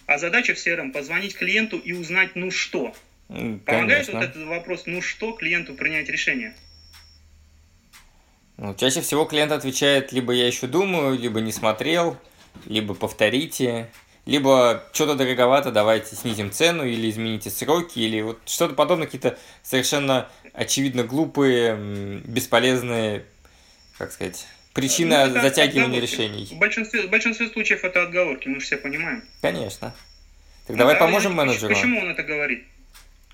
А 0.06 0.18
задача 0.18 0.54
в 0.54 0.60
сером 0.60 0.92
позвонить 0.92 1.36
клиенту 1.36 1.76
и 1.76 1.92
узнать, 1.92 2.36
ну 2.36 2.52
что. 2.52 2.94
Конечно. 3.28 3.58
Помогает 3.64 4.08
вот 4.08 4.22
этот 4.22 4.44
вопрос, 4.44 4.84
ну 4.86 5.02
что, 5.02 5.32
клиенту 5.32 5.74
принять 5.74 6.08
решение? 6.08 6.54
Ну, 8.58 8.74
чаще 8.74 9.00
всего 9.00 9.24
клиент 9.24 9.50
отвечает, 9.50 10.12
либо 10.12 10.32
я 10.32 10.46
еще 10.46 10.68
думаю, 10.68 11.18
либо 11.18 11.40
не 11.40 11.50
смотрел, 11.50 12.16
либо 12.66 12.94
повторите, 12.94 13.90
либо 14.24 14.84
что-то 14.92 15.14
дороговато, 15.14 15.72
давайте 15.72 16.14
снизим 16.14 16.50
цену, 16.50 16.84
или 16.84 17.10
измените 17.10 17.50
сроки, 17.50 17.98
или 17.98 18.20
вот 18.20 18.40
что-то 18.46 18.74
подобное, 18.74 19.06
какие-то 19.06 19.38
совершенно 19.62 20.28
очевидно 20.52 21.02
глупые, 21.02 22.20
бесполезные, 22.24 23.24
как 23.98 24.12
сказать, 24.12 24.46
причины 24.74 25.26
ну, 25.26 25.40
затягивания 25.40 25.98
отговорки. 25.98 26.12
решений. 26.12 26.48
В 26.52 26.58
большинстве, 26.58 27.02
в 27.02 27.10
большинстве 27.10 27.48
случаев 27.48 27.84
это 27.84 28.02
отговорки, 28.02 28.48
мы 28.48 28.60
же 28.60 28.66
все 28.66 28.76
понимаем. 28.76 29.24
Конечно. 29.40 29.94
Так 30.66 30.76
ну, 30.76 30.76
давай 30.76 30.96
поможем 30.96 31.34
менеджеру. 31.34 31.74
Почему 31.74 32.00
он 32.00 32.08
это 32.08 32.22
говорит? 32.22 32.64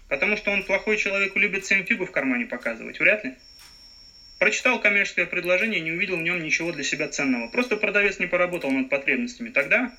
Потому 0.09 0.39
что 0.39 0.51
он 0.51 0.63
плохой 0.63 0.97
человек 0.97 1.37
и 1.37 1.39
любит 1.39 1.65
всем 1.65 1.85
фигу 1.85 2.07
в 2.07 2.11
кармане 2.11 2.47
показывать, 2.47 2.99
вряд 2.99 3.25
ли. 3.25 3.35
Прочитал 4.39 4.81
коммерческое 4.81 5.27
предложение, 5.27 5.81
не 5.81 5.91
увидел 5.91 6.17
в 6.17 6.23
нем 6.23 6.43
ничего 6.43 6.73
для 6.73 6.85
себя 6.85 7.09
ценного. 7.09 7.49
Просто 7.49 7.77
продавец 7.77 8.19
не 8.19 8.27
поработал 8.27 8.71
над 8.71 8.89
потребностями. 8.89 9.51
Тогда 9.51 9.93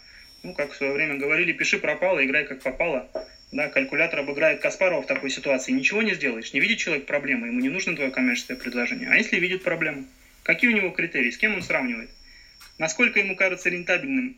ну, 0.44 0.54
как 0.54 0.72
в 0.72 0.76
свое 0.76 0.94
время 0.94 1.16
говорили, 1.16 1.52
пиши 1.52 1.80
пропало, 1.80 2.24
играй 2.26 2.46
как 2.46 2.62
попало. 2.62 3.10
Да, 3.52 3.68
калькулятор 3.68 4.20
обыграет 4.20 4.62
Каспарова 4.62 5.02
в 5.02 5.08
такой 5.08 5.32
ситуации. 5.32 5.72
Ничего 5.72 6.04
не 6.04 6.14
сделаешь. 6.14 6.54
Не 6.54 6.60
видит 6.60 6.78
человек 6.78 7.06
проблемы, 7.06 7.48
ему 7.48 7.60
не 7.60 7.70
нужно 7.70 7.96
твое 7.96 8.12
коммерческое 8.12 8.58
предложение. 8.58 9.10
А 9.10 9.16
если 9.16 9.40
видит 9.40 9.64
проблему? 9.64 10.06
Какие 10.44 10.70
у 10.70 10.76
него 10.76 10.92
критерии? 10.92 11.32
С 11.32 11.38
кем 11.38 11.56
он 11.56 11.64
сравнивает? 11.64 12.10
Насколько 12.78 13.20
ему 13.20 13.36
кажется 13.36 13.70
рентабельным 13.70 14.38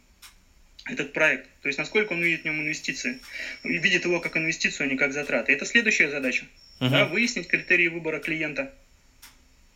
этот 0.86 1.14
проект? 1.14 1.48
То 1.62 1.68
есть, 1.68 1.78
насколько 1.78 2.14
он 2.14 2.24
видит 2.24 2.42
в 2.42 2.46
нем 2.46 2.62
инвестиции? 2.62 3.20
Видит 3.64 4.06
его 4.06 4.20
как 4.20 4.38
инвестицию, 4.38 4.88
а 4.88 4.90
не 4.90 4.98
как 4.98 5.12
затраты. 5.12 5.52
Это 5.52 5.66
следующая 5.66 6.10
задача. 6.10 6.46
Uh-huh. 6.80 6.90
Да, 6.90 7.06
выяснить 7.06 7.48
критерии 7.48 7.90
выбора 7.90 8.20
клиента. 8.20 8.74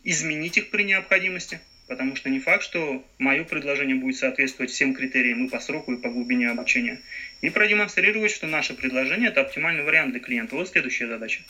Изменить 0.02 0.56
их 0.56 0.70
при 0.70 0.82
необходимости. 0.82 1.60
Потому 1.86 2.16
что 2.16 2.30
не 2.30 2.40
факт, 2.40 2.64
что 2.64 3.04
мое 3.18 3.44
предложение 3.44 3.96
будет 3.96 4.16
соответствовать 4.16 4.70
всем 4.70 4.94
критериям 4.94 5.46
и 5.46 5.48
по 5.48 5.60
сроку, 5.60 5.92
и 5.92 6.00
по 6.00 6.08
глубине 6.08 6.50
обучения. 6.50 7.00
И 7.40 7.50
продемонстрировать, 7.50 8.32
что 8.32 8.46
наше 8.46 8.74
предложение– 8.74 9.28
это 9.30 9.42
оптимальный 9.42 9.84
вариант 9.84 10.12
для 10.12 10.20
клиента. 10.20 10.56
Вот 10.56 10.68
следующая 10.68 11.06
задача. 11.06 11.42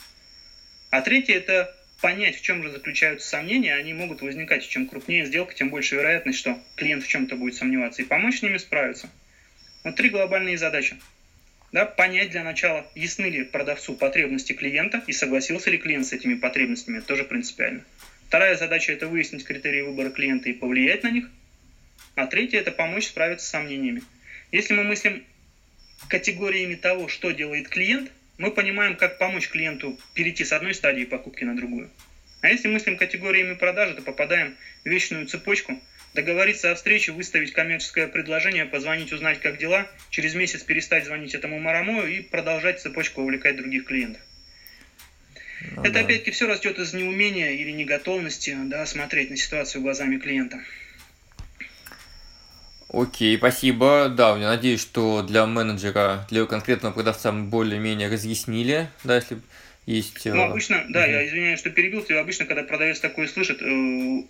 А 0.89 1.01
третье– 1.01 1.33
это 1.35 1.75
понять, 2.01 2.37
в 2.37 2.41
чем 2.41 2.63
же 2.63 2.71
заключаются 2.71 3.27
сомнения. 3.27 3.75
Они 3.75 3.93
могут 3.93 4.21
возникать. 4.21 4.67
Чем 4.67 4.87
крупнее 4.87 5.25
сделка, 5.25 5.53
тем 5.53 5.69
больше 5.69 5.95
вероятность, 5.95 6.39
что 6.39 6.59
клиент 6.75 7.03
в 7.03 7.07
чем-то 7.07 7.35
будет 7.35 7.55
сомневаться. 7.55 8.01
И 8.01 8.05
помочь 8.05 8.39
с 8.39 8.43
ними 8.43 8.57
справиться. 8.57 9.09
Вот 9.83 9.95
три 9.95 10.09
глобальные 10.09 10.57
задачи. 10.57 10.97
Да, 11.71 11.85
понять 11.85 12.31
для 12.31 12.43
начала, 12.43 12.89
ясны 12.95 13.25
ли 13.25 13.43
продавцу 13.43 13.93
потребности 13.95 14.53
клиента 14.53 15.03
и 15.05 15.11
согласился 15.11 15.69
ли 15.69 15.77
клиент 15.77 16.05
с 16.05 16.13
этими 16.13 16.35
потребностями, 16.35 17.01
тоже 17.01 17.25
принципиально. 17.25 17.83
Вторая 18.27 18.57
задача– 18.57 18.91
это 18.93 19.07
выяснить 19.07 19.45
критерии 19.45 19.83
выбора 19.83 20.09
клиента 20.09 20.49
и 20.49 20.53
повлиять 20.53 21.03
на 21.03 21.11
них. 21.11 21.29
А 22.15 22.27
третья– 22.27 22.59
это 22.59 22.71
помочь 22.71 23.07
справиться 23.07 23.45
с 23.45 23.49
сомнениями. 23.49 24.01
Если 24.51 24.73
мы 24.73 24.83
мыслим 24.83 25.23
категориями 26.09 26.75
того, 26.75 27.07
что 27.07 27.31
делает 27.31 27.69
клиент, 27.69 28.11
мы 28.37 28.51
понимаем, 28.51 28.97
как 28.97 29.17
помочь 29.17 29.47
клиенту 29.47 29.97
перейти 30.13 30.43
с 30.43 30.51
одной 30.51 30.73
стадии 30.73 31.05
покупки 31.05 31.45
на 31.45 31.55
другую. 31.55 31.89
А 32.41 32.49
если 32.49 32.67
мыслим 32.67 32.97
категориями 32.97 33.53
продажи, 33.53 33.95
то 33.95 34.01
попадаем 34.01 34.57
в 34.83 34.89
вечную 34.89 35.25
цепочку. 35.25 35.81
Договориться 36.13 36.71
о 36.71 36.75
встрече, 36.75 37.13
выставить 37.13 37.53
коммерческое 37.53 38.07
предложение, 38.07 38.65
позвонить, 38.65 39.13
узнать, 39.13 39.39
как 39.39 39.57
дела, 39.57 39.89
через 40.09 40.35
месяц 40.35 40.63
перестать 40.63 41.05
звонить 41.05 41.33
этому 41.33 41.59
марамою 41.59 42.07
и 42.07 42.21
продолжать 42.21 42.81
цепочку 42.81 43.21
увлекать 43.21 43.55
других 43.55 43.85
клиентов. 43.85 44.21
Ну, 45.75 45.81
Это 45.83 45.93
да. 45.93 45.99
опять-таки 46.01 46.31
все 46.31 46.47
растет 46.47 46.79
из 46.79 46.93
неумения 46.93 47.51
или 47.51 47.71
неготовности 47.71 48.57
да, 48.65 48.85
смотреть 48.85 49.29
на 49.29 49.37
ситуацию 49.37 49.81
глазами 49.81 50.17
клиента. 50.17 50.59
Окей, 52.89 53.37
спасибо. 53.37 54.09
Да, 54.09 54.37
я 54.37 54.47
надеюсь, 54.47 54.81
что 54.81 55.21
для 55.21 55.45
менеджера, 55.45 56.25
для 56.29 56.45
конкретного 56.45 56.93
продавца 56.93 57.31
мы 57.31 57.45
более-менее 57.45 58.09
разъяснили, 58.09 58.89
да, 59.03 59.15
если 59.15 59.39
есть... 59.85 60.25
Ну, 60.25 60.35
э, 60.35 60.45
обычно, 60.45 60.85
да, 60.89 61.03
угу. 61.03 61.11
я 61.11 61.27
извиняюсь, 61.27 61.59
что 61.59 61.69
перебил 61.69 62.03
тебя, 62.03 62.19
обычно, 62.19 62.45
когда 62.45 62.63
продавец 62.63 62.99
такое 62.99 63.27
слышит, 63.27 63.61
э, 63.61 64.23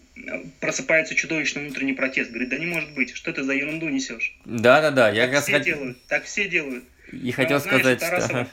просыпается 0.59 1.15
чудовищный 1.15 1.63
внутренний 1.63 1.93
протест, 1.93 2.29
говорит, 2.29 2.49
да 2.49 2.57
не 2.57 2.67
может 2.67 2.91
быть, 2.93 3.15
что 3.15 3.33
ты 3.33 3.43
за 3.43 3.53
ерунду 3.53 3.89
несешь? 3.89 4.35
Да-да-да, 4.45 5.09
я 5.09 5.23
так 5.23 5.31
как 5.31 5.43
все 5.43 5.53
раз... 5.53 5.65
делают, 5.65 6.05
так 6.07 6.23
все 6.25 6.47
делают. 6.47 6.83
И 7.11 7.31
хотел 7.31 7.59
знаешь, 7.59 7.79
сказать, 7.79 7.99
Тарасова, 7.99 8.47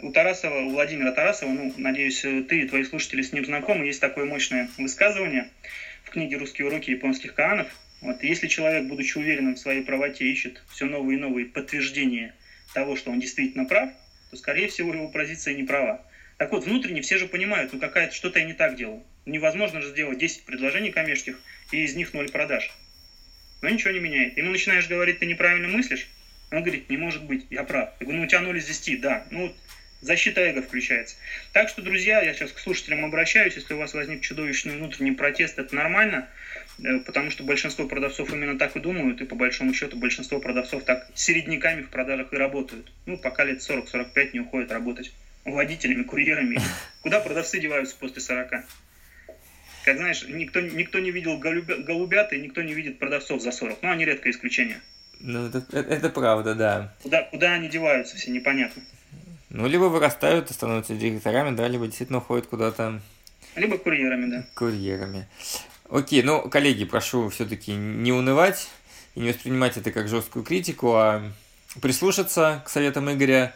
у 0.00 0.12
Тарасова, 0.12 0.60
у 0.60 0.70
Владимира 0.70 1.12
Тарасова, 1.12 1.50
ну, 1.50 1.72
надеюсь, 1.76 2.20
ты 2.20 2.62
и 2.62 2.68
твои 2.68 2.84
слушатели 2.84 3.22
с 3.22 3.32
ним 3.32 3.44
знакомы, 3.46 3.86
есть 3.86 4.00
такое 4.00 4.26
мощное 4.26 4.68
высказывание 4.76 5.48
в 6.04 6.10
книге 6.10 6.36
«Русские 6.36 6.66
уроки 6.66 6.90
японских 6.90 7.34
канов». 7.34 7.68
Вот, 8.02 8.22
если 8.22 8.46
человек, 8.46 8.84
будучи 8.84 9.16
уверенным 9.16 9.54
в 9.54 9.58
своей 9.58 9.82
правоте, 9.82 10.26
ищет 10.26 10.62
все 10.68 10.84
новые 10.84 11.16
и 11.16 11.20
новые 11.20 11.46
подтверждения 11.46 12.34
того, 12.74 12.94
что 12.94 13.10
он 13.10 13.20
действительно 13.20 13.64
прав, 13.64 13.90
то, 14.30 14.36
скорее 14.36 14.68
всего, 14.68 14.92
его 14.92 15.08
позиция 15.08 15.54
не 15.54 15.62
права. 15.62 16.04
Так 16.36 16.52
вот, 16.52 16.64
внутренне 16.64 17.00
все 17.00 17.16
же 17.16 17.26
понимают, 17.26 17.72
ну 17.72 17.78
какая-то 17.78 18.14
что-то 18.14 18.38
я 18.38 18.44
не 18.44 18.52
так 18.52 18.76
делал. 18.76 19.02
Невозможно 19.24 19.80
же 19.80 19.88
сделать 19.88 20.18
10 20.18 20.44
предложений 20.44 20.92
коммерческих, 20.92 21.40
и 21.72 21.82
из 21.82 21.96
них 21.96 22.12
0 22.12 22.30
продаж. 22.30 22.70
Но 23.62 23.70
ничего 23.70 23.92
не 23.92 24.00
меняет. 24.00 24.36
Ему 24.36 24.50
начинаешь 24.50 24.88
говорить, 24.88 25.20
ты 25.20 25.26
неправильно 25.26 25.68
мыслишь, 25.68 26.06
он 26.52 26.62
говорит, 26.62 26.90
не 26.90 26.96
может 26.96 27.24
быть, 27.24 27.46
я 27.50 27.64
прав. 27.64 27.90
Я 27.98 28.04
говорю, 28.04 28.20
ну 28.20 28.26
у 28.26 28.28
тебя 28.28 28.40
0 28.40 28.56
из 28.56 28.66
10, 28.66 29.00
да. 29.00 29.26
Ну 29.30 29.52
защита 30.00 30.40
эго 30.40 30.62
включается. 30.62 31.16
Так 31.52 31.68
что, 31.68 31.82
друзья, 31.82 32.20
я 32.20 32.34
сейчас 32.34 32.52
к 32.52 32.58
слушателям 32.58 33.04
обращаюсь, 33.04 33.54
если 33.54 33.74
у 33.74 33.78
вас 33.78 33.94
возник 33.94 34.20
чудовищный 34.20 34.76
внутренний 34.76 35.12
протест, 35.12 35.58
это 35.58 35.74
нормально, 35.74 36.28
э, 36.78 36.98
потому 37.00 37.30
что 37.30 37.44
большинство 37.44 37.86
продавцов 37.86 38.32
именно 38.32 38.58
так 38.58 38.76
и 38.76 38.80
думают, 38.80 39.20
и 39.20 39.24
по 39.24 39.34
большому 39.34 39.74
счету 39.74 39.96
большинство 39.96 40.38
продавцов 40.38 40.84
так 40.84 41.06
середняками 41.14 41.82
в 41.82 41.90
продажах 41.90 42.32
и 42.32 42.36
работают. 42.36 42.92
Ну, 43.06 43.18
пока 43.18 43.44
лет 43.44 43.58
40-45 43.58 44.30
не 44.32 44.40
уходят 44.40 44.70
работать 44.70 45.12
водителями, 45.44 46.02
курьерами. 46.02 46.58
Куда 47.02 47.20
продавцы 47.20 47.60
деваются 47.60 47.96
после 47.98 48.20
40? 48.20 48.64
Как 49.84 49.98
знаешь, 49.98 50.24
никто, 50.26 50.60
никто 50.60 50.98
не 50.98 51.12
видел 51.12 51.38
голубя, 51.38 51.76
голубят, 51.76 52.32
и 52.32 52.40
никто 52.40 52.60
не 52.62 52.74
видит 52.74 52.98
продавцов 52.98 53.40
за 53.40 53.52
40. 53.52 53.82
Ну, 53.82 53.90
они 53.92 54.04
редкое 54.04 54.30
исключение. 54.30 54.80
Ну, 55.20 55.46
это, 55.46 55.64
это 55.78 56.08
правда, 56.10 56.54
да. 56.54 56.94
Куда, 57.02 57.22
куда 57.22 57.52
они 57.52 57.68
деваются, 57.68 58.16
все 58.16 58.32
непонятно. 58.32 58.82
Ну, 59.48 59.66
либо 59.66 59.84
вырастают 59.84 60.50
и 60.50 60.54
становятся 60.54 60.94
директорами, 60.94 61.54
да, 61.54 61.68
либо 61.68 61.86
действительно 61.86 62.18
уходят 62.18 62.46
куда-то. 62.46 63.00
Либо 63.54 63.78
курьерами, 63.78 64.30
да. 64.30 64.46
Курьерами. 64.54 65.28
Окей, 65.88 66.22
ну, 66.22 66.48
коллеги, 66.48 66.84
прошу 66.84 67.28
все-таки 67.28 67.72
не 67.72 68.12
унывать 68.12 68.68
и 69.14 69.20
не 69.20 69.30
воспринимать 69.30 69.76
это 69.76 69.92
как 69.92 70.08
жесткую 70.08 70.44
критику, 70.44 70.94
а 70.94 71.22
прислушаться 71.80 72.62
к 72.66 72.68
советам 72.68 73.10
Игоря, 73.12 73.54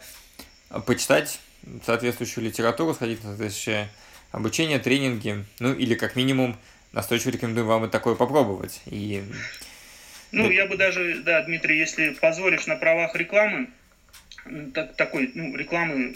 почитать 0.85 1.39
соответствующую 1.85 2.45
литературу, 2.45 2.93
сходить 2.93 3.23
на 3.23 3.31
соответствующее 3.31 3.89
обучение, 4.31 4.79
тренинги, 4.79 5.45
ну 5.59 5.73
или 5.73 5.95
как 5.95 6.15
минимум 6.15 6.57
настойчиво 6.93 7.31
рекомендую 7.31 7.65
вам 7.65 7.85
и 7.85 7.89
такое 7.89 8.15
попробовать. 8.15 8.81
И... 8.85 9.23
Ну, 10.31 10.49
я 10.49 10.65
бы 10.65 10.77
даже, 10.77 11.21
да, 11.23 11.41
Дмитрий, 11.43 11.77
если 11.77 12.11
позволишь 12.11 12.65
на 12.65 12.77
правах 12.77 13.15
рекламы, 13.15 13.69
так, 14.73 14.95
такой 14.95 15.31
ну, 15.33 15.55
рекламы 15.55 16.15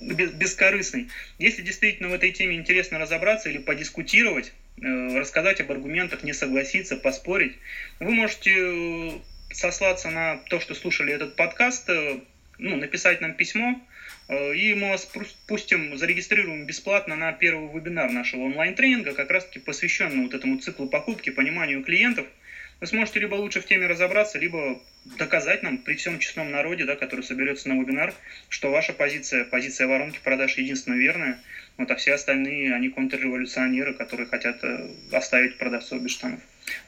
без, 0.00 0.30
бескорыстной. 0.32 1.08
Если 1.38 1.62
действительно 1.62 2.08
в 2.08 2.14
этой 2.14 2.32
теме 2.32 2.56
интересно 2.56 2.98
разобраться 2.98 3.50
или 3.50 3.58
подискутировать, 3.58 4.52
э, 4.80 5.18
рассказать 5.18 5.60
об 5.60 5.70
аргументах, 5.70 6.22
не 6.22 6.32
согласиться, 6.32 6.96
поспорить, 6.96 7.56
вы 8.00 8.12
можете 8.12 8.52
э, 8.54 9.10
сослаться 9.52 10.10
на 10.10 10.38
то, 10.48 10.60
что 10.60 10.74
слушали 10.74 11.12
этот 11.12 11.36
подкаст, 11.36 11.88
э, 11.90 12.20
ну, 12.58 12.76
написать 12.76 13.20
нам 13.20 13.34
письмо, 13.34 13.80
и 14.28 14.74
мы 14.74 14.90
вас 14.90 15.08
пустим, 15.46 15.96
зарегистрируем 15.96 16.64
бесплатно 16.64 17.14
на 17.14 17.32
первый 17.32 17.72
вебинар 17.72 18.10
нашего 18.10 18.42
онлайн-тренинга, 18.44 19.12
как 19.12 19.30
раз-таки 19.30 19.60
посвященный 19.60 20.24
вот 20.24 20.34
этому 20.34 20.58
циклу 20.58 20.88
покупки, 20.88 21.30
пониманию 21.30 21.84
клиентов– 21.84 22.26
вы 22.80 22.86
сможете 22.86 23.20
либо 23.20 23.34
лучше 23.34 23.60
в 23.60 23.66
теме 23.66 23.86
разобраться, 23.86 24.38
либо 24.38 24.80
доказать 25.04 25.62
нам 25.62 25.78
при 25.78 25.94
всем 25.94 26.18
честном 26.18 26.50
народе, 26.50 26.84
да, 26.84 26.96
который 26.96 27.22
соберется 27.22 27.68
на 27.68 27.80
вебинар, 27.80 28.12
что 28.48 28.70
ваша 28.70 28.92
позиция, 28.92 29.44
позиция 29.44 29.86
воронки 29.86 30.20
продаж 30.22 30.56
единственная 30.58 30.98
верная, 30.98 31.38
вот, 31.78 31.90
а 31.90 31.96
все 31.96 32.14
остальные, 32.14 32.74
они 32.74 32.88
контрреволюционеры, 32.88 33.94
которые 33.94 34.26
хотят 34.26 34.62
э, 34.62 34.88
оставить 35.12 35.58
продавцов 35.58 36.02
без 36.02 36.12
штанов. 36.12 36.40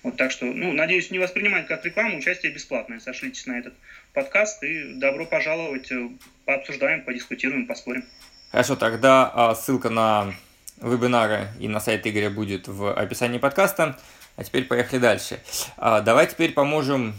Вот 0.02 0.16
так 0.16 0.30
что, 0.30 0.46
ну, 0.46 0.72
надеюсь, 0.72 1.10
не 1.10 1.18
воспринимать 1.18 1.66
как 1.66 1.84
рекламу, 1.84 2.18
участие 2.18 2.52
бесплатное. 2.52 2.98
Сошлитесь 2.98 3.46
на 3.46 3.58
этот 3.58 3.74
подкаст 4.12 4.62
и 4.64 4.94
добро 4.94 5.24
пожаловать, 5.24 5.90
э, 5.92 6.08
пообсуждаем, 6.44 7.02
подискутируем, 7.04 7.66
поспорим. 7.66 8.04
Хорошо, 8.50 8.76
тогда 8.76 9.30
а, 9.34 9.54
ссылка 9.54 9.90
на 9.90 10.34
вебинары 10.80 11.48
и 11.60 11.68
на 11.68 11.80
сайт 11.80 12.06
Игоря 12.06 12.30
будет 12.30 12.66
в 12.66 12.92
описании 12.92 13.38
подкаста. 13.38 13.98
А 14.38 14.44
теперь 14.44 14.66
поехали 14.66 15.00
дальше. 15.00 15.40
А, 15.76 16.00
давай 16.00 16.28
теперь 16.28 16.52
поможем 16.52 17.12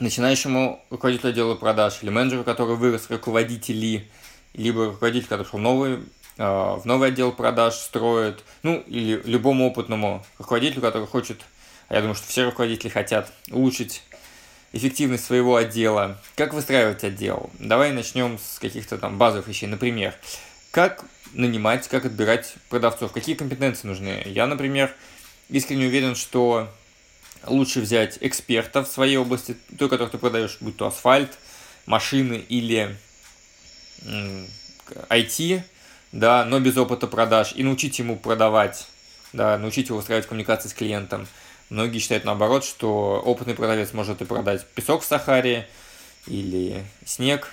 начинающему 0.00 0.82
руководителю 0.88 1.32
отдела 1.32 1.54
продаж 1.54 1.98
или 2.00 2.08
менеджеру, 2.08 2.44
который 2.44 2.76
вырос 2.76 3.10
руководители, 3.10 4.08
либо 4.54 4.86
руководитель, 4.86 5.28
который 5.28 5.44
шел 5.44 5.58
новый, 5.58 5.98
а, 6.38 6.76
в 6.76 6.86
новый 6.86 7.10
отдел 7.10 7.32
продаж 7.32 7.74
строит, 7.74 8.42
ну 8.62 8.82
или 8.86 9.20
любому 9.26 9.66
опытному 9.66 10.24
руководителю, 10.38 10.80
который 10.80 11.06
хочет, 11.06 11.42
а 11.88 11.96
я 11.96 12.00
думаю, 12.00 12.14
что 12.14 12.26
все 12.26 12.46
руководители 12.46 12.88
хотят 12.88 13.30
улучшить 13.50 14.02
эффективность 14.72 15.26
своего 15.26 15.56
отдела. 15.56 16.16
Как 16.36 16.54
выстраивать 16.54 17.04
отдел? 17.04 17.50
Давай 17.58 17.92
начнем 17.92 18.38
с 18.38 18.58
каких-то 18.58 18.96
там 18.96 19.18
базовых 19.18 19.46
вещей. 19.46 19.66
Например, 19.66 20.14
как 20.70 21.04
нанимать, 21.34 21.86
как 21.88 22.06
отбирать 22.06 22.54
продавцов, 22.70 23.12
какие 23.12 23.34
компетенции 23.34 23.86
нужны. 23.86 24.22
Я, 24.24 24.46
например, 24.46 24.90
искренне 25.50 25.86
уверен, 25.86 26.14
что 26.14 26.68
лучше 27.46 27.80
взять 27.80 28.18
эксперта 28.20 28.82
в 28.84 28.88
своей 28.88 29.16
области, 29.16 29.56
той, 29.78 29.88
которую 29.88 30.10
ты 30.10 30.18
продаешь, 30.18 30.58
будь 30.60 30.76
то 30.76 30.86
асфальт, 30.86 31.30
машины 31.86 32.44
или 32.48 32.96
IT, 35.08 35.62
да, 36.12 36.44
но 36.44 36.60
без 36.60 36.76
опыта 36.76 37.06
продаж, 37.06 37.52
и 37.54 37.62
научить 37.62 37.98
ему 37.98 38.16
продавать, 38.16 38.86
да, 39.32 39.58
научить 39.58 39.88
его 39.88 39.98
устраивать 39.98 40.26
коммуникации 40.26 40.68
с 40.68 40.74
клиентом. 40.74 41.26
Многие 41.68 41.98
считают 41.98 42.24
наоборот, 42.24 42.64
что 42.64 43.22
опытный 43.24 43.54
продавец 43.54 43.92
может 43.92 44.20
и 44.22 44.24
продать 44.24 44.66
песок 44.74 45.02
в 45.02 45.04
Сахаре 45.04 45.68
или 46.26 46.84
снег 47.04 47.48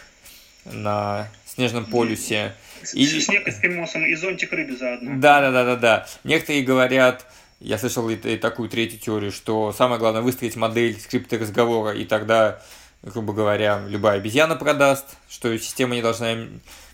на 0.65 1.29
снежном 1.45 1.85
полюсе. 1.85 2.55
Или... 2.93 3.19
Снег 3.19 3.47
эскимосом 3.47 4.05
и 4.05 4.15
зонтик 4.15 4.51
рыбы 4.51 4.75
заодно. 4.75 5.11
Да, 5.17 5.41
да, 5.41 5.51
да, 5.51 5.65
да, 5.65 5.75
да. 5.75 6.07
Некоторые 6.23 6.63
говорят, 6.63 7.25
я 7.59 7.77
слышал 7.77 8.07
и, 8.09 8.15
и 8.15 8.37
такую 8.37 8.69
третью 8.69 8.99
теорию, 8.99 9.31
что 9.31 9.73
самое 9.73 9.99
главное 9.99 10.21
выстроить 10.21 10.55
модель 10.55 10.99
скрипта 10.99 11.37
разговора, 11.37 11.93
и 11.93 12.05
тогда, 12.05 12.61
грубо 13.01 13.33
говоря, 13.33 13.83
любая 13.87 14.17
обезьяна 14.17 14.55
продаст, 14.55 15.05
что 15.29 15.57
система 15.57 15.95
не 15.95 16.01
должна 16.01 16.35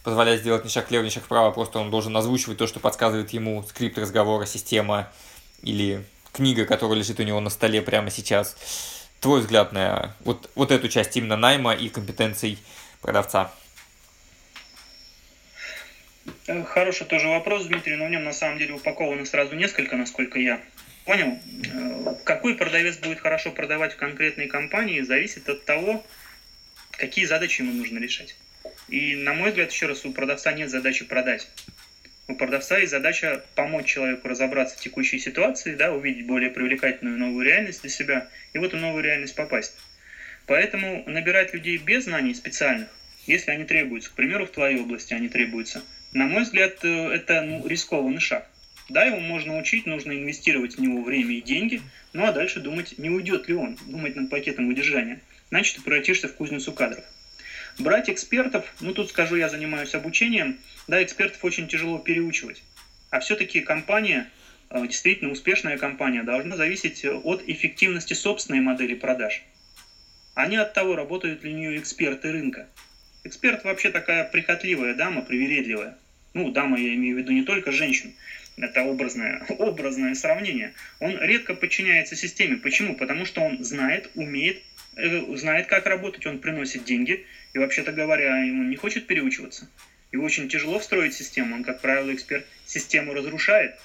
позволять 0.04 0.42
сделать 0.42 0.66
ни 0.66 0.70
шаг 0.70 0.90
влево, 0.90 1.04
ни 1.04 1.10
шаг 1.10 1.24
вправо, 1.24 1.52
просто 1.52 1.80
он 1.80 1.90
должен 1.90 2.16
озвучивать 2.16 2.58
то, 2.58 2.68
что 2.68 2.80
подсказывает 2.80 3.32
ему 3.32 3.64
скрипт 3.64 3.98
разговора, 3.98 4.46
система 4.46 5.10
или 5.62 6.06
книга, 6.32 6.66
которая 6.66 6.98
лежит 6.98 7.20
у 7.20 7.24
него 7.24 7.40
на 7.40 7.50
столе 7.50 7.82
прямо 7.82 8.10
сейчас. 8.10 8.56
Твой 9.22 9.40
взгляд 9.40 9.72
на 9.72 10.16
вот, 10.26 10.50
вот 10.56 10.72
эту 10.72 10.90
часть 10.90 11.16
именно 11.16 11.38
найма 11.38 11.74
и 11.74 11.88
компетенций 11.88 12.58
продавца? 13.02 13.52
Э, 16.48 16.64
хороший 16.64 17.08
тоже 17.08 17.28
вопрос, 17.28 17.66
Дмитрий, 17.66 17.96
но 17.96 18.06
в 18.06 18.10
нем 18.10 18.24
на 18.24 18.34
самом 18.34 18.58
деле 18.58 18.74
упаковано 18.74 19.26
сразу 19.26 19.56
несколько, 19.56 19.96
насколько 19.96 20.40
я 20.40 20.62
понял. 21.06 21.40
Э, 21.74 22.16
какой 22.24 22.56
продавец 22.56 22.98
будет 22.98 23.20
хорошо 23.20 23.52
продавать 23.52 23.94
в 23.94 23.98
конкретной 23.98 24.48
компании, 24.48 25.02
зависит 25.02 25.48
от 25.50 25.66
того, 25.66 26.06
какие 26.92 27.26
задачи 27.26 27.62
ему 27.62 27.74
нужно 27.74 28.00
решать. 28.00 28.36
И, 28.90 29.16
на 29.16 29.34
мой 29.34 29.50
взгляд, 29.50 29.72
еще 29.72 29.88
раз, 29.88 30.06
у 30.06 30.12
продавца 30.12 30.52
нет 30.54 30.70
задачи 30.70 31.06
продать. 31.06 31.50
У 32.28 32.36
продавца 32.36 32.78
есть 32.78 32.92
задача 32.92 33.44
помочь 33.56 33.86
человеку 33.86 34.28
разобраться 34.30 34.78
в 34.78 34.82
текущей 34.82 35.20
ситуации, 35.20 35.76
да, 35.76 35.92
увидеть 35.94 36.26
более 36.26 36.50
привлекательную 36.50 37.18
новую 37.18 37.46
реальность 37.46 37.82
для 37.82 37.90
себя 37.90 38.30
и 38.54 38.58
в 38.58 38.64
эту 38.64 38.78
новую 38.78 39.04
реальность 39.04 39.36
попасть. 39.36 39.76
Поэтому 40.46 41.04
набирать 41.06 41.54
людей 41.54 41.78
без 41.78 42.06
знаний 42.06 42.34
специальных, 42.34 42.88
если 43.26 43.52
они 43.52 43.66
требуются, 43.66 44.10
к 44.10 44.14
примеру, 44.14 44.46
в 44.46 44.52
твоей 44.52 44.80
области 44.80 45.14
они 45.14 45.28
требуются, 45.30 45.84
на 46.14 46.28
мой 46.28 46.44
взгляд, 46.44 46.78
э, 46.84 46.88
это 46.88 47.42
ну, 47.42 47.68
рискованный 47.68 48.20
шаг. 48.20 48.48
Да, 48.90 49.04
его 49.04 49.20
можно 49.20 49.58
учить, 49.58 49.86
нужно 49.86 50.12
инвестировать 50.12 50.76
в 50.76 50.82
него 50.82 51.02
время 51.02 51.36
и 51.36 51.42
деньги, 51.42 51.82
ну 52.12 52.26
а 52.26 52.32
дальше 52.32 52.60
думать, 52.60 52.98
не 52.98 53.10
уйдет 53.10 53.48
ли 53.48 53.56
он, 53.56 53.78
думать 53.88 54.16
над 54.16 54.30
пакетом 54.30 54.68
удержания. 54.68 55.22
Значит, 55.50 55.78
ты 55.78 55.82
превратишься 55.82 56.28
в 56.28 56.36
кузницу 56.36 56.72
кадров. 56.72 57.04
Брать 57.80 58.10
экспертов, 58.10 58.72
ну 58.82 58.94
тут 58.94 59.10
скажу, 59.10 59.36
я 59.36 59.50
занимаюсь 59.50 59.96
обучением, 59.96 60.60
да, 60.88 61.02
экспертов 61.02 61.44
очень 61.44 61.68
тяжело 61.68 61.98
переучивать. 61.98 62.62
А 63.10 63.20
все-таки 63.20 63.62
компания, 63.62 64.30
э, 64.70 64.86
действительно 64.86 65.32
успешная 65.32 65.78
компания, 65.78 66.24
должна 66.24 66.56
зависеть 66.56 67.06
от 67.06 67.44
эффективности 67.48 68.14
собственной 68.14 68.60
модели 68.60 68.94
продаж, 68.94 69.44
а 70.36 70.46
не 70.46 70.58
от 70.58 70.74
того, 70.74 70.96
работают 70.96 71.44
ли 71.44 71.54
у 71.54 71.58
нее 71.58 71.80
эксперты 71.80 72.32
рынка. 72.32 72.68
Эксперт 73.24 73.64
вообще 73.64 73.90
такая 73.90 74.26
прихотливая 74.26 74.94
дама, 74.94 75.22
привередливая. 75.22 75.98
Ну, 76.34 76.52
дама 76.52 76.80
я 76.80 76.94
имею 76.96 77.16
в 77.16 77.20
виду 77.20 77.32
не 77.32 77.44
только 77.44 77.72
женщин, 77.72 78.14
это 78.58 78.84
образное, 78.84 79.46
образное 79.50 80.16
сравнение. 80.16 80.74
Он 81.00 81.18
редко 81.20 81.54
подчиняется 81.54 82.16
системе. 82.16 82.58
Почему? 82.58 82.96
Потому 82.96 83.26
что 83.26 83.42
он 83.42 83.64
знает, 83.64 84.10
умеет, 84.16 84.62
э, 84.96 85.36
знает, 85.36 85.68
как 85.68 85.86
работать, 85.86 86.26
он 86.26 86.40
приносит 86.40 86.84
деньги, 86.86 87.26
и, 87.54 87.58
вообще-то 87.58 87.92
говоря, 87.92 88.44
ему 88.44 88.64
не 88.64 88.76
хочет 88.76 89.08
переучиваться. 89.08 89.70
Его 90.12 90.24
очень 90.24 90.48
тяжело 90.48 90.80
встроить 90.80 91.14
систему. 91.14 91.56
Он, 91.56 91.64
как 91.64 91.82
правило, 91.82 92.14
эксперт 92.14 92.46
систему 92.66 93.14
разрушает. 93.14 93.76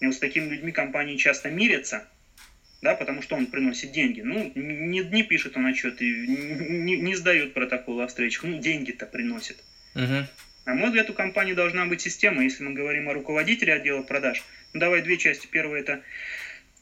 И 0.00 0.06
вот 0.06 0.14
с 0.14 0.18
такими 0.18 0.48
людьми 0.48 0.72
компании 0.72 1.16
часто 1.16 1.50
мирятся, 1.50 2.06
да, 2.82 2.94
потому 2.94 3.22
что 3.22 3.36
он 3.36 3.46
приносит 3.46 3.92
деньги. 3.92 4.20
Ну, 4.20 4.52
не, 4.54 5.00
не 5.00 5.22
пишет 5.22 5.56
он 5.56 5.66
отчеты, 5.66 6.04
не, 6.04 6.96
не 6.96 7.14
сдает 7.14 7.54
протоколы 7.54 8.04
о 8.04 8.06
встречах, 8.06 8.44
ну, 8.44 8.58
деньги-то 8.60 9.06
приносит. 9.06 9.56
Угу. 9.94 10.26
На 10.64 10.74
мой 10.74 10.88
взгляд, 10.88 11.10
у 11.10 11.14
компании 11.14 11.52
должна 11.52 11.84
быть 11.84 12.00
система, 12.00 12.42
если 12.42 12.62
мы 12.62 12.72
говорим 12.72 13.08
о 13.08 13.12
руководителе 13.12 13.74
отдела 13.74 14.02
продаж. 14.02 14.42
Ну, 14.72 14.80
давай 14.80 15.02
две 15.02 15.18
части. 15.18 15.46
Первая 15.46 15.80
это 15.80 16.00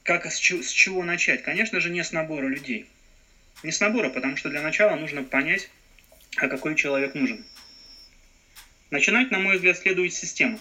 как, 0.04 0.26
с 0.26 0.38
чего, 0.38 0.62
с 0.62 0.70
чего 0.70 1.04
начать. 1.04 1.42
Конечно 1.42 1.80
же, 1.80 1.90
не 1.90 2.04
с 2.04 2.12
набора 2.12 2.46
людей. 2.46 2.86
Не 3.64 3.72
с 3.72 3.80
набора, 3.80 4.08
потому 4.08 4.36
что 4.36 4.50
для 4.50 4.60
начала 4.60 4.94
нужно 4.94 5.24
понять, 5.24 5.68
а 6.36 6.48
какой 6.48 6.76
человек 6.76 7.14
нужен. 7.14 7.44
Начинать, 8.90 9.30
на 9.30 9.38
мой 9.38 9.56
взгляд, 9.56 9.76
следует 9.76 10.12
с 10.12 10.18
системы. 10.18 10.58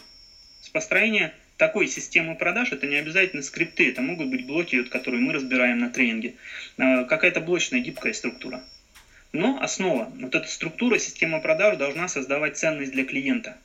С 0.62 0.70
построения 0.70 1.34
такой 1.58 1.88
системы 1.88 2.36
продаж 2.36 2.72
это 2.72 2.88
не 2.88 2.96
обязательно 2.96 3.44
скрипты, 3.44 3.90
это 3.90 4.02
могут 4.02 4.30
быть 4.30 4.46
блоки, 4.46 4.84
которые 4.84 5.22
мы 5.22 5.34
разбираем 5.34 5.78
на 5.78 5.90
тренинге. 5.90 6.34
А, 6.78 7.04
какая-то 7.04 7.40
блочная 7.40 7.82
гибкая 7.82 8.14
структура. 8.14 8.64
Но 9.32 9.62
основа, 9.62 10.12
вот 10.20 10.36
эта 10.36 10.48
структура 10.48 10.98
системы 11.00 11.42
продаж 11.42 11.78
должна 11.78 12.08
создавать 12.08 12.58
ценность 12.58 12.92
для 12.92 13.06
клиента. 13.06 13.58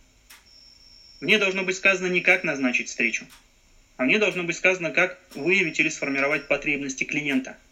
В 1.20 1.24
ней 1.24 1.38
должно 1.38 1.62
быть 1.62 1.76
сказано 1.76 2.06
не 2.06 2.20
как 2.20 2.44
назначить 2.44 2.88
встречу, 2.88 3.26
а 3.96 4.04
в 4.04 4.06
ней 4.06 4.18
должно 4.18 4.44
быть 4.44 4.56
сказано, 4.56 4.90
как 4.90 5.18
выявить 5.34 5.80
или 5.80 5.88
сформировать 5.88 6.48
потребности 6.48 7.04
клиента– 7.04 7.56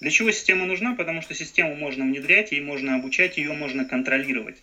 для 0.00 0.10
чего 0.10 0.30
система 0.30 0.64
нужна? 0.64 0.94
Потому 0.94 1.22
что 1.22 1.34
систему 1.34 1.74
можно 1.74 2.04
внедрять, 2.04 2.52
ей 2.52 2.60
можно 2.60 2.94
обучать, 2.94 3.36
ее 3.36 3.52
можно 3.52 3.84
контролировать. 3.84 4.56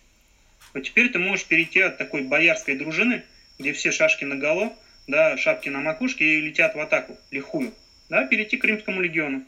Вот 0.72 0.82
теперь 0.82 1.10
ты 1.10 1.18
можешь 1.18 1.46
перейти 1.46 1.80
от 1.80 1.98
такой 1.98 2.22
боярской 2.22 2.76
дружины, 2.76 3.22
где 3.58 3.72
все 3.72 3.92
шашки 3.92 4.24
на 4.24 4.36
голо, 4.36 4.72
да, 5.06 5.36
шапки 5.36 5.68
на 5.68 5.80
макушке 5.80 6.24
и 6.24 6.40
летят 6.40 6.74
в 6.74 6.80
атаку, 6.80 7.18
лихую, 7.30 7.72
да, 8.08 8.26
перейти 8.26 8.56
к 8.56 8.64
Римскому 8.64 9.00
легиону, 9.02 9.44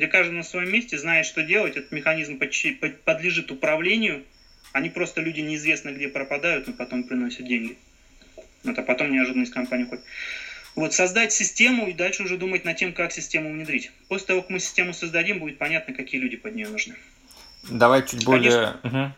где 0.00 0.08
каждый 0.08 0.32
на 0.32 0.42
своем 0.42 0.72
месте 0.72 0.96
знает, 0.96 1.26
что 1.26 1.42
делать, 1.42 1.76
этот 1.76 1.92
механизм 1.92 2.38
подлежит 3.04 3.50
управлению, 3.50 4.24
они 4.72 4.88
просто 4.88 5.20
люди 5.20 5.40
неизвестно 5.40 5.90
где 5.90 6.08
пропадают, 6.08 6.66
но 6.66 6.72
потом 6.72 7.04
приносят 7.04 7.46
деньги. 7.46 7.76
Вот, 8.64 8.78
а 8.78 8.82
потом 8.82 9.12
неожиданно 9.12 9.42
из 9.42 9.50
компании 9.50 9.84
уходят. 9.84 10.02
Вот, 10.74 10.94
создать 10.94 11.32
систему 11.32 11.86
и 11.86 11.92
дальше 11.92 12.22
уже 12.22 12.38
думать 12.38 12.64
над 12.64 12.78
тем, 12.78 12.94
как 12.94 13.12
систему 13.12 13.52
внедрить. 13.52 13.92
После 14.08 14.28
того, 14.28 14.40
как 14.40 14.48
мы 14.48 14.58
систему 14.58 14.94
создадим, 14.94 15.38
будет 15.38 15.58
понятно, 15.58 15.92
какие 15.92 16.18
люди 16.18 16.38
под 16.38 16.54
нее 16.54 16.68
нужны. 16.68 16.94
Давай 17.68 18.06
чуть 18.06 18.24
более... 18.24 18.50
Конечно, 18.50 18.80
угу. 18.84 19.12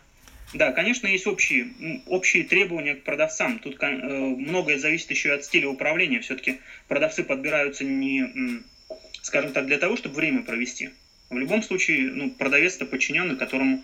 Да, 0.53 0.73
конечно, 0.73 1.07
есть 1.07 1.27
общие, 1.27 1.69
общие 2.07 2.43
требования 2.43 2.95
к 2.95 3.03
продавцам. 3.03 3.59
Тут 3.59 3.81
э, 3.81 3.87
многое 3.87 4.77
зависит 4.77 5.11
еще 5.11 5.29
и 5.29 5.31
от 5.31 5.45
стиля 5.45 5.69
управления. 5.69 6.19
Все-таки 6.19 6.59
продавцы 6.89 7.23
подбираются 7.23 7.85
не, 7.85 8.61
скажем 9.23 9.53
так, 9.53 9.65
для 9.65 9.79
того, 9.79 9.95
чтобы 9.95 10.15
время 10.15 10.43
провести. 10.43 10.91
В 11.29 11.37
любом 11.37 11.63
случае, 11.63 12.11
ну, 12.11 12.29
продавец 12.29 12.75
это 12.75 12.85
подчиненный, 12.85 13.37
которому, 13.37 13.81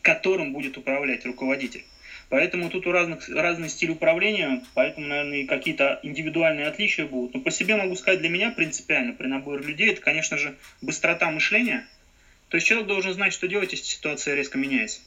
которым 0.00 0.52
будет 0.52 0.78
управлять 0.78 1.26
руководитель. 1.26 1.84
Поэтому 2.30 2.70
тут 2.70 2.86
у 2.86 2.92
разных 2.92 3.28
разный 3.28 3.68
стиль 3.68 3.90
управления, 3.90 4.62
поэтому, 4.74 5.06
наверное, 5.06 5.46
какие-то 5.46 5.98
индивидуальные 6.02 6.66
отличия 6.66 7.04
будут. 7.04 7.34
Но 7.34 7.40
по 7.40 7.50
себе 7.50 7.76
могу 7.76 7.96
сказать, 7.96 8.20
для 8.20 8.28
меня 8.28 8.50
принципиально 8.50 9.12
при 9.12 9.26
наборе 9.26 9.66
людей, 9.66 9.90
это, 9.90 10.00
конечно 10.00 10.38
же, 10.38 10.54
быстрота 10.80 11.30
мышления. 11.30 11.86
То 12.48 12.56
есть 12.56 12.66
человек 12.66 12.86
должен 12.86 13.12
знать, 13.12 13.32
что 13.32 13.48
делать, 13.48 13.72
если 13.72 13.84
ситуация 13.84 14.34
резко 14.34 14.56
меняется. 14.56 15.00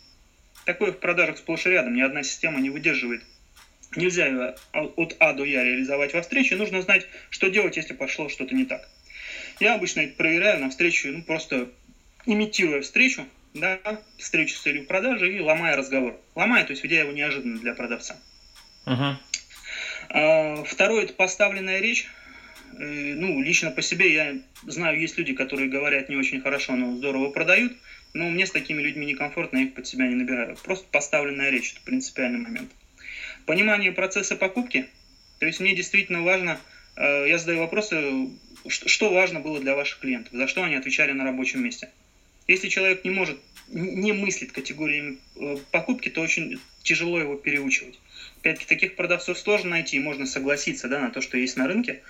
Такое 0.65 0.91
в 0.91 0.99
продажах 0.99 1.38
сплошь 1.38 1.65
и 1.65 1.69
рядом, 1.69 1.95
ни 1.95 2.01
одна 2.01 2.21
система 2.23 2.59
не 2.59 2.69
выдерживает. 2.69 3.23
Нельзя 3.95 4.27
ее 4.27 4.55
от 4.73 5.15
А 5.19 5.34
до 5.34 5.43
Я 5.43 5.63
реализовать 5.63 6.13
во 6.13 6.21
встрече, 6.21 6.55
нужно 6.55 6.82
знать, 6.82 7.07
что 7.29 7.49
делать, 7.49 7.77
если 7.77 7.93
пошло 7.93 8.29
что-то 8.29 8.55
не 8.55 8.65
так. 8.65 8.88
Я 9.59 9.76
обычно 9.76 10.01
это 10.01 10.15
проверяю 10.15 10.59
на 10.59 10.69
встречу, 10.69 11.09
ну, 11.09 11.24
просто 11.24 11.69
имитируя 12.26 12.82
встречу, 12.82 13.26
да, 13.53 13.80
встречу 14.17 14.55
с 14.55 14.61
целью 14.61 14.86
продажи 14.86 15.36
и 15.36 15.39
ломая 15.39 15.76
разговор. 15.76 16.19
Ломая, 16.36 16.63
то 16.65 16.72
есть 16.72 16.84
ведя 16.84 17.01
его 17.01 17.11
неожиданно 17.11 17.59
для 17.59 17.74
продавца. 17.74 18.17
Uh-huh. 18.86 19.15
А, 20.09 20.63
второе– 20.63 21.03
это 21.03 21.13
поставленная 21.13 21.80
речь. 21.80 22.07
Э, 22.78 23.13
ну, 23.15 23.41
лично 23.41 23.72
по 23.72 23.82
себе 23.82 24.13
я 24.13 24.36
знаю, 24.63 24.99
есть 24.99 25.17
люди, 25.17 25.34
которые 25.34 25.69
говорят 25.69 26.09
не 26.09 26.15
очень 26.15 26.41
хорошо, 26.41 26.76
но 26.76 26.95
здорово 26.95 27.30
продают. 27.30 27.74
Но 28.13 28.30
мне 28.30 28.45
с 28.45 28.51
такими 28.51 28.82
людьми 28.82 29.05
некомфортно, 29.05 29.57
я 29.57 29.63
их 29.65 29.74
под 29.74 29.88
себя 29.88 30.07
не 30.07 30.15
набираю. 30.15 30.57
Просто 30.63 30.86
поставленная 30.91 31.49
речь– 31.49 31.74
это 31.76 31.82
принципиальный 31.86 32.39
момент. 32.39 32.72
Понимание 33.45 33.91
процесса 33.91 34.36
покупки. 34.36 34.88
То 35.39 35.45
есть 35.45 35.59
мне 35.59 35.76
действительно 35.76 36.22
важно, 36.22 36.59
э, 36.95 37.26
я 37.28 37.38
задаю 37.38 37.59
вопросы, 37.59 38.30
что 38.68 39.12
важно 39.12 39.39
было 39.39 39.59
для 39.59 39.76
ваших 39.76 39.99
клиентов, 39.99 40.34
за 40.34 40.47
что 40.47 40.64
они 40.64 40.76
отвечали 40.76 41.12
на 41.12 41.24
рабочем 41.24 41.64
месте– 41.64 41.89
если 42.47 42.68
человек 42.70 43.03
не 43.05 43.12
может, 43.12 43.39
не 43.70 44.12
мыслит 44.14 44.51
категориями 44.51 45.20
э, 45.36 45.57
покупки, 45.72 46.09
то 46.09 46.22
очень 46.22 46.59
тяжело 46.84 47.20
его 47.20 47.36
переучивать. 47.36 47.99
Опять-таки, 48.39 48.68
таких 48.68 48.95
продавцов 48.95 49.38
сложно 49.38 49.72
найти, 49.72 49.99
можно 49.99 50.26
согласиться 50.26 50.88
да, 50.88 50.99
на 50.99 51.12
то, 51.12 51.22
что 51.22 51.38
есть 51.38 51.55
на 51.55 51.68
рынке. 51.68 52.01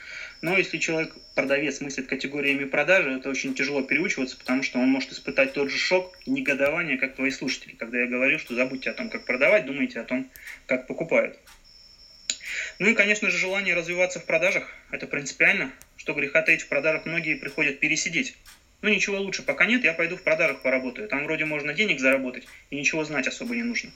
Но 0.41 0.57
если 0.57 0.77
человек, 0.77 1.13
продавец, 1.35 1.81
мыслит 1.81 2.07
категориями 2.07 2.63
продажи, 2.63 3.11
это 3.11 3.29
очень 3.29 3.53
тяжело 3.53 3.83
переучиваться, 3.83 4.37
потому 4.37 4.63
что 4.63 4.79
он 4.79 4.87
может 4.87 5.11
испытать 5.11 5.53
тот 5.53 5.69
же 5.69 5.77
шок 5.77 6.17
и 6.25 6.31
негодование, 6.31 6.97
как 6.97 7.15
твои 7.15 7.31
слушатели, 7.31 7.75
когда 7.75 7.99
я 7.99 8.07
говорю, 8.07 8.39
что 8.39 8.55
забудьте 8.55 8.89
о 8.89 8.93
том, 8.93 9.09
как 9.09 9.25
продавать, 9.25 9.65
думайте 9.65 9.99
о 9.99 10.05
том, 10.05 10.29
как 10.65 10.87
покупают. 10.87 11.37
Ну 12.81 12.87
и, 12.87 12.95
конечно 12.95 13.29
же, 13.29 13.37
желание 13.37 13.75
развиваться 13.75 14.19
в 14.19 14.25
продажах, 14.25 14.67
это 14.89 15.05
принципиально. 15.05 15.71
Что 15.97 16.15
греха 16.15 16.41
таить, 16.41 16.63
в 16.63 16.67
продажах 16.67 17.05
многие 17.05 17.35
приходят 17.35 17.79
пересидеть 17.79 18.35
ну 18.81 18.89
ничего 18.89 19.19
лучше 19.19 19.43
пока 19.43 19.67
нет, 19.67 19.83
я 19.83 19.93
пойду 19.93 20.17
в 20.17 20.23
продажах 20.23 20.63
поработаю. 20.63 21.07
Там 21.07 21.25
вроде 21.25 21.45
можно 21.45 21.75
денег 21.75 21.99
заработать, 21.99 22.47
и 22.71 22.75
ничего 22.75 23.03
знать 23.03 23.27
особо 23.27 23.55
не 23.55 23.61
нужно. 23.61 23.91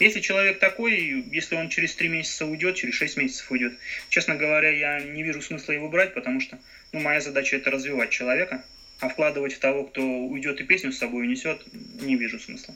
Если 0.00 0.18
человек 0.18 0.58
такой, 0.58 1.24
если 1.30 1.54
он 1.54 1.68
через 1.68 1.94
3 1.94 2.08
месяца 2.08 2.44
уйдет, 2.44 2.74
через 2.74 2.94
6 2.94 3.16
месяцев 3.18 3.48
уйдет, 3.52 3.74
честно 4.08 4.34
говоря, 4.34 4.70
я 4.70 4.98
не 4.98 5.22
вижу 5.22 5.40
смысла 5.40 5.70
его 5.70 5.88
брать, 5.88 6.14
потому 6.14 6.40
что 6.40 6.58
ну, 6.90 6.98
моя 6.98 7.20
задача 7.20 7.54
это 7.54 7.70
развивать 7.70 8.10
человека, 8.10 8.64
а 8.98 9.08
вкладывать 9.08 9.54
в 9.54 9.60
того, 9.60 9.84
кто 9.84 10.02
уйдет 10.02 10.60
и 10.60 10.64
песню 10.64 10.90
с 10.90 10.98
собой 10.98 11.22
унесет, 11.22 11.62
не 12.02 12.16
вижу 12.16 12.40
смысла. 12.40 12.74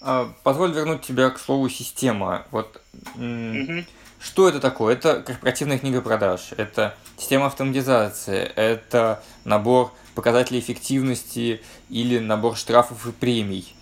А, 0.00 0.32
позволь 0.42 0.72
вернуть 0.72 1.02
тебя 1.02 1.28
к 1.28 1.38
слову 1.38 1.68
система. 1.68 2.46
Вот 2.50 2.82
угу. 3.16 3.84
Что 4.20 4.50
это 4.50 4.60
такое? 4.60 4.94
Это 4.94 5.22
корпоративная 5.22 5.78
книга 5.78 6.02
продаж, 6.02 6.50
это 6.58 6.94
система 7.16 7.46
автоматизации, 7.46 8.52
это 8.54 9.22
набор 9.44 9.94
показателей 10.14 10.60
эффективности 10.60 11.62
или 11.88 12.18
набор 12.18 12.54
штрафов 12.54 13.06
и 13.06 13.12
премий. 13.12 13.74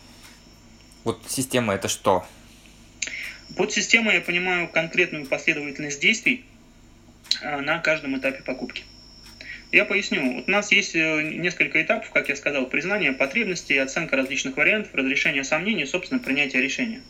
Вот 1.03 1.21
система 1.27 1.75
это 1.75 1.89
что? 1.89 2.25
Под 3.57 3.73
системой 3.73 4.15
я 4.15 4.21
понимаю 4.21 4.69
конкретную 4.69 5.27
последовательность 5.27 6.01
действий 6.01 6.45
а, 7.43 7.61
на 7.61 7.81
каждом 7.81 8.17
этапе 8.17 8.43
покупки. 8.45 8.85
Я 9.73 9.85
поясню. 9.85 10.35
Вот 10.35 10.49
у 10.49 10.51
нас 10.51 10.71
есть 10.71 10.95
э, 10.95 11.23
несколько 11.23 11.83
этапов, 11.83 12.11
как 12.11 12.29
я 12.29 12.37
сказал, 12.37 12.67
признание 12.67 13.13
потребностей, 13.13 13.77
оценка 13.77 14.17
различных 14.17 14.57
вариантов, 14.57 14.95
разрешение 14.95 15.45
сомнений, 15.45 15.85
собственно, 15.85 16.21
принятие 16.21 16.63
решения. 16.63 17.03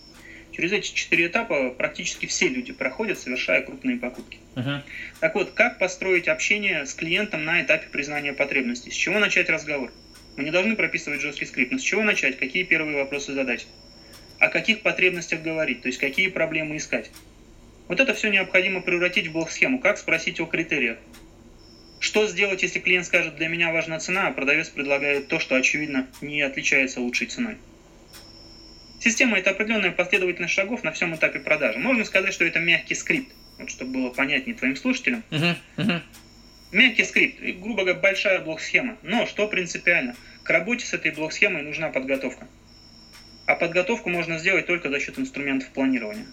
Через 0.58 0.72
эти 0.72 0.92
четыре 0.92 1.28
этапа 1.28 1.70
практически 1.70 2.26
все 2.26 2.48
люди 2.48 2.72
проходят, 2.72 3.16
совершая 3.16 3.62
крупные 3.62 3.96
покупки. 3.96 4.38
Uh-huh. 4.56 4.82
Так 5.20 5.36
вот, 5.36 5.52
как 5.52 5.78
построить 5.78 6.26
общение 6.26 6.84
с 6.84 6.94
клиентом 6.94 7.44
на 7.44 7.62
этапе 7.62 7.86
признания 7.92 8.32
потребностей? 8.32 8.90
С 8.90 8.94
чего 8.94 9.20
начать 9.20 9.48
разговор? 9.50 9.92
Мы 10.36 10.42
не 10.42 10.50
должны 10.50 10.74
прописывать 10.74 11.20
жесткий 11.20 11.44
скрипт, 11.44 11.70
но 11.70 11.78
с 11.78 11.82
чего 11.82 12.02
начать? 12.02 12.40
Какие 12.40 12.64
первые 12.64 12.96
вопросы 12.96 13.34
задать? 13.34 13.68
О 14.40 14.48
каких 14.48 14.82
потребностях 14.82 15.42
говорить? 15.42 15.82
То 15.82 15.86
есть 15.90 15.98
какие 16.00 16.26
проблемы 16.26 16.78
искать? 16.78 17.12
Вот 17.86 18.00
это 18.00 18.12
все 18.14 18.28
необходимо 18.28 18.80
превратить 18.80 19.28
в 19.28 19.32
блок-схему. 19.32 19.78
Как 19.78 19.96
спросить 19.96 20.40
о 20.40 20.46
критериях? 20.46 20.98
Что 22.00 22.26
сделать, 22.26 22.64
если 22.64 22.80
клиент 22.80 23.06
скажет, 23.06 23.36
для 23.36 23.46
меня 23.46 23.70
важна 23.70 24.00
цена, 24.00 24.26
а 24.26 24.32
продавец 24.32 24.70
предлагает 24.70 25.28
то, 25.28 25.38
что, 25.38 25.54
очевидно, 25.54 26.08
не 26.20 26.42
отличается 26.42 26.98
лучшей 26.98 27.28
ценой? 27.28 27.58
Система– 29.00 29.38
это 29.38 29.50
определенная 29.50 29.92
последовательность 29.92 30.54
шагов 30.54 30.82
на 30.82 30.92
всем 30.92 31.14
этапе 31.14 31.38
продажи. 31.38 31.78
Можно 31.78 32.04
сказать, 32.04 32.34
что 32.34 32.44
это 32.44 32.58
мягкий 32.58 32.94
скрипт, 32.94 33.32
вот, 33.58 33.70
чтобы 33.70 33.92
было 33.92 34.10
понятнее 34.10 34.56
твоим 34.56 34.76
слушателям. 34.76 35.22
Uh-huh, 35.30 35.56
uh-huh. 35.76 36.00
Мягкий 36.72 37.04
скрипт, 37.04 37.40
грубо 37.60 37.84
говоря, 37.84 37.98
большая 38.00 38.40
блок-схема. 38.40 38.98
Но 39.02 39.26
что 39.26 39.46
принципиально? 39.46 40.16
К 40.42 40.50
работе 40.50 40.84
с 40.84 40.92
этой 40.92 41.12
блок-схемой 41.12 41.62
нужна 41.62 41.90
подготовка. 41.90 42.48
А 43.46 43.54
подготовку 43.54 44.10
можно 44.10 44.38
сделать 44.38 44.66
только 44.66 44.90
за 44.90 45.00
счет 45.00 45.18
инструментов 45.18 45.70
планирования. 45.70 46.26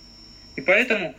И 0.55 0.61
поэтому 0.61 1.15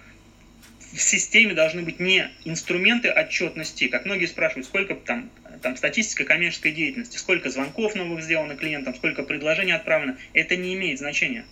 в 0.92 1.00
системе 1.00 1.54
должны 1.54 1.82
быть 1.82 2.00
не 2.00 2.28
инструменты 2.44 3.10
отчетности, 3.10 3.88
как 3.88 4.04
многие 4.04 4.26
спрашивают, 4.26 4.66
сколько 4.66 4.94
там, 4.94 5.30
там 5.62 5.76
статистика 5.76 6.24
коммерческой 6.24 6.72
деятельности, 6.72 7.16
сколько 7.16 7.50
звонков 7.50 7.94
новых 7.94 8.22
сделано 8.22 8.56
клиентам, 8.56 8.94
сколько 8.94 9.22
предложений 9.22 9.72
отправлено, 9.72 10.16
это 10.32 10.56
не 10.56 10.74
имеет 10.74 10.98
значения. 10.98 11.44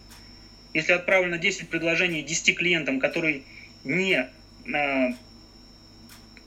Если 0.72 0.92
отправлено 0.92 1.38
10 1.38 1.68
предложений 1.68 2.22
10 2.22 2.56
клиентам, 2.56 2.98
которые 2.98 3.42
не, 3.84 4.28
э, 4.66 5.08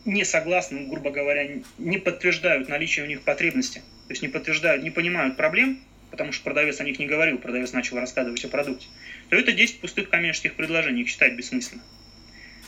не 0.06 0.24
согласны, 0.26 0.88
грубо 0.88 1.12
говоря, 1.12 1.48
не 1.78 1.98
подтверждают 1.98 2.68
наличие 2.68 3.06
у 3.06 3.08
них 3.08 3.22
потребности, 3.22 3.80
то 4.08 4.12
есть 4.12 4.22
не 4.22 4.28
подтверждают, 4.28 4.84
не 4.84 4.92
понимают 4.92 5.38
проблем, 5.38 5.80
потому 6.12 6.32
что 6.32 6.44
продавец 6.44 6.80
о 6.80 6.84
них 6.84 7.00
не 7.00 7.06
говорил, 7.06 7.38
продавец 7.38 7.74
начал 7.74 7.98
рассказывать 7.98 8.44
о 8.44 8.48
продукте, 8.50 8.88
то 9.30 9.36
это 9.36 9.52
10 9.52 9.80
пустых 9.80 10.10
коммерческих 10.10 10.56
предложений, 10.56 11.02
их 11.02 11.10
считать 11.10 11.34
бессмысленно. 11.34 11.84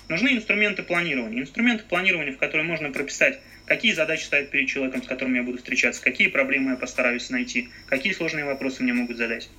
Нужны 0.09 0.29
инструменты 0.29 0.81
планирования. 0.81 1.41
Инструменты 1.41 1.83
планирования, 1.83 2.33
в 2.33 2.37
которые 2.37 2.65
можно 2.65 2.91
прописать, 2.91 3.39
какие 3.69 3.93
задачи 3.93 4.23
стоят 4.23 4.49
перед 4.49 4.67
человеком, 4.67 5.03
с 5.03 5.07
которым 5.07 5.35
я 5.35 5.43
буду 5.43 5.59
встречаться, 5.59 6.01
какие 6.01 6.27
проблемы 6.27 6.71
я 6.71 6.75
постараюсь 6.75 7.29
найти, 7.29 7.69
какие 7.85 8.11
сложные 8.11 8.43
вопросы 8.43 8.83
мне 8.83 8.93
могут 8.93 9.15
задать. 9.15 9.49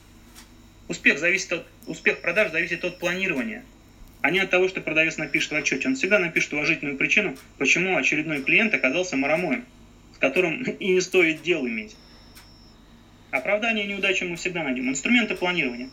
Успех, 0.88 1.20
зависит 1.20 1.52
от, 1.52 1.66
успех 1.86 2.20
продаж 2.20 2.50
зависит 2.50 2.84
от 2.84 2.98
планирования, 2.98 3.64
а 4.20 4.32
не 4.32 4.40
от 4.40 4.50
того, 4.50 4.68
что 4.68 4.80
продавец 4.80 5.16
напишет 5.16 5.52
в 5.52 5.54
отчете. 5.54 5.86
Он 5.88 5.94
всегда 5.94 6.18
напишет 6.18 6.52
уважительную 6.52 6.98
причину, 6.98 7.36
почему 7.56 7.96
очередной 7.96 8.42
клиент 8.42 8.74
оказался 8.74 9.16
марамоем, 9.16 9.64
с 10.14 10.18
которым 10.18 10.62
и 10.80 10.88
не 10.88 11.00
стоит 11.00 11.42
дел 11.42 11.66
иметь. 11.66 11.96
Оправдание 13.30 13.86
неудачи 13.86 14.24
мы 14.24 14.34
всегда 14.34 14.64
найдем. 14.64 14.88
Инструменты 14.88 15.36
планирования. 15.36 15.88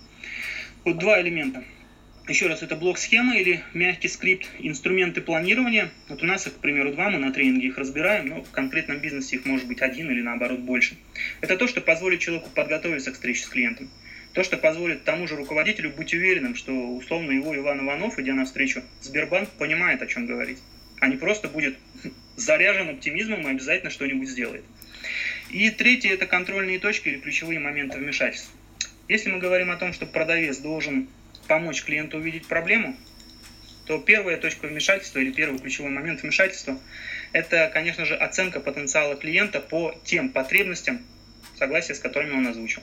Вот 0.84 0.97
два 0.97 1.22
элемента– 1.22 1.63
еще 2.30 2.47
раз, 2.47 2.61
это 2.61 2.75
блок-схема 2.75 3.38
или 3.38 3.63
мягкий 3.73 4.07
скрипт, 4.07 4.47
инструменты 4.59 5.21
планирования. 5.21 5.89
Вот 6.09 6.23
у 6.23 6.25
нас 6.25 6.45
их, 6.47 6.55
к 6.55 6.59
примеру, 6.59 6.91
два, 6.91 7.09
мы 7.09 7.19
на 7.19 7.32
тренинге 7.32 7.67
их 7.67 7.78
разбираем, 7.78 8.28
но 8.28 8.43
в 8.43 8.51
конкретном 8.51 8.99
бизнесе 8.99 9.38
их 9.38 9.45
может 9.45 9.67
быть 9.67 9.82
один 9.82 10.11
или 10.11 10.21
наоборот 10.21 10.59
больше. 10.59 10.97
Это 11.41 11.57
то, 11.57 11.67
что 11.67 11.82
позволит 11.82 12.19
человеку 12.19 12.49
подготовиться 12.49 13.11
к 13.11 13.15
встрече 13.15 13.43
с 13.43 13.47
клиентом. 13.47 13.89
То, 14.34 14.43
что 14.43 14.57
позволит 14.57 15.03
тому 15.03 15.28
же 15.28 15.36
руководителю 15.36 15.91
быть 15.91 16.13
уверенным, 16.13 16.55
что 16.55 16.71
условно 16.71 17.32
его 17.32 17.55
Иван 17.55 17.86
Иванов, 17.86 18.19
идя 18.19 18.34
на 18.34 18.45
встречу 18.45 18.84
Сбербанк, 19.01 19.49
понимает, 19.51 20.01
о 20.01 20.07
чем 20.07 20.25
говорить, 20.25 20.59
а 20.99 21.07
не 21.07 21.15
просто 21.15 21.47
будет 21.47 21.78
заряжен 22.36 22.89
оптимизмом 22.89 23.47
и 23.47 23.51
обязательно 23.51 23.89
что-нибудь 23.89 24.30
сделает. 24.30 24.63
И 25.49 25.69
третье– 25.69 26.09
это 26.13 26.25
контрольные 26.25 26.80
точки 26.80 27.07
или 27.09 27.19
ключевые 27.19 27.59
моменты 27.59 27.97
вмешательства. 27.97 28.51
Если 29.07 29.32
мы 29.32 29.39
говорим 29.39 29.71
о 29.71 29.78
том, 29.78 29.93
что 29.93 30.05
продавец 30.05 30.57
должен 30.57 31.07
помочь 31.48 31.84
клиенту 31.84 32.18
увидеть 32.18 32.45
проблему, 32.48 32.95
то 33.86 33.98
первая 34.00 34.38
точка 34.38 34.68
вмешательства 34.68 35.20
или 35.20 35.32
первый 35.32 35.60
ключевой 35.60 35.91
момент 35.91 36.22
вмешательства– 36.22 36.78
это, 37.32 37.72
конечно 37.74 38.06
же, 38.06 38.16
оценка 38.16 38.60
потенциала 38.60 39.16
клиента 39.16 39.62
по 39.62 39.95
тем 40.04 40.30
потребностям, 40.30 41.00
согласия 41.58 41.95
с 41.95 42.00
которыми 42.00 42.34
он 42.34 42.48
озвучил. 42.48 42.82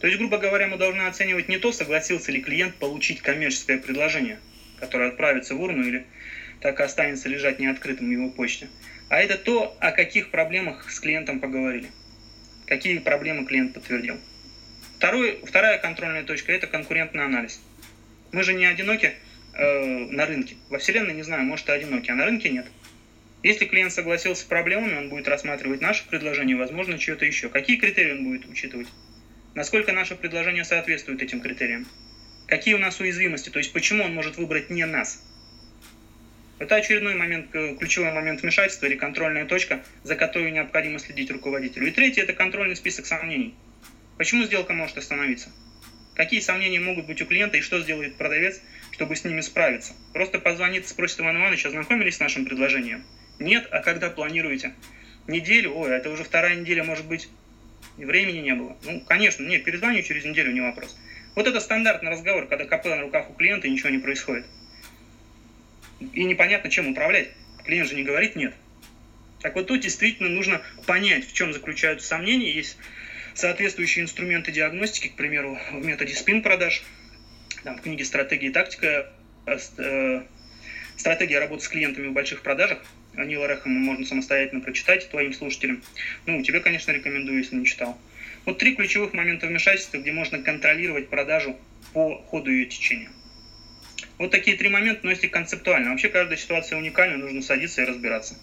То 0.00 0.08
есть, 0.08 0.18
грубо 0.18 0.38
говоря, 0.38 0.66
мы 0.66 0.76
должны 0.76 1.02
оценивать 1.02 1.48
не 1.48 1.58
то, 1.58 1.72
согласился 1.72 2.32
ли 2.32 2.42
клиент 2.42 2.74
получить 2.74 3.22
коммерческое 3.22 3.78
предложение, 3.78 4.38
которое 4.78 5.08
отправится 5.10 5.54
в 5.54 5.60
урну 5.60 5.84
или 5.84 6.04
так 6.60 6.80
и 6.80 6.82
останется 6.82 7.28
лежать 7.28 7.58
неоткрытым 7.58 8.08
в 8.08 8.10
его 8.10 8.30
почте, 8.30 8.68
а 9.08 9.20
это 9.20 9.38
то, 9.38 9.76
о 9.80 9.92
каких 9.92 10.30
проблемах 10.30 10.90
с 10.90 10.98
клиентом 10.98 11.38
поговорили, 11.38 11.88
какие 12.66 12.98
проблемы 12.98 13.46
клиент 13.46 13.74
подтвердил. 13.74 14.18
Второй, 14.96 15.38
вторая 15.44 15.78
контрольная 15.78 16.24
точка– 16.24 16.52
это 16.52 16.66
конкурентный 16.66 17.24
анализ– 17.24 17.60
мы 18.32 18.42
же 18.42 18.54
не 18.54 18.66
одиноки 18.66 19.14
э, 19.54 20.06
на 20.10 20.26
рынке. 20.26 20.56
Во 20.68 20.78
Вселенной, 20.78 21.14
не 21.14 21.22
знаю, 21.22 21.44
может 21.44 21.68
и 21.68 21.72
одиноки, 21.72 22.10
а 22.10 22.14
на 22.14 22.24
рынке 22.24 22.50
нет. 22.50 22.66
Если 23.42 23.66
клиент 23.66 23.92
согласился 23.92 24.42
с 24.42 24.44
проблемами, 24.44 24.96
он 24.96 25.08
будет 25.08 25.28
рассматривать 25.28 25.80
наше 25.80 26.06
предложение, 26.08 26.56
возможно, 26.56 26.98
чье-то 26.98 27.24
еще. 27.24 27.48
Какие 27.48 27.76
критерии 27.76 28.12
он 28.12 28.24
будет 28.24 28.46
учитывать? 28.46 28.88
Насколько 29.54 29.92
наше 29.92 30.16
предложение 30.16 30.64
соответствует 30.64 31.22
этим 31.22 31.40
критериям? 31.40 31.86
Какие 32.46 32.74
у 32.74 32.78
нас 32.78 33.00
уязвимости? 33.00 33.50
То 33.50 33.58
есть 33.58 33.72
почему 33.72 34.04
он 34.04 34.14
может 34.14 34.36
выбрать 34.36 34.70
не 34.70 34.84
нас? 34.84 35.22
Это 36.58 36.76
очередной 36.76 37.14
момент, 37.14 37.54
э, 37.54 37.76
ключевой 37.78 38.12
момент 38.12 38.42
вмешательства 38.42 38.86
или 38.86 38.96
контрольная 38.96 39.44
точка, 39.44 39.84
за 40.04 40.16
которой 40.16 40.50
необходимо 40.50 40.98
следить 40.98 41.30
руководителю. 41.30 41.88
И 41.88 41.90
третье– 41.90 42.22
это 42.24 42.32
контрольный 42.32 42.76
список 42.76 43.06
сомнений. 43.06 43.54
Почему 44.16 44.44
сделка 44.44 44.72
может 44.72 44.96
остановиться? 44.96 45.50
Какие 46.16 46.40
сомнения 46.40 46.80
могут 46.80 47.06
быть 47.06 47.20
у 47.20 47.26
клиента 47.26 47.58
и 47.58 47.60
что 47.60 47.78
сделает 47.78 48.16
продавец, 48.16 48.62
чтобы 48.90 49.14
с 49.16 49.24
ними 49.24 49.42
справиться? 49.42 49.92
Просто 50.14 50.38
позвонит, 50.38 50.88
спросит 50.88 51.20
Иван 51.20 51.36
Иванович, 51.36 51.66
ознакомились 51.66 52.16
с 52.16 52.20
нашим 52.20 52.46
предложением? 52.46 53.04
Нет, 53.38 53.68
а 53.70 53.80
когда 53.80 54.08
планируете? 54.08 54.72
Неделю? 55.26 55.74
Ой, 55.74 55.90
это 55.90 56.10
уже 56.10 56.24
вторая 56.24 56.56
неделя, 56.56 56.84
может 56.84 57.04
быть, 57.04 57.28
времени 57.98 58.38
не 58.38 58.54
было. 58.54 58.78
Ну, 58.82 59.00
конечно, 59.00 59.44
нет, 59.44 59.64
перезвоню 59.64 60.02
через 60.02 60.24
неделю, 60.24 60.52
не 60.52 60.62
вопрос. 60.62 60.96
Вот 61.34 61.46
это 61.46 61.60
стандартный 61.60 62.10
разговор, 62.10 62.46
когда 62.46 62.64
КП 62.64 62.86
на 62.86 63.02
руках 63.02 63.28
у 63.28 63.34
клиента 63.34 63.66
и 63.66 63.70
ничего 63.70 63.90
не 63.90 63.98
происходит. 63.98 64.46
И 66.00 66.24
непонятно, 66.24 66.70
чем 66.70 66.88
управлять. 66.88 67.28
Клиент 67.62 67.90
же 67.90 67.94
не 67.94 68.04
говорит 68.04 68.36
нет. 68.36 68.54
Так 69.42 69.54
вот 69.54 69.66
тут 69.66 69.80
действительно 69.80 70.30
нужно 70.30 70.62
понять, 70.86 71.28
в 71.28 71.34
чем 71.34 71.52
заключаются 71.52 72.06
сомнения. 72.06 72.52
Есть 72.54 72.78
соответствующие 73.38 74.04
инструменты 74.04 74.50
диагностики, 74.52 75.08
к 75.08 75.14
примеру, 75.14 75.58
в 75.70 75.84
методе 75.84 76.14
спин-продаж, 76.14 76.82
там, 77.64 77.76
в 77.76 77.82
книге 77.82 78.04
«Стратегия 78.04 78.48
и 78.48 78.50
тактика», 78.50 79.12
э, 79.46 79.58
э, 79.78 80.22
стратегия 80.96 81.38
работы 81.38 81.64
с 81.64 81.68
клиентами 81.68 82.08
в 82.08 82.12
больших 82.12 82.42
продажах, 82.42 82.84
Нила 83.14 83.46
Рэхэма 83.46 83.78
можно 83.78 84.04
самостоятельно 84.04 84.60
прочитать 84.60 85.08
твоим 85.10 85.32
слушателям. 85.32 85.82
Ну, 86.26 86.42
тебе, 86.42 86.60
конечно, 86.60 86.92
рекомендую, 86.92 87.38
если 87.38 87.56
не 87.56 87.64
читал. 87.64 87.98
Вот 88.44 88.58
три 88.58 88.74
ключевых 88.74 89.14
момента 89.14 89.46
вмешательства, 89.46 89.96
где 89.98 90.12
можно 90.12 90.42
контролировать 90.42 91.08
продажу 91.08 91.56
по 91.94 92.18
ходу 92.18 92.50
ее 92.50 92.66
течения. 92.66 93.10
Вот 94.18 94.30
такие 94.30 94.56
три 94.56 94.68
момента, 94.68 95.00
но 95.04 95.10
если 95.10 95.28
концептуально. 95.28 95.90
Вообще 95.90 96.08
каждая 96.08 96.36
ситуация 96.36 96.78
уникальна, 96.78 97.16
нужно 97.16 97.40
садиться 97.42 97.82
и 97.82 97.86
разбираться. 97.86 98.36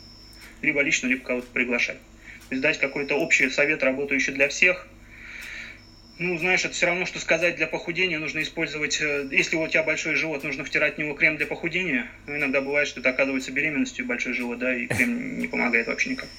Либо 0.61 0.81
лично, 0.81 1.07
либо 1.07 1.23
кого-то 1.23 1.47
приглашать 1.53 1.97
есть 2.53 2.61
дать 2.61 2.79
какой-то 2.79 3.15
общий 3.15 3.49
совет, 3.49 3.83
работающий 3.83 4.33
для 4.33 4.47
всех. 4.47 4.87
Ну, 6.19 6.37
знаешь, 6.37 6.63
это 6.63 6.73
все 6.73 6.85
равно, 6.85 7.05
что 7.05 7.19
сказать 7.19 7.55
для 7.55 7.67
похудения 7.67 8.19
нужно 8.19 8.41
использовать, 8.43 9.01
э, 9.01 9.27
если 9.31 9.55
у 9.55 9.67
тебя 9.67 9.83
большой 9.83 10.15
живот, 10.15 10.43
нужно 10.43 10.63
втирать 10.63 10.95
в 10.95 10.97
него 10.99 11.15
крем 11.15 11.37
для 11.37 11.47
похудения. 11.47 12.07
Но 12.27 12.37
иногда 12.37 12.61
бывает, 12.61 12.87
что 12.87 12.99
это 12.99 13.09
оказывается 13.09 13.51
беременностью 13.51 14.05
большой 14.05 14.33
живот, 14.33 14.59
да, 14.59 14.75
и 14.75 14.85
крем 14.85 15.39
не 15.39 15.47
помогает 15.47 15.87
вообще 15.87 16.11
никак. 16.11 16.29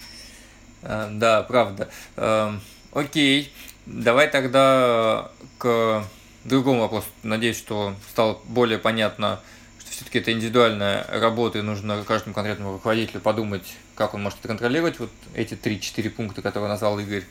А, 0.82 1.10
да, 1.10 1.42
правда. 1.42 1.90
Эм, 2.16 2.60
окей, 2.92 3.52
давай 3.86 4.28
тогда 4.28 5.32
к 5.58 6.04
другому 6.44 6.80
вопросу. 6.80 7.08
Надеюсь, 7.22 7.58
что 7.58 7.96
стало 8.10 8.40
более 8.44 8.78
понятно, 8.78 9.40
что 9.80 9.90
все-таки 9.90 10.18
это 10.18 10.32
индивидуальная 10.32 11.04
работа, 11.10 11.58
и 11.58 11.62
нужно 11.62 12.04
каждому 12.04 12.34
конкретному 12.34 12.74
руководителю 12.74 13.20
подумать, 13.20 13.74
как 13.94 14.14
он 14.14 14.22
может 14.22 14.38
это 14.40 14.48
контролировать. 14.48 14.98
Вот 14.98 15.10
эти 15.34 15.54
3-4 15.54 16.10
пункта, 16.10 16.42
которые 16.42 16.68
назвал 16.68 16.98
Игорь, 16.98 17.24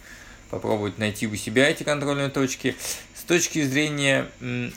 попробовать 0.50 0.98
найти 0.98 1.28
у 1.28 1.36
себя 1.36 1.70
эти 1.70 1.84
контрольные 1.84 2.30
точки. 2.30 2.76
С 3.16 3.24
точки 3.24 3.64
зрения 3.64 4.30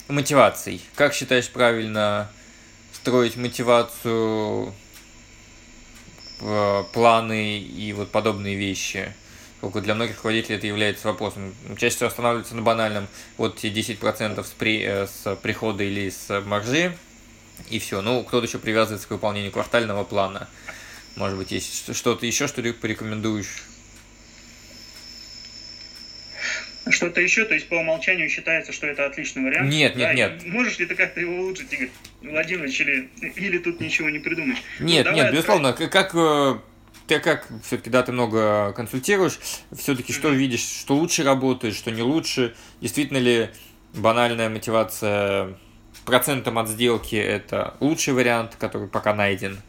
мотиваций, 0.07 0.81
как 0.95 1.13
считаешь 1.13 1.49
правильно 1.49 2.31
строить 2.93 3.35
мотивацию, 3.35 4.73
э, 6.41 6.83
планы 6.93 7.59
и 7.59 7.93
вот 7.93 8.11
подобные 8.11 8.55
вещи? 8.55 9.13
Только 9.61 9.81
для 9.81 9.95
многих 9.95 10.17
руководителей 10.17 10.55
это 10.55 10.67
является 10.67 11.07
вопросом. 11.07 11.53
Чаще 11.77 11.95
всего 11.95 12.07
останавливаются 12.07 12.55
на 12.55 12.61
банальном 12.61 13.07
вот 13.37 13.57
те 13.57 13.69
10% 13.69 14.45
с, 14.45 14.49
при, 14.51 14.81
э, 14.81 15.07
с 15.07 15.35
прихода 15.37 15.83
или 15.83 16.09
с 16.09 16.41
маржи, 16.41 16.95
и 17.69 17.79
все. 17.79 18.01
Ну, 18.01 18.23
кто-то 18.23 18.45
еще 18.45 18.59
привязывается 18.59 19.07
к 19.07 19.11
выполнению 19.11 19.51
квартального 19.51 20.03
плана. 20.03 20.47
Может 21.17 21.37
быть, 21.37 21.51
есть 21.51 21.95
что-то 21.95 22.25
еще, 22.25 22.47
что 22.47 22.61
ты 22.61 22.73
порекомендуешь? 22.73 23.63
Что-то 26.89 27.19
еще, 27.19 27.43
то 27.43 27.53
есть 27.53 27.67
по 27.67 27.73
умолчанию 27.73 28.29
считается, 28.29 28.71
что 28.71 28.87
это 28.87 29.05
отличный 29.05 29.43
вариант. 29.43 29.69
Нет, 29.69 29.95
нет, 29.95 30.07
да? 30.07 30.13
нет. 30.13 30.45
Можешь 30.45 30.77
ли 30.79 30.85
ты 30.85 30.95
как-то 30.95 31.19
его 31.19 31.35
улучшить, 31.37 31.73
Игорь 31.73 31.89
Владимирович, 32.21 32.79
или, 32.79 33.09
или 33.35 33.57
тут 33.57 33.81
ничего 33.81 34.09
не 34.09 34.19
придумаешь? 34.19 34.61
Нет, 34.79 35.05
ну, 35.09 35.15
нет, 35.15 35.31
безусловно. 35.33 35.73
Как, 35.73 35.91
как 35.91 36.11
э, 36.13 36.59
ты 37.07 37.19
как 37.19 37.47
все-таки, 37.63 37.89
да, 37.89 38.03
ты 38.03 38.11
много 38.11 38.71
консультируешь, 38.73 39.39
все-таки 39.75 40.13
что 40.13 40.29
видишь, 40.29 40.61
что 40.61 40.95
лучше 40.95 41.23
работает, 41.23 41.75
что 41.75 41.91
не 41.91 42.03
лучше, 42.03 42.55
действительно 42.79 43.17
ли 43.17 43.49
банальная 43.93 44.49
мотивация 44.49 45.57
процентом 46.05 46.57
от 46.57 46.69
сделки 46.69 47.15
это 47.15 47.75
лучший 47.79 48.13
вариант, 48.13 48.55
который 48.57 48.87
пока 48.87 49.13
найден? 49.13 49.59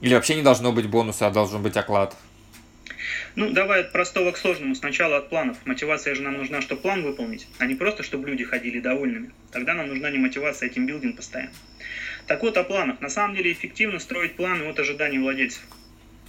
Или 0.00 0.14
вообще 0.14 0.34
не 0.34 0.42
должно 0.42 0.72
быть 0.72 0.86
бонуса, 0.86 1.26
а 1.26 1.30
должен 1.30 1.62
быть 1.62 1.76
оклад? 1.76 2.16
Ну, 3.34 3.50
давай 3.50 3.82
от 3.82 3.92
простого 3.92 4.32
к 4.32 4.38
сложному. 4.38 4.74
Сначала 4.74 5.18
от 5.18 5.28
планов. 5.28 5.58
Мотивация 5.66 6.14
же 6.14 6.22
нам 6.22 6.38
нужна, 6.38 6.62
чтобы 6.62 6.80
план 6.80 7.02
выполнить, 7.02 7.46
а 7.58 7.66
не 7.66 7.74
просто, 7.74 8.02
чтобы 8.02 8.28
люди 8.28 8.44
ходили 8.44 8.80
довольными. 8.80 9.30
Тогда 9.52 9.74
нам 9.74 9.88
нужна 9.88 10.10
не 10.10 10.18
мотивация, 10.18 10.68
а 10.68 10.70
тимбилдинг 10.70 11.16
постоянно. 11.16 11.52
Так 12.26 12.42
вот, 12.42 12.56
о 12.56 12.64
планах. 12.64 13.00
На 13.00 13.08
самом 13.08 13.36
деле 13.36 13.52
эффективно 13.52 13.98
строить 13.98 14.36
планы 14.36 14.64
от 14.64 14.78
ожиданий 14.78 15.18
владельцев. 15.18 15.62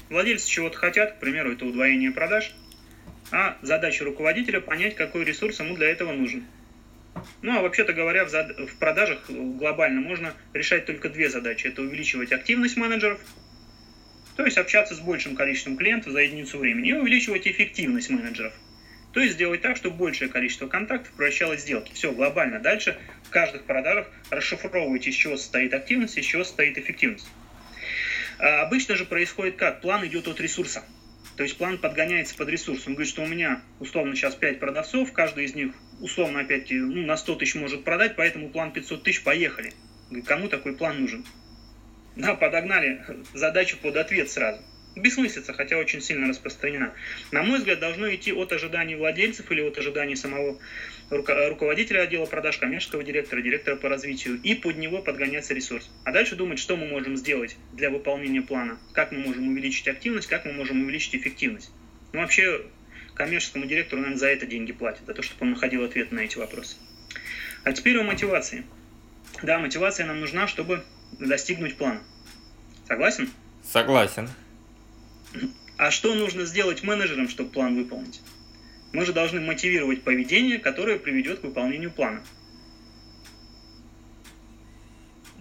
Владельцы 0.09 0.49
чего-то 0.49 0.77
хотят, 0.77 1.13
к 1.13 1.19
примеру, 1.19 1.51
это 1.51 1.65
удвоение 1.65 2.11
продаж, 2.11 2.53
а 3.31 3.57
задача 3.61 4.05
руководителя 4.05 4.61
понять, 4.61 4.95
какой 4.95 5.25
ресурс 5.25 5.59
ему 5.59 5.75
для 5.75 5.89
этого 5.89 6.13
нужен. 6.13 6.45
Ну 7.41 7.57
а 7.57 7.61
вообще-то 7.61 7.93
говоря, 7.93 8.25
в, 8.25 8.29
зад... 8.29 8.57
в 8.57 8.77
продажах 8.77 9.29
глобально 9.29 10.01
можно 10.01 10.33
решать 10.53 10.85
только 10.85 11.09
две 11.09 11.29
задачи. 11.29 11.67
Это 11.67 11.81
увеличивать 11.81 12.31
активность 12.31 12.77
менеджеров, 12.77 13.19
то 14.37 14.45
есть 14.45 14.57
общаться 14.57 14.95
с 14.95 14.99
большим 14.99 15.35
количеством 15.35 15.75
клиентов 15.75 16.13
за 16.13 16.19
единицу 16.19 16.57
времени, 16.57 16.89
и 16.89 16.93
увеличивать 16.93 17.47
эффективность 17.47 18.09
менеджеров– 18.09 18.53
то 19.17 19.21
есть 19.21 19.33
сделать 19.33 19.61
так, 19.61 19.77
чтобы 19.77 19.97
большее 19.97 20.29
количество 20.29 20.67
контактов 20.67 21.11
превращалось 21.13 21.61
сделки. 21.61 21.91
Все, 21.91 22.11
глобально. 22.11 22.59
Дальше 22.59 22.99
в 23.23 23.31
каждых 23.31 23.63
продажах 23.63 24.07
расшифровывайте, 24.29 25.09
из 25.09 25.15
чего 25.15 25.37
состоит 25.37 25.73
активность, 25.73 26.19
из 26.19 26.25
чего 26.25 26.43
состоит 26.43 26.77
эффективность. 26.77 27.27
А 28.37 28.61
обычно 28.61 28.95
же 28.95 29.05
происходит 29.05 29.55
как? 29.55 29.81
План 29.81 30.05
идет 30.05 30.27
от 30.27 30.39
ресурса. 30.39 30.83
То 31.35 31.41
есть 31.41 31.57
план 31.57 31.79
подгоняется 31.79 32.35
под 32.35 32.49
ресурс. 32.49 32.85
Он 32.85 32.93
говорит, 32.93 33.11
что 33.11 33.23
у 33.23 33.27
меня 33.27 33.63
условно 33.79 34.15
сейчас 34.15 34.35
5 34.35 34.59
продавцов, 34.59 35.11
каждый 35.13 35.45
из 35.45 35.55
них 35.55 35.73
условно 35.99 36.41
опять 36.41 36.69
ну, 36.69 37.03
на 37.03 37.17
100 37.17 37.35
тысяч 37.37 37.55
может 37.55 37.83
продать, 37.83 38.15
поэтому 38.15 38.49
план 38.49 38.71
500 38.71 39.01
тысяч, 39.01 39.23
поехали. 39.23 39.73
Кому 40.25 40.47
такой 40.47 40.75
план 40.75 41.01
нужен? 41.01 41.25
Да, 42.17 42.33
подогнали 42.33 43.01
задачу 43.33 43.77
под 43.77 43.95
ответ 43.95 44.29
сразу 44.29 44.59
бессмыслица, 44.95 45.53
хотя 45.53 45.77
очень 45.77 46.01
сильно 46.01 46.27
распространена. 46.27 46.91
На 47.31 47.43
мой 47.43 47.59
взгляд, 47.59 47.79
должно 47.79 48.13
идти 48.13 48.33
от 48.33 48.51
ожиданий 48.51 48.95
владельцев 48.95 49.51
или 49.51 49.61
от 49.61 49.77
ожиданий 49.77 50.15
самого 50.15 50.59
руководителя 51.11 52.01
отдела 52.01 52.25
продаж, 52.25 52.57
коммерческого 52.57 53.03
директора, 53.03 53.41
директора 53.41 53.75
по 53.75 53.89
развитию, 53.89 54.39
и 54.41 54.55
под 54.55 54.77
него 54.77 55.03
подгоняться 55.03 55.53
ресурс. 55.53 55.91
А 56.03 56.11
дальше 56.11 56.35
думать, 56.35 56.57
что 56.57 56.75
мы 56.75 56.87
можем 56.87 57.15
сделать 57.15 57.55
для 57.73 57.91
выполнения 57.91 58.41
плана, 58.41 58.79
как 58.93 59.11
мы 59.11 59.19
можем 59.19 59.47
увеличить 59.49 59.87
активность, 59.87 60.27
как 60.27 60.45
мы 60.45 60.53
можем 60.53 60.83
увеличить 60.83 61.15
эффективность. 61.15 61.69
Ну, 62.13 62.21
вообще, 62.21 62.65
коммерческому 63.13 63.65
директору, 63.65 64.01
наверное, 64.01 64.19
за 64.19 64.27
это 64.29 64.47
деньги 64.47 64.71
платят, 64.71 65.05
за 65.05 65.13
то, 65.13 65.21
чтобы 65.21 65.45
он 65.45 65.51
находил 65.51 65.83
ответ 65.83 66.11
на 66.11 66.21
эти 66.21 66.39
вопросы. 66.39 66.77
А 67.63 67.71
теперь 67.73 67.97
о 67.99 68.03
мотивации. 68.03 68.63
Да, 69.43 69.59
мотивация 69.59 70.07
нам 70.07 70.19
нужна, 70.19 70.47
чтобы 70.47 70.83
достигнуть 71.19 71.77
плана. 71.77 72.01
Согласен? 72.87 73.29
Согласен. 73.63 74.29
А 75.77 75.91
что 75.91 76.15
нужно 76.15 76.45
сделать 76.45 76.83
менеджерам, 76.83 77.29
чтобы 77.29 77.51
план 77.51 77.75
выполнить? 77.75 78.21
Мы 78.93 79.05
же 79.05 79.13
должны 79.13 79.41
мотивировать 79.41 80.03
поведение, 80.03 80.57
которое 80.57 80.97
приведет 80.97 81.39
к 81.39 81.43
выполнению 81.43 81.91
плана. 81.91 82.21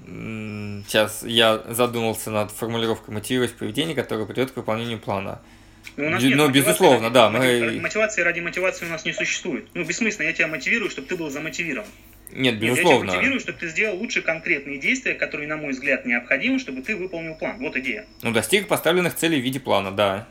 Сейчас 0.06 1.22
я 1.24 1.64
задумался 1.68 2.30
над 2.30 2.50
формулировкой 2.50 3.14
мотивировать 3.14 3.54
поведение, 3.54 3.94
которое 3.94 4.24
приведет 4.26 4.52
к 4.52 4.56
выполнению 4.56 4.98
плана. 4.98 5.40
Ну, 5.96 6.06
у 6.06 6.10
нас 6.10 6.22
нет 6.22 6.36
ну 6.36 6.48
безусловно, 6.50 7.10
да. 7.10 7.30
Мы... 7.30 7.78
Мотивации 7.80 8.22
ради 8.22 8.40
мотивации 8.40 8.86
у 8.86 8.88
нас 8.88 9.04
не 9.04 9.12
существует. 9.12 9.68
Ну, 9.74 9.84
бессмысленно, 9.84 10.26
я 10.26 10.32
тебя 10.32 10.48
мотивирую, 10.48 10.90
чтобы 10.90 11.08
ты 11.08 11.16
был 11.16 11.30
замотивирован. 11.30 11.88
Нет, 12.32 12.58
безусловно. 12.58 13.10
Я 13.10 13.16
мотивирую, 13.16 13.40
чтобы 13.40 13.58
ты 13.58 13.68
сделал 13.68 13.96
лучше 13.96 14.22
конкретные 14.22 14.78
действия, 14.78 15.14
которые, 15.14 15.48
на 15.48 15.56
мой 15.56 15.72
взгляд, 15.72 16.04
необходимы, 16.04 16.58
чтобы 16.58 16.82
ты 16.82 16.96
выполнил 16.96 17.34
план. 17.34 17.58
Вот 17.58 17.76
идея. 17.76 18.06
Ну, 18.22 18.32
достиг 18.32 18.68
поставленных 18.68 19.14
целей 19.14 19.40
в 19.40 19.44
виде 19.44 19.60
плана, 19.60 19.90
да. 19.92 20.28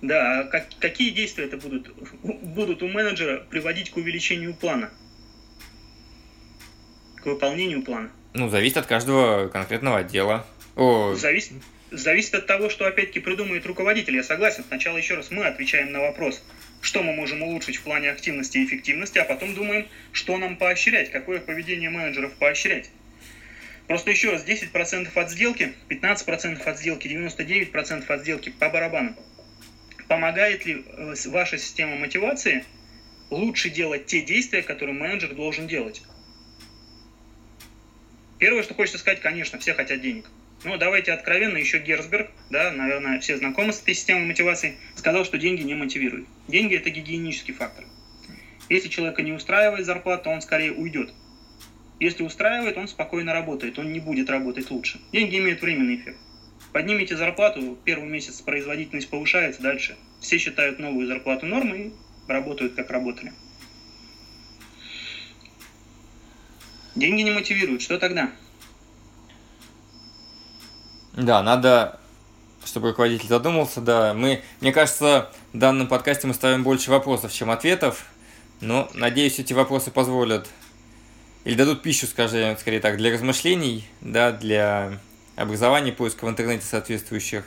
Да, 0.00 0.40
а 0.40 0.44
как, 0.44 0.66
какие 0.80 1.10
действия 1.10 1.44
это 1.44 1.56
будут, 1.56 1.94
будут 2.22 2.82
у 2.82 2.88
менеджера 2.88 3.38
приводить 3.50 3.90
к 3.90 3.96
увеличению 3.96 4.54
плана? 4.54 4.90
К 7.16 7.26
выполнению 7.26 7.82
плана? 7.82 8.10
Ну, 8.34 8.48
зависит 8.48 8.78
от 8.78 8.86
каждого 8.86 9.48
конкретного 9.48 9.98
отдела. 9.98 10.46
О... 10.76 11.14
Зависит, 11.14 11.52
зависит 11.90 12.34
от 12.34 12.46
того, 12.46 12.70
что 12.70 12.86
опять-таки 12.86 13.20
придумает 13.20 13.66
руководитель. 13.66 14.16
Я 14.16 14.24
согласен. 14.24 14.64
Сначала 14.66 14.96
еще 14.96 15.14
раз 15.14 15.30
мы 15.30 15.44
отвечаем 15.44 15.92
на 15.92 16.00
вопрос– 16.00 16.42
что 16.82 17.02
мы 17.02 17.14
можем 17.14 17.42
улучшить 17.42 17.76
в 17.76 17.82
плане 17.82 18.10
активности 18.10 18.58
и 18.58 18.66
эффективности, 18.66 19.18
а 19.18 19.24
потом 19.24 19.54
думаем, 19.54 19.88
что 20.10 20.36
нам 20.36 20.56
поощрять, 20.56 21.10
какое 21.10 21.40
поведение 21.40 21.88
менеджеров 21.88 22.34
поощрять. 22.34 22.90
Просто 23.86 24.10
еще 24.10 24.30
раз, 24.32 24.44
10% 24.44 25.10
от 25.14 25.30
сделки, 25.30 25.74
15% 25.88 26.62
от 26.62 26.78
сделки, 26.78 27.06
99% 27.06 28.12
от 28.12 28.20
сделки 28.20 28.50
по 28.50 28.68
барабану. 28.68 29.16
Помогает 30.08 30.66
ли 30.66 30.84
э, 30.84 31.14
ваша 31.26 31.56
система 31.56 31.96
мотивации 31.96 32.64
лучше 33.30 33.70
делать 33.70 34.06
те 34.06 34.20
действия, 34.20 34.62
которые 34.62 34.94
менеджер 34.94 35.34
должен 35.34 35.68
делать? 35.68 36.02
Первое, 38.38 38.64
что 38.64 38.74
хочется 38.74 38.98
сказать, 38.98 39.20
конечно, 39.20 39.58
все 39.60 39.72
хотят 39.72 40.00
денег. 40.00 40.26
Ну, 40.64 40.76
давайте 40.76 41.12
откровенно, 41.12 41.56
еще 41.56 41.78
Герцберг, 41.78 42.30
да, 42.50 42.70
наверное, 42.70 43.18
все 43.18 43.36
знакомы 43.36 43.72
с 43.72 43.82
этой 43.82 43.94
системой 43.94 44.26
мотивации, 44.26 44.76
сказал, 44.94 45.24
что 45.24 45.36
деньги 45.36 45.62
не 45.62 45.74
мотивируют. 45.74 46.28
Деньги– 46.46 46.76
это 46.76 46.90
гигиенический 46.90 47.52
фактор. 47.52 47.84
Если 48.68 48.88
человека 48.88 49.22
не 49.22 49.32
устраивает 49.32 49.84
зарплата, 49.84 50.30
он 50.30 50.40
скорее 50.40 50.72
уйдет. 50.72 51.12
Если 51.98 52.22
устраивает, 52.22 52.76
он 52.76 52.86
спокойно 52.86 53.32
работает, 53.32 53.78
он 53.78 53.92
не 53.92 53.98
будет 53.98 54.30
работать 54.30 54.70
лучше. 54.70 55.00
Деньги 55.12 55.38
имеют 55.38 55.62
временный 55.62 55.96
эффект. 55.96 56.18
Поднимите 56.72 57.16
зарплату, 57.16 57.76
первый 57.84 58.08
месяц 58.08 58.40
производительность 58.40 59.10
повышается, 59.10 59.62
дальше 59.62 59.96
все 60.20 60.38
считают 60.38 60.78
новую 60.78 61.06
зарплату 61.08 61.46
нормой 61.46 61.88
и 61.88 61.92
работают 62.28 62.74
как 62.74 62.90
работали. 62.90 63.32
Деньги 66.94 67.22
не 67.22 67.32
мотивируют, 67.32 67.82
что 67.82 67.98
тогда? 67.98 68.30
Да, 71.14 71.42
надо, 71.42 71.98
чтобы 72.64 72.88
руководитель 72.88 73.28
задумался, 73.28 73.80
да. 73.80 74.14
Мы, 74.14 74.42
мне 74.60 74.72
кажется, 74.72 75.30
в 75.52 75.58
данном 75.58 75.86
подкасте 75.86 76.26
мы 76.26 76.34
ставим 76.34 76.62
больше 76.62 76.90
вопросов, 76.90 77.32
чем 77.32 77.50
ответов. 77.50 78.06
Но, 78.60 78.88
надеюсь, 78.94 79.38
эти 79.38 79.52
вопросы 79.52 79.90
позволят 79.90 80.48
или 81.44 81.54
дадут 81.54 81.82
пищу, 81.82 82.06
скажем, 82.06 82.56
скорее 82.56 82.80
так, 82.80 82.96
для 82.96 83.12
размышлений, 83.12 83.84
да, 84.00 84.30
для 84.30 84.98
образования, 85.36 85.92
поиска 85.92 86.24
в 86.24 86.30
интернете 86.30 86.64
соответствующих 86.64 87.44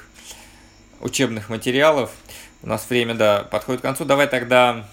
учебных 1.00 1.50
материалов. 1.50 2.12
У 2.62 2.68
нас 2.68 2.88
время, 2.90 3.16
да, 3.16 3.44
подходит 3.44 3.82
к 3.82 3.84
концу. 3.84 4.06
Давай 4.06 4.28
тогда... 4.28 4.88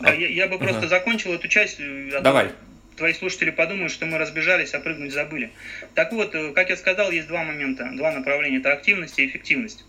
Да, 0.00 0.12
я, 0.12 0.28
я 0.28 0.48
бы 0.48 0.58
просто 0.58 0.86
uh 0.86 0.88
закончил 0.88 1.32
эту 1.32 1.46
часть. 1.48 1.78
Э, 1.78 2.20
Давай 2.22 2.52
твои 2.96 3.12
слушатели 3.12 3.50
подумают, 3.50 3.92
что 3.92 4.06
мы 4.06 4.18
разбежались, 4.18 4.74
а 4.74 4.80
прыгнуть 4.80 5.12
забыли. 5.12 5.50
Так 5.94 6.12
вот, 6.12 6.34
э, 6.34 6.52
как 6.52 6.70
я 6.70 6.76
сказал, 6.76 7.10
есть 7.10 7.28
два 7.28 7.44
момента, 7.44 7.90
два 7.94 8.12
направления. 8.12 8.58
Это 8.58 8.72
активность 8.72 9.18
и 9.18 9.26
эффективность. 9.26 9.84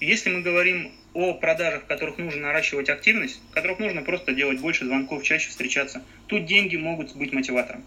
Если 0.00 0.30
мы 0.30 0.42
говорим 0.42 0.92
о 1.14 1.34
продажах, 1.34 1.82
в 1.82 1.86
которых 1.86 2.18
нужно 2.18 2.42
наращивать 2.42 2.88
активность, 2.88 3.40
в 3.50 3.54
которых 3.54 3.80
нужно 3.80 4.02
просто 4.02 4.32
делать 4.32 4.60
больше 4.60 4.84
звонков, 4.84 5.24
чаще 5.24 5.48
встречаться, 5.48 6.02
тут 6.28 6.46
деньги 6.46 6.76
могут 6.76 7.16
быть 7.16 7.32
мотиватором. 7.32 7.84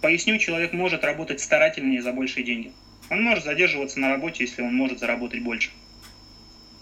Поясню, 0.00 0.38
человек 0.38 0.72
может 0.72 1.04
работать 1.04 1.40
старательнее 1.40 2.02
за 2.02 2.12
большие 2.12 2.44
деньги. 2.44 2.72
Он 3.10 3.22
может 3.22 3.44
задерживаться 3.44 4.00
на 4.00 4.08
работе, 4.08 4.44
если 4.44 4.62
он 4.62 4.74
может 4.74 4.98
заработать 4.98 5.42
больше. 5.42 5.70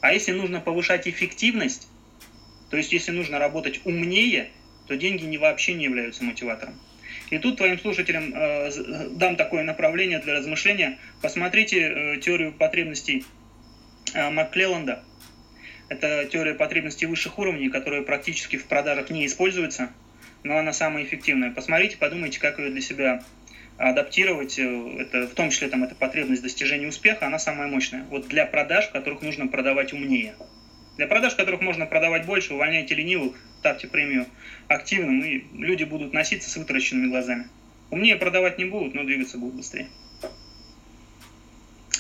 А 0.01 0.13
если 0.13 0.33
нужно 0.33 0.61
повышать 0.61 1.09
эффективность, 1.09 1.89
то 2.71 2.77
есть 2.77 2.93
если 2.93 3.13
нужно 3.13 3.39
работать 3.39 3.81
умнее, 3.85 4.51
то 4.87 4.97
деньги 4.97 5.25
не 5.25 5.39
вообще 5.39 5.75
не 5.75 5.85
являются 5.85 6.25
мотиватором. 6.25 6.75
И 7.33 7.39
тут 7.39 7.57
твоим 7.57 7.79
слушателям 7.79 8.35
э, 8.35 8.71
дам 9.13 9.37
такое 9.37 9.63
направление 9.63 10.19
для 10.19 10.35
размышления. 10.35 10.99
Посмотрите 11.23 11.81
э, 11.81 12.17
теорию 12.19 12.53
потребностей 12.53 13.25
э, 14.13 14.29
Макклелланда. 14.29 15.03
Это 15.89 16.27
теория 16.27 16.53
потребностей 16.53 17.07
высших 17.07 17.39
уровней, 17.39 17.71
которая 17.71 18.03
практически 18.03 18.59
в 18.59 18.67
продажах 18.67 19.09
не 19.09 19.25
используется, 19.25 19.89
но 20.43 20.59
она 20.59 20.75
самая 20.75 21.05
эффективная. 21.05 21.51
Посмотрите, 21.51 21.97
подумайте, 21.97 22.39
как 22.39 22.59
ее 22.59 22.69
для 22.69 22.83
себя 22.83 23.23
адаптировать, 23.79 24.59
э, 24.59 24.97
это, 24.99 25.27
в 25.27 25.33
том 25.33 25.49
числе 25.49 25.71
там, 25.71 25.85
эта 25.85 25.95
потребность 25.95 26.43
достижения 26.43 26.87
успеха, 26.87 27.29
она 27.29 27.39
самая 27.39 27.67
мощная. 27.67 28.05
Вот 28.11 28.29
для 28.29 28.45
продаж, 28.45 28.89
в 28.89 28.93
которых 28.93 29.23
нужно 29.23 29.49
продавать 29.49 29.95
умнее. 29.95 30.35
Для 30.97 31.07
продаж, 31.07 31.35
которых 31.35 31.61
можно 31.61 31.87
продавать 31.87 32.27
больше, 32.27 32.55
увольняйте 32.55 32.95
ленивых, 32.95 33.35
ставьте 33.61 33.87
премию 33.87 34.27
активным, 34.69 35.23
и 35.23 35.45
люди 35.55 35.85
будут 35.85 36.13
носиться 36.13 36.51
с 36.51 36.57
вытаращенными 36.57 37.09
глазами. 37.09 37.49
Умнее 37.91 38.17
продавать 38.17 38.59
не 38.59 38.65
будут, 38.65 38.95
но 38.95 39.05
двигаться 39.05 39.39
будут 39.39 39.57
быстрее. 39.57 39.89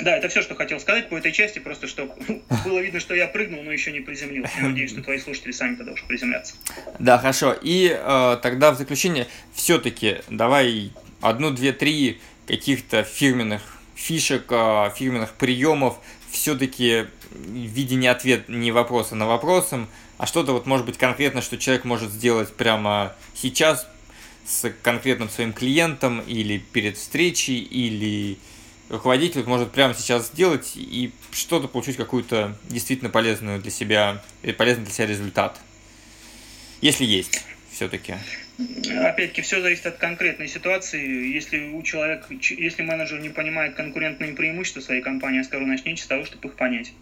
Да, 0.00 0.16
это 0.16 0.28
все, 0.28 0.42
что 0.42 0.54
хотел 0.54 0.80
сказать 0.80 1.08
по 1.08 1.16
этой 1.16 1.32
части, 1.32 1.58
просто 1.58 1.86
чтобы 1.86 2.14
было 2.64 2.80
видно, 2.80 2.98
что 2.98 3.14
я 3.14 3.28
прыгнул, 3.28 3.62
но 3.62 3.70
еще 3.70 3.92
не 3.92 4.00
приземлился. 4.00 4.52
Надеюсь, 4.60 4.90
что 4.90 5.02
твои 5.02 5.18
слушатели 5.18 5.52
сами 5.52 5.76
тогда 5.76 5.92
уж 5.92 6.04
приземлятся. 6.04 6.54
Да, 6.98 7.18
хорошо. 7.18 7.56
И 7.62 7.94
э, 7.94 8.38
тогда 8.42 8.72
в 8.72 8.78
заключение 8.78 9.26
все-таки 9.54 10.18
давай 10.28 10.92
одну, 11.20 11.50
две, 11.50 11.72
три 11.72 12.20
каких-то 12.46 13.04
фирменных 13.04 13.62
фишек, 13.94 14.46
э, 14.50 14.90
фирменных 14.96 15.34
приемов 15.34 15.98
все-таки 16.30 17.06
в 17.34 17.72
виде 17.74 17.96
не 17.96 18.08
ответ, 18.08 18.48
не 18.48 18.70
вопроса 18.72 19.14
на 19.14 19.26
вопросом, 19.26 19.88
а 20.18 20.26
что-то 20.26 20.52
вот 20.52 20.66
может 20.66 20.86
быть 20.86 20.98
конкретно, 20.98 21.42
что 21.42 21.58
человек 21.58 21.84
может 21.84 22.10
сделать 22.10 22.52
прямо 22.54 23.14
сейчас 23.34 23.86
с 24.44 24.70
конкретным 24.82 25.28
своим 25.28 25.52
клиентом 25.52 26.20
или 26.20 26.58
перед 26.58 26.96
встречей, 26.96 27.58
или 27.58 28.38
руководитель 28.88 29.44
может 29.44 29.72
прямо 29.72 29.94
сейчас 29.94 30.28
сделать 30.28 30.72
и 30.76 31.12
что-то 31.32 31.68
получить 31.68 31.96
какую-то 31.96 32.56
действительно 32.68 33.10
полезную 33.10 33.60
для 33.60 33.70
себя, 33.70 34.22
полезный 34.58 34.84
для 34.84 34.92
себя 34.92 35.06
результат. 35.06 35.60
Если 36.80 37.04
есть 37.04 37.44
все-таки. 37.70 38.14
Опять-таки, 38.58 39.42
все 39.42 39.60
зависит 39.60 39.86
от 39.86 39.96
конкретной 39.96 40.46
ситуации. 40.46 41.32
Если 41.32 41.70
у 41.70 41.82
человека, 41.82 42.26
если 42.30 42.82
менеджер 42.82 43.20
не 43.20 43.30
понимает 43.30 43.74
конкурентные 43.74 44.34
преимущества 44.34 44.80
своей 44.80 45.00
компании, 45.00 45.38
я 45.38 45.44
скажу, 45.44 45.64
начните 45.64 46.02
с 46.02 46.06
того, 46.06 46.24
чтобы 46.24 46.48
их 46.48 46.54
понять. 46.54 46.92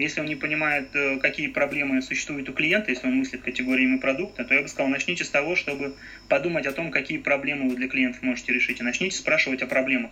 Если 0.00 0.22
он 0.22 0.26
не 0.26 0.34
понимает, 0.34 0.88
э, 0.94 1.18
какие 1.18 1.48
проблемы 1.48 2.00
существуют 2.00 2.48
у 2.48 2.54
клиента, 2.54 2.90
если 2.90 3.06
он 3.06 3.16
мыслит 3.16 3.42
категориями 3.42 3.98
продукта, 3.98 4.46
то 4.46 4.54
я 4.54 4.62
бы 4.62 4.68
сказал, 4.68 4.88
начните 4.88 5.24
с 5.24 5.28
того, 5.28 5.56
чтобы 5.56 5.94
подумать 6.26 6.66
о 6.66 6.72
том, 6.72 6.90
какие 6.90 7.18
проблемы 7.18 7.68
вы 7.68 7.76
для 7.76 7.86
клиентов 7.86 8.22
можете 8.22 8.54
решить. 8.54 8.80
И 8.80 8.82
начните 8.82 9.18
спрашивать 9.18 9.60
о 9.60 9.66
проблемах. 9.66 10.10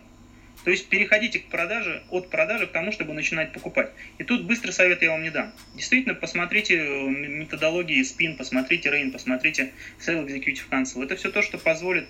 То 0.64 0.70
есть 0.70 0.90
переходите 0.90 1.38
к 1.38 1.46
продаже, 1.46 2.02
от 2.10 2.28
продажи 2.28 2.66
к 2.66 2.72
тому, 2.72 2.92
чтобы 2.92 3.14
начинать 3.14 3.52
покупать. 3.52 3.90
И 4.18 4.24
тут 4.24 4.44
быстрый 4.44 4.72
совет 4.72 5.00
я 5.00 5.10
вам 5.10 5.22
не 5.22 5.30
дам. 5.30 5.54
Действительно, 5.74 6.14
посмотрите 6.14 6.76
э, 6.76 7.08
методологии 7.08 8.02
SPIN, 8.02 8.36
посмотрите 8.36 8.90
RAIN, 8.90 9.10
посмотрите 9.10 9.72
Sale 10.06 10.26
Executive 10.26 10.68
Council. 10.70 11.02
Это 11.02 11.16
все 11.16 11.30
то, 11.30 11.40
что 11.40 11.56
позволит 11.56 12.06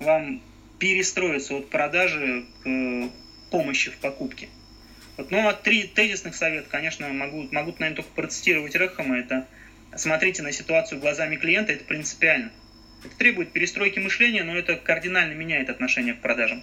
вам 0.00 0.42
перестроиться 0.78 1.54
от 1.54 1.70
продажи 1.70 2.44
к 2.62 2.68
э, 2.68 3.08
помощи 3.50 3.90
в 3.90 3.96
покупке. 3.96 4.48
Вот, 5.16 5.30
ну, 5.30 5.46
а 5.46 5.52
три 5.52 5.84
тезисных 5.84 6.34
совета, 6.34 6.68
конечно, 6.70 7.08
могу, 7.08 7.48
могут, 7.50 7.80
наверное, 7.80 7.96
только 7.96 8.10
процитировать 8.14 8.74
Рэхэма. 8.74 9.18
Это 9.18 9.46
смотрите 9.96 10.42
на 10.42 10.52
ситуацию 10.52 11.00
глазами 11.00 11.36
клиента, 11.36 11.72
это 11.72 11.84
принципиально. 11.84 12.50
Это 13.04 13.16
требует 13.16 13.52
перестройки 13.52 13.98
мышления, 13.98 14.44
но 14.44 14.56
это 14.56 14.76
кардинально 14.76 15.34
меняет 15.34 15.68
отношение 15.68 16.14
к 16.14 16.20
продажам. 16.20 16.62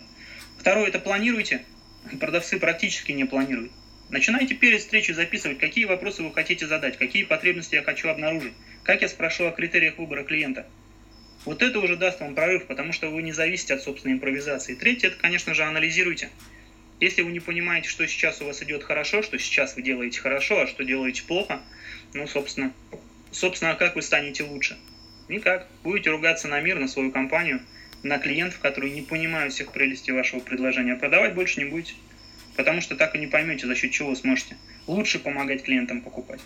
Второе, 0.57 0.87
это 0.87 0.99
планируйте. 0.99 1.63
Продавцы 2.19 2.59
практически 2.59 3.11
не 3.11 3.25
планируют. 3.25 3.71
Начинайте 4.09 4.55
перед 4.55 4.79
встречей 4.79 5.13
записывать, 5.13 5.59
какие 5.59 5.85
вопросы 5.85 6.23
вы 6.23 6.33
хотите 6.33 6.65
задать, 6.65 6.97
какие 6.97 7.23
потребности 7.23 7.75
я 7.75 7.83
хочу 7.83 8.09
обнаружить, 8.09 8.53
как 8.83 9.03
я 9.03 9.09
спрошу 9.09 9.45
о 9.45 9.51
критериях 9.51 9.99
выбора 9.99 10.23
клиента. 10.23 10.65
Вот 11.45 11.61
это 11.61 11.79
уже 11.79 11.95
даст 11.95 12.19
вам 12.19 12.33
прорыв, 12.33 12.65
потому 12.65 12.91
что 12.91 13.09
вы 13.09 13.21
не 13.21 13.31
зависите 13.31 13.75
от 13.75 13.83
собственной 13.83 14.15
импровизации. 14.15 14.73
Третье, 14.73 15.09
это, 15.09 15.17
конечно 15.17 15.53
же, 15.53 15.63
анализируйте. 15.63 16.29
Если 16.99 17.21
вы 17.21 17.31
не 17.31 17.39
понимаете, 17.39 17.87
что 17.87 18.05
сейчас 18.07 18.41
у 18.41 18.45
вас 18.45 18.61
идет 18.61 18.83
хорошо, 18.83 19.21
что 19.21 19.39
сейчас 19.39 19.75
вы 19.75 19.81
делаете 19.81 20.19
хорошо, 20.19 20.61
а 20.61 20.67
что 20.67 20.83
делаете 20.83 21.23
плохо, 21.23 21.61
ну, 22.13 22.27
собственно, 22.27 22.73
собственно, 23.31 23.71
а 23.71 23.75
как 23.75 23.95
вы 23.95 24.01
станете 24.01 24.43
лучше? 24.43 24.77
Никак. 25.29 25.67
Будете 25.83 26.09
ругаться 26.09 26.47
на 26.47 26.59
мир, 26.59 26.77
на 26.79 26.87
свою 26.87 27.11
компанию, 27.11 27.61
на 28.03 28.17
клиентов, 28.17 28.59
которые 28.59 28.93
не 28.93 29.01
понимают 29.01 29.53
всех 29.53 29.71
прелестей 29.71 30.11
вашего 30.11 30.39
предложения. 30.39 30.95
Продавать 30.95 31.35
больше 31.35 31.61
не 31.61 31.69
будете, 31.69 31.93
потому 32.57 32.81
что 32.81 32.95
так 32.95 33.15
и 33.15 33.19
не 33.19 33.27
поймете, 33.27 33.67
за 33.67 33.75
счет 33.75 33.91
чего 33.91 34.15
сможете 34.15 34.57
лучше 34.87 35.19
помогать 35.19 35.63
клиентам 35.63 36.01
покупать. 36.01 36.41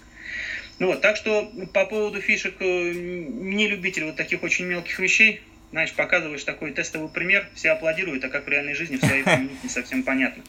Ну 0.80 0.88
вот, 0.88 1.02
так 1.02 1.16
что 1.16 1.52
по 1.74 1.86
поводу 1.86 2.20
фишек, 2.20 2.56
э, 2.60 2.92
не 2.94 3.68
любитель 3.68 4.06
вот 4.06 4.16
таких 4.16 4.44
очень 4.44 4.66
мелких 4.66 5.00
вещей, 5.00 5.42
знаешь, 5.74 5.92
показываешь 5.94 6.44
такой 6.44 6.72
тестовый 6.72 7.10
пример, 7.10 7.50
все 7.56 7.72
аплодируют, 7.72 8.24
а 8.24 8.30
как 8.30 8.46
в 8.46 8.48
реальной 8.48 8.76
жизни 8.76 8.98
все 8.98 9.22
это 9.22 9.42
не 9.64 9.70
совсем 9.70 10.04
понятно. 10.04 10.44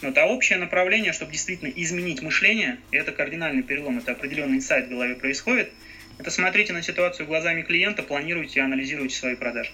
Но 0.00 0.08
это 0.08 0.24
общее 0.24 0.58
направление, 0.58 1.12
чтобы 1.12 1.32
действительно 1.32 1.68
изменить 1.68 2.22
мышление, 2.22 2.78
и 2.90 2.96
это 2.96 3.12
кардинальный 3.12 3.62
перелом, 3.62 3.98
это 3.98 4.12
определенный 4.12 4.56
инсайт 4.56 4.86
в 4.86 4.88
голове 4.88 5.16
происходит, 5.16 5.70
это 6.18 6.30
смотрите 6.30 6.72
на 6.72 6.80
ситуацию 6.80 7.26
глазами 7.26 7.60
клиента, 7.60 8.02
планируйте 8.02 8.60
и 8.60 8.62
анализируйте 8.62 9.14
свои 9.14 9.36
продажи. 9.36 9.70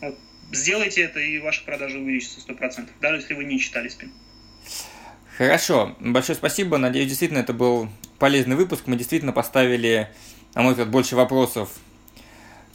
Вот, 0.00 0.16
сделайте 0.52 1.02
это, 1.02 1.18
и 1.18 1.40
ваши 1.40 1.64
продажи 1.64 1.98
увеличатся 1.98 2.38
100%, 2.38 2.88
даже 3.00 3.16
если 3.22 3.34
вы 3.34 3.42
не 3.42 3.58
читали 3.58 3.88
спин. 3.88 4.12
Хорошо, 5.36 5.96
большое 5.98 6.36
спасибо. 6.36 6.78
Надеюсь, 6.78 7.08
действительно, 7.08 7.38
это 7.38 7.52
был 7.52 7.88
полезный 8.20 8.54
выпуск. 8.54 8.84
Мы 8.86 8.94
действительно 8.94 9.32
поставили, 9.32 10.08
на 10.54 10.62
мой 10.62 10.74
взгляд, 10.74 10.90
больше 10.90 11.16
вопросов, 11.16 11.70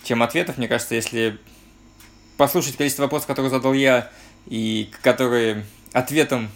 чем 0.04 0.22
ответов. 0.22 0.58
Мне 0.58 0.68
кажется, 0.68 0.96
если 0.96 1.40
послушать 2.40 2.78
количество 2.78 3.04
вопросов, 3.04 3.28
которые 3.28 3.50
задал 3.50 3.74
я, 3.74 4.10
и 4.48 4.90
которые 5.02 5.66
ответом 5.92 6.50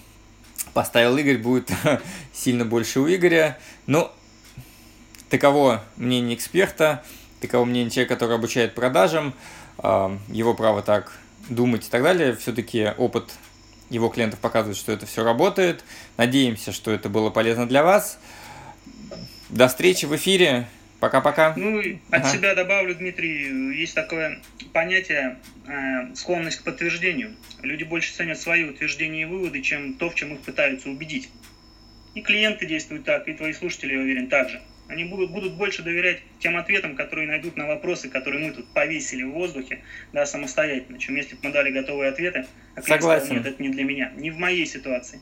поставил 0.74 1.18
Игорь, 1.18 1.38
будет 1.38 1.70
сильно 2.34 2.64
больше 2.64 3.02
у 3.02 3.08
Игоря. 3.08 3.60
Но 3.86 4.10
таково 5.30 5.84
мнение 5.98 6.38
эксперта, 6.38 7.04
таково 7.42 7.66
мнение 7.66 7.92
человека, 7.92 8.16
который 8.16 8.38
обучает 8.38 8.76
продажам, 8.76 9.34
а, 9.78 10.18
его 10.30 10.54
право 10.54 10.82
так 10.82 11.12
думать 11.50 11.86
и 11.86 11.90
так 11.90 12.02
далее. 12.02 12.34
Все-таки 12.38 12.94
опыт 12.98 13.34
его 13.90 14.08
клиентов 14.08 14.40
показывает, 14.40 14.78
что 14.78 14.94
это 14.94 15.06
все 15.06 15.26
работает. 15.26 15.84
Надеемся, 16.16 16.72
что 16.72 16.92
это 16.92 17.10
было 17.10 17.30
полезно 17.30 17.68
для 17.68 17.84
вас. 17.84 18.20
До 19.50 19.68
встречи 19.68 20.06
в 20.06 20.16
эфире. 20.16 20.70
Пока-пока. 21.04 21.54
Ну, 21.58 21.82
от 21.82 22.22
ага. 22.22 22.30
себя 22.30 22.56
добавлю, 22.56 22.95
Дмитрий, 22.95 23.76
есть 23.78 23.93
такое 23.93 24.39
понятие 24.72 25.38
э, 25.68 26.16
склонность 26.16 26.62
к 26.62 26.64
подтверждению. 26.64 27.36
Люди 27.62 27.84
больше 27.84 28.14
ценят 28.14 28.39
свои 28.39 28.64
утверждения 28.64 29.24
и 29.24 29.26
выводы, 29.26 29.62
чем 29.62 29.95
то, 29.95 30.10
в 30.10 30.16
чем 30.16 30.34
их 30.34 30.39
пытаются 30.39 30.89
убедить. 30.89 31.30
И 32.16 32.22
клиенты 32.22 32.66
действуют 32.66 33.04
так, 33.04 33.28
и 33.28 33.34
твои 33.34 33.51
слушатели, 33.51 33.95
я 33.95 33.99
уверен, 33.99 34.30
так 34.30 34.47
же. 34.47 34.62
Они 34.88 35.04
будут, 35.04 35.32
будут 35.32 35.56
больше 35.56 35.84
доверять 35.84 36.22
тем 36.39 36.56
ответам, 36.56 36.95
которые 36.95 37.28
найдут 37.28 37.58
на 37.58 37.68
вопросы, 37.68 38.08
которые 38.08 38.47
мы 38.47 38.54
тут 38.54 38.70
повесили 38.70 39.24
в 39.24 39.32
воздухе, 39.32 39.84
да, 40.14 40.26
самостоятельно, 40.26 40.99
чем 40.99 41.16
если 41.16 41.36
бы 41.36 41.41
мы 41.43 41.51
дали 41.51 41.72
готовые 41.72 42.12
ответы, 42.12 42.45
а 42.76 42.82
Согласен. 42.82 43.26
Сказал, 43.26 43.43
нет, 43.43 43.45
это 43.45 43.62
не 43.62 43.68
для 43.68 43.84
меня, 43.84 44.14
не 44.16 44.32
в 44.32 44.38
моей 44.38 44.66
ситуации. 44.66 45.20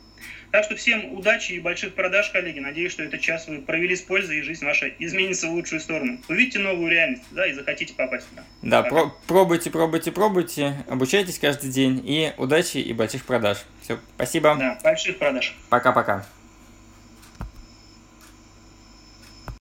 Так 0.52 0.66
что 0.66 0.76
всем 0.76 1.14
удачи 1.14 1.54
и 1.54 1.60
больших 1.60 1.96
продаж, 1.96 2.30
коллеги. 2.32 2.60
Надеюсь, 2.60 2.92
что 2.92 3.04
этот 3.04 3.22
час 3.22 3.48
вы 3.48 3.60
провели 3.60 3.96
с 3.96 4.02
пользой, 4.02 4.40
и 4.40 4.42
жизнь 4.42 4.66
ваша 4.66 4.90
изменится 5.00 5.48
в 5.48 5.52
лучшую 5.52 5.80
сторону. 5.80 6.20
Увидите 6.28 6.60
новую 6.60 6.92
реальность, 6.92 7.24
да, 7.32 7.48
и 7.48 7.54
захотите 7.54 7.94
попасть 7.94 8.28
туда. 8.30 8.44
Да, 8.62 8.84
про- 8.84 9.14
пробуйте, 9.28 9.72
пробуйте, 9.72 10.12
пробуйте, 10.12 10.84
обучайтесь 10.90 11.40
каждый 11.40 11.70
день, 11.72 12.02
и 12.06 12.34
удачи 12.38 12.78
и 12.78 12.92
больших 12.94 13.24
продаж. 13.26 13.60
Все, 13.82 13.98
спасибо. 14.16 14.56
Да, 14.60 14.78
больших 14.84 15.18
продаж. 15.18 15.56
Пока-пока. 15.70 16.26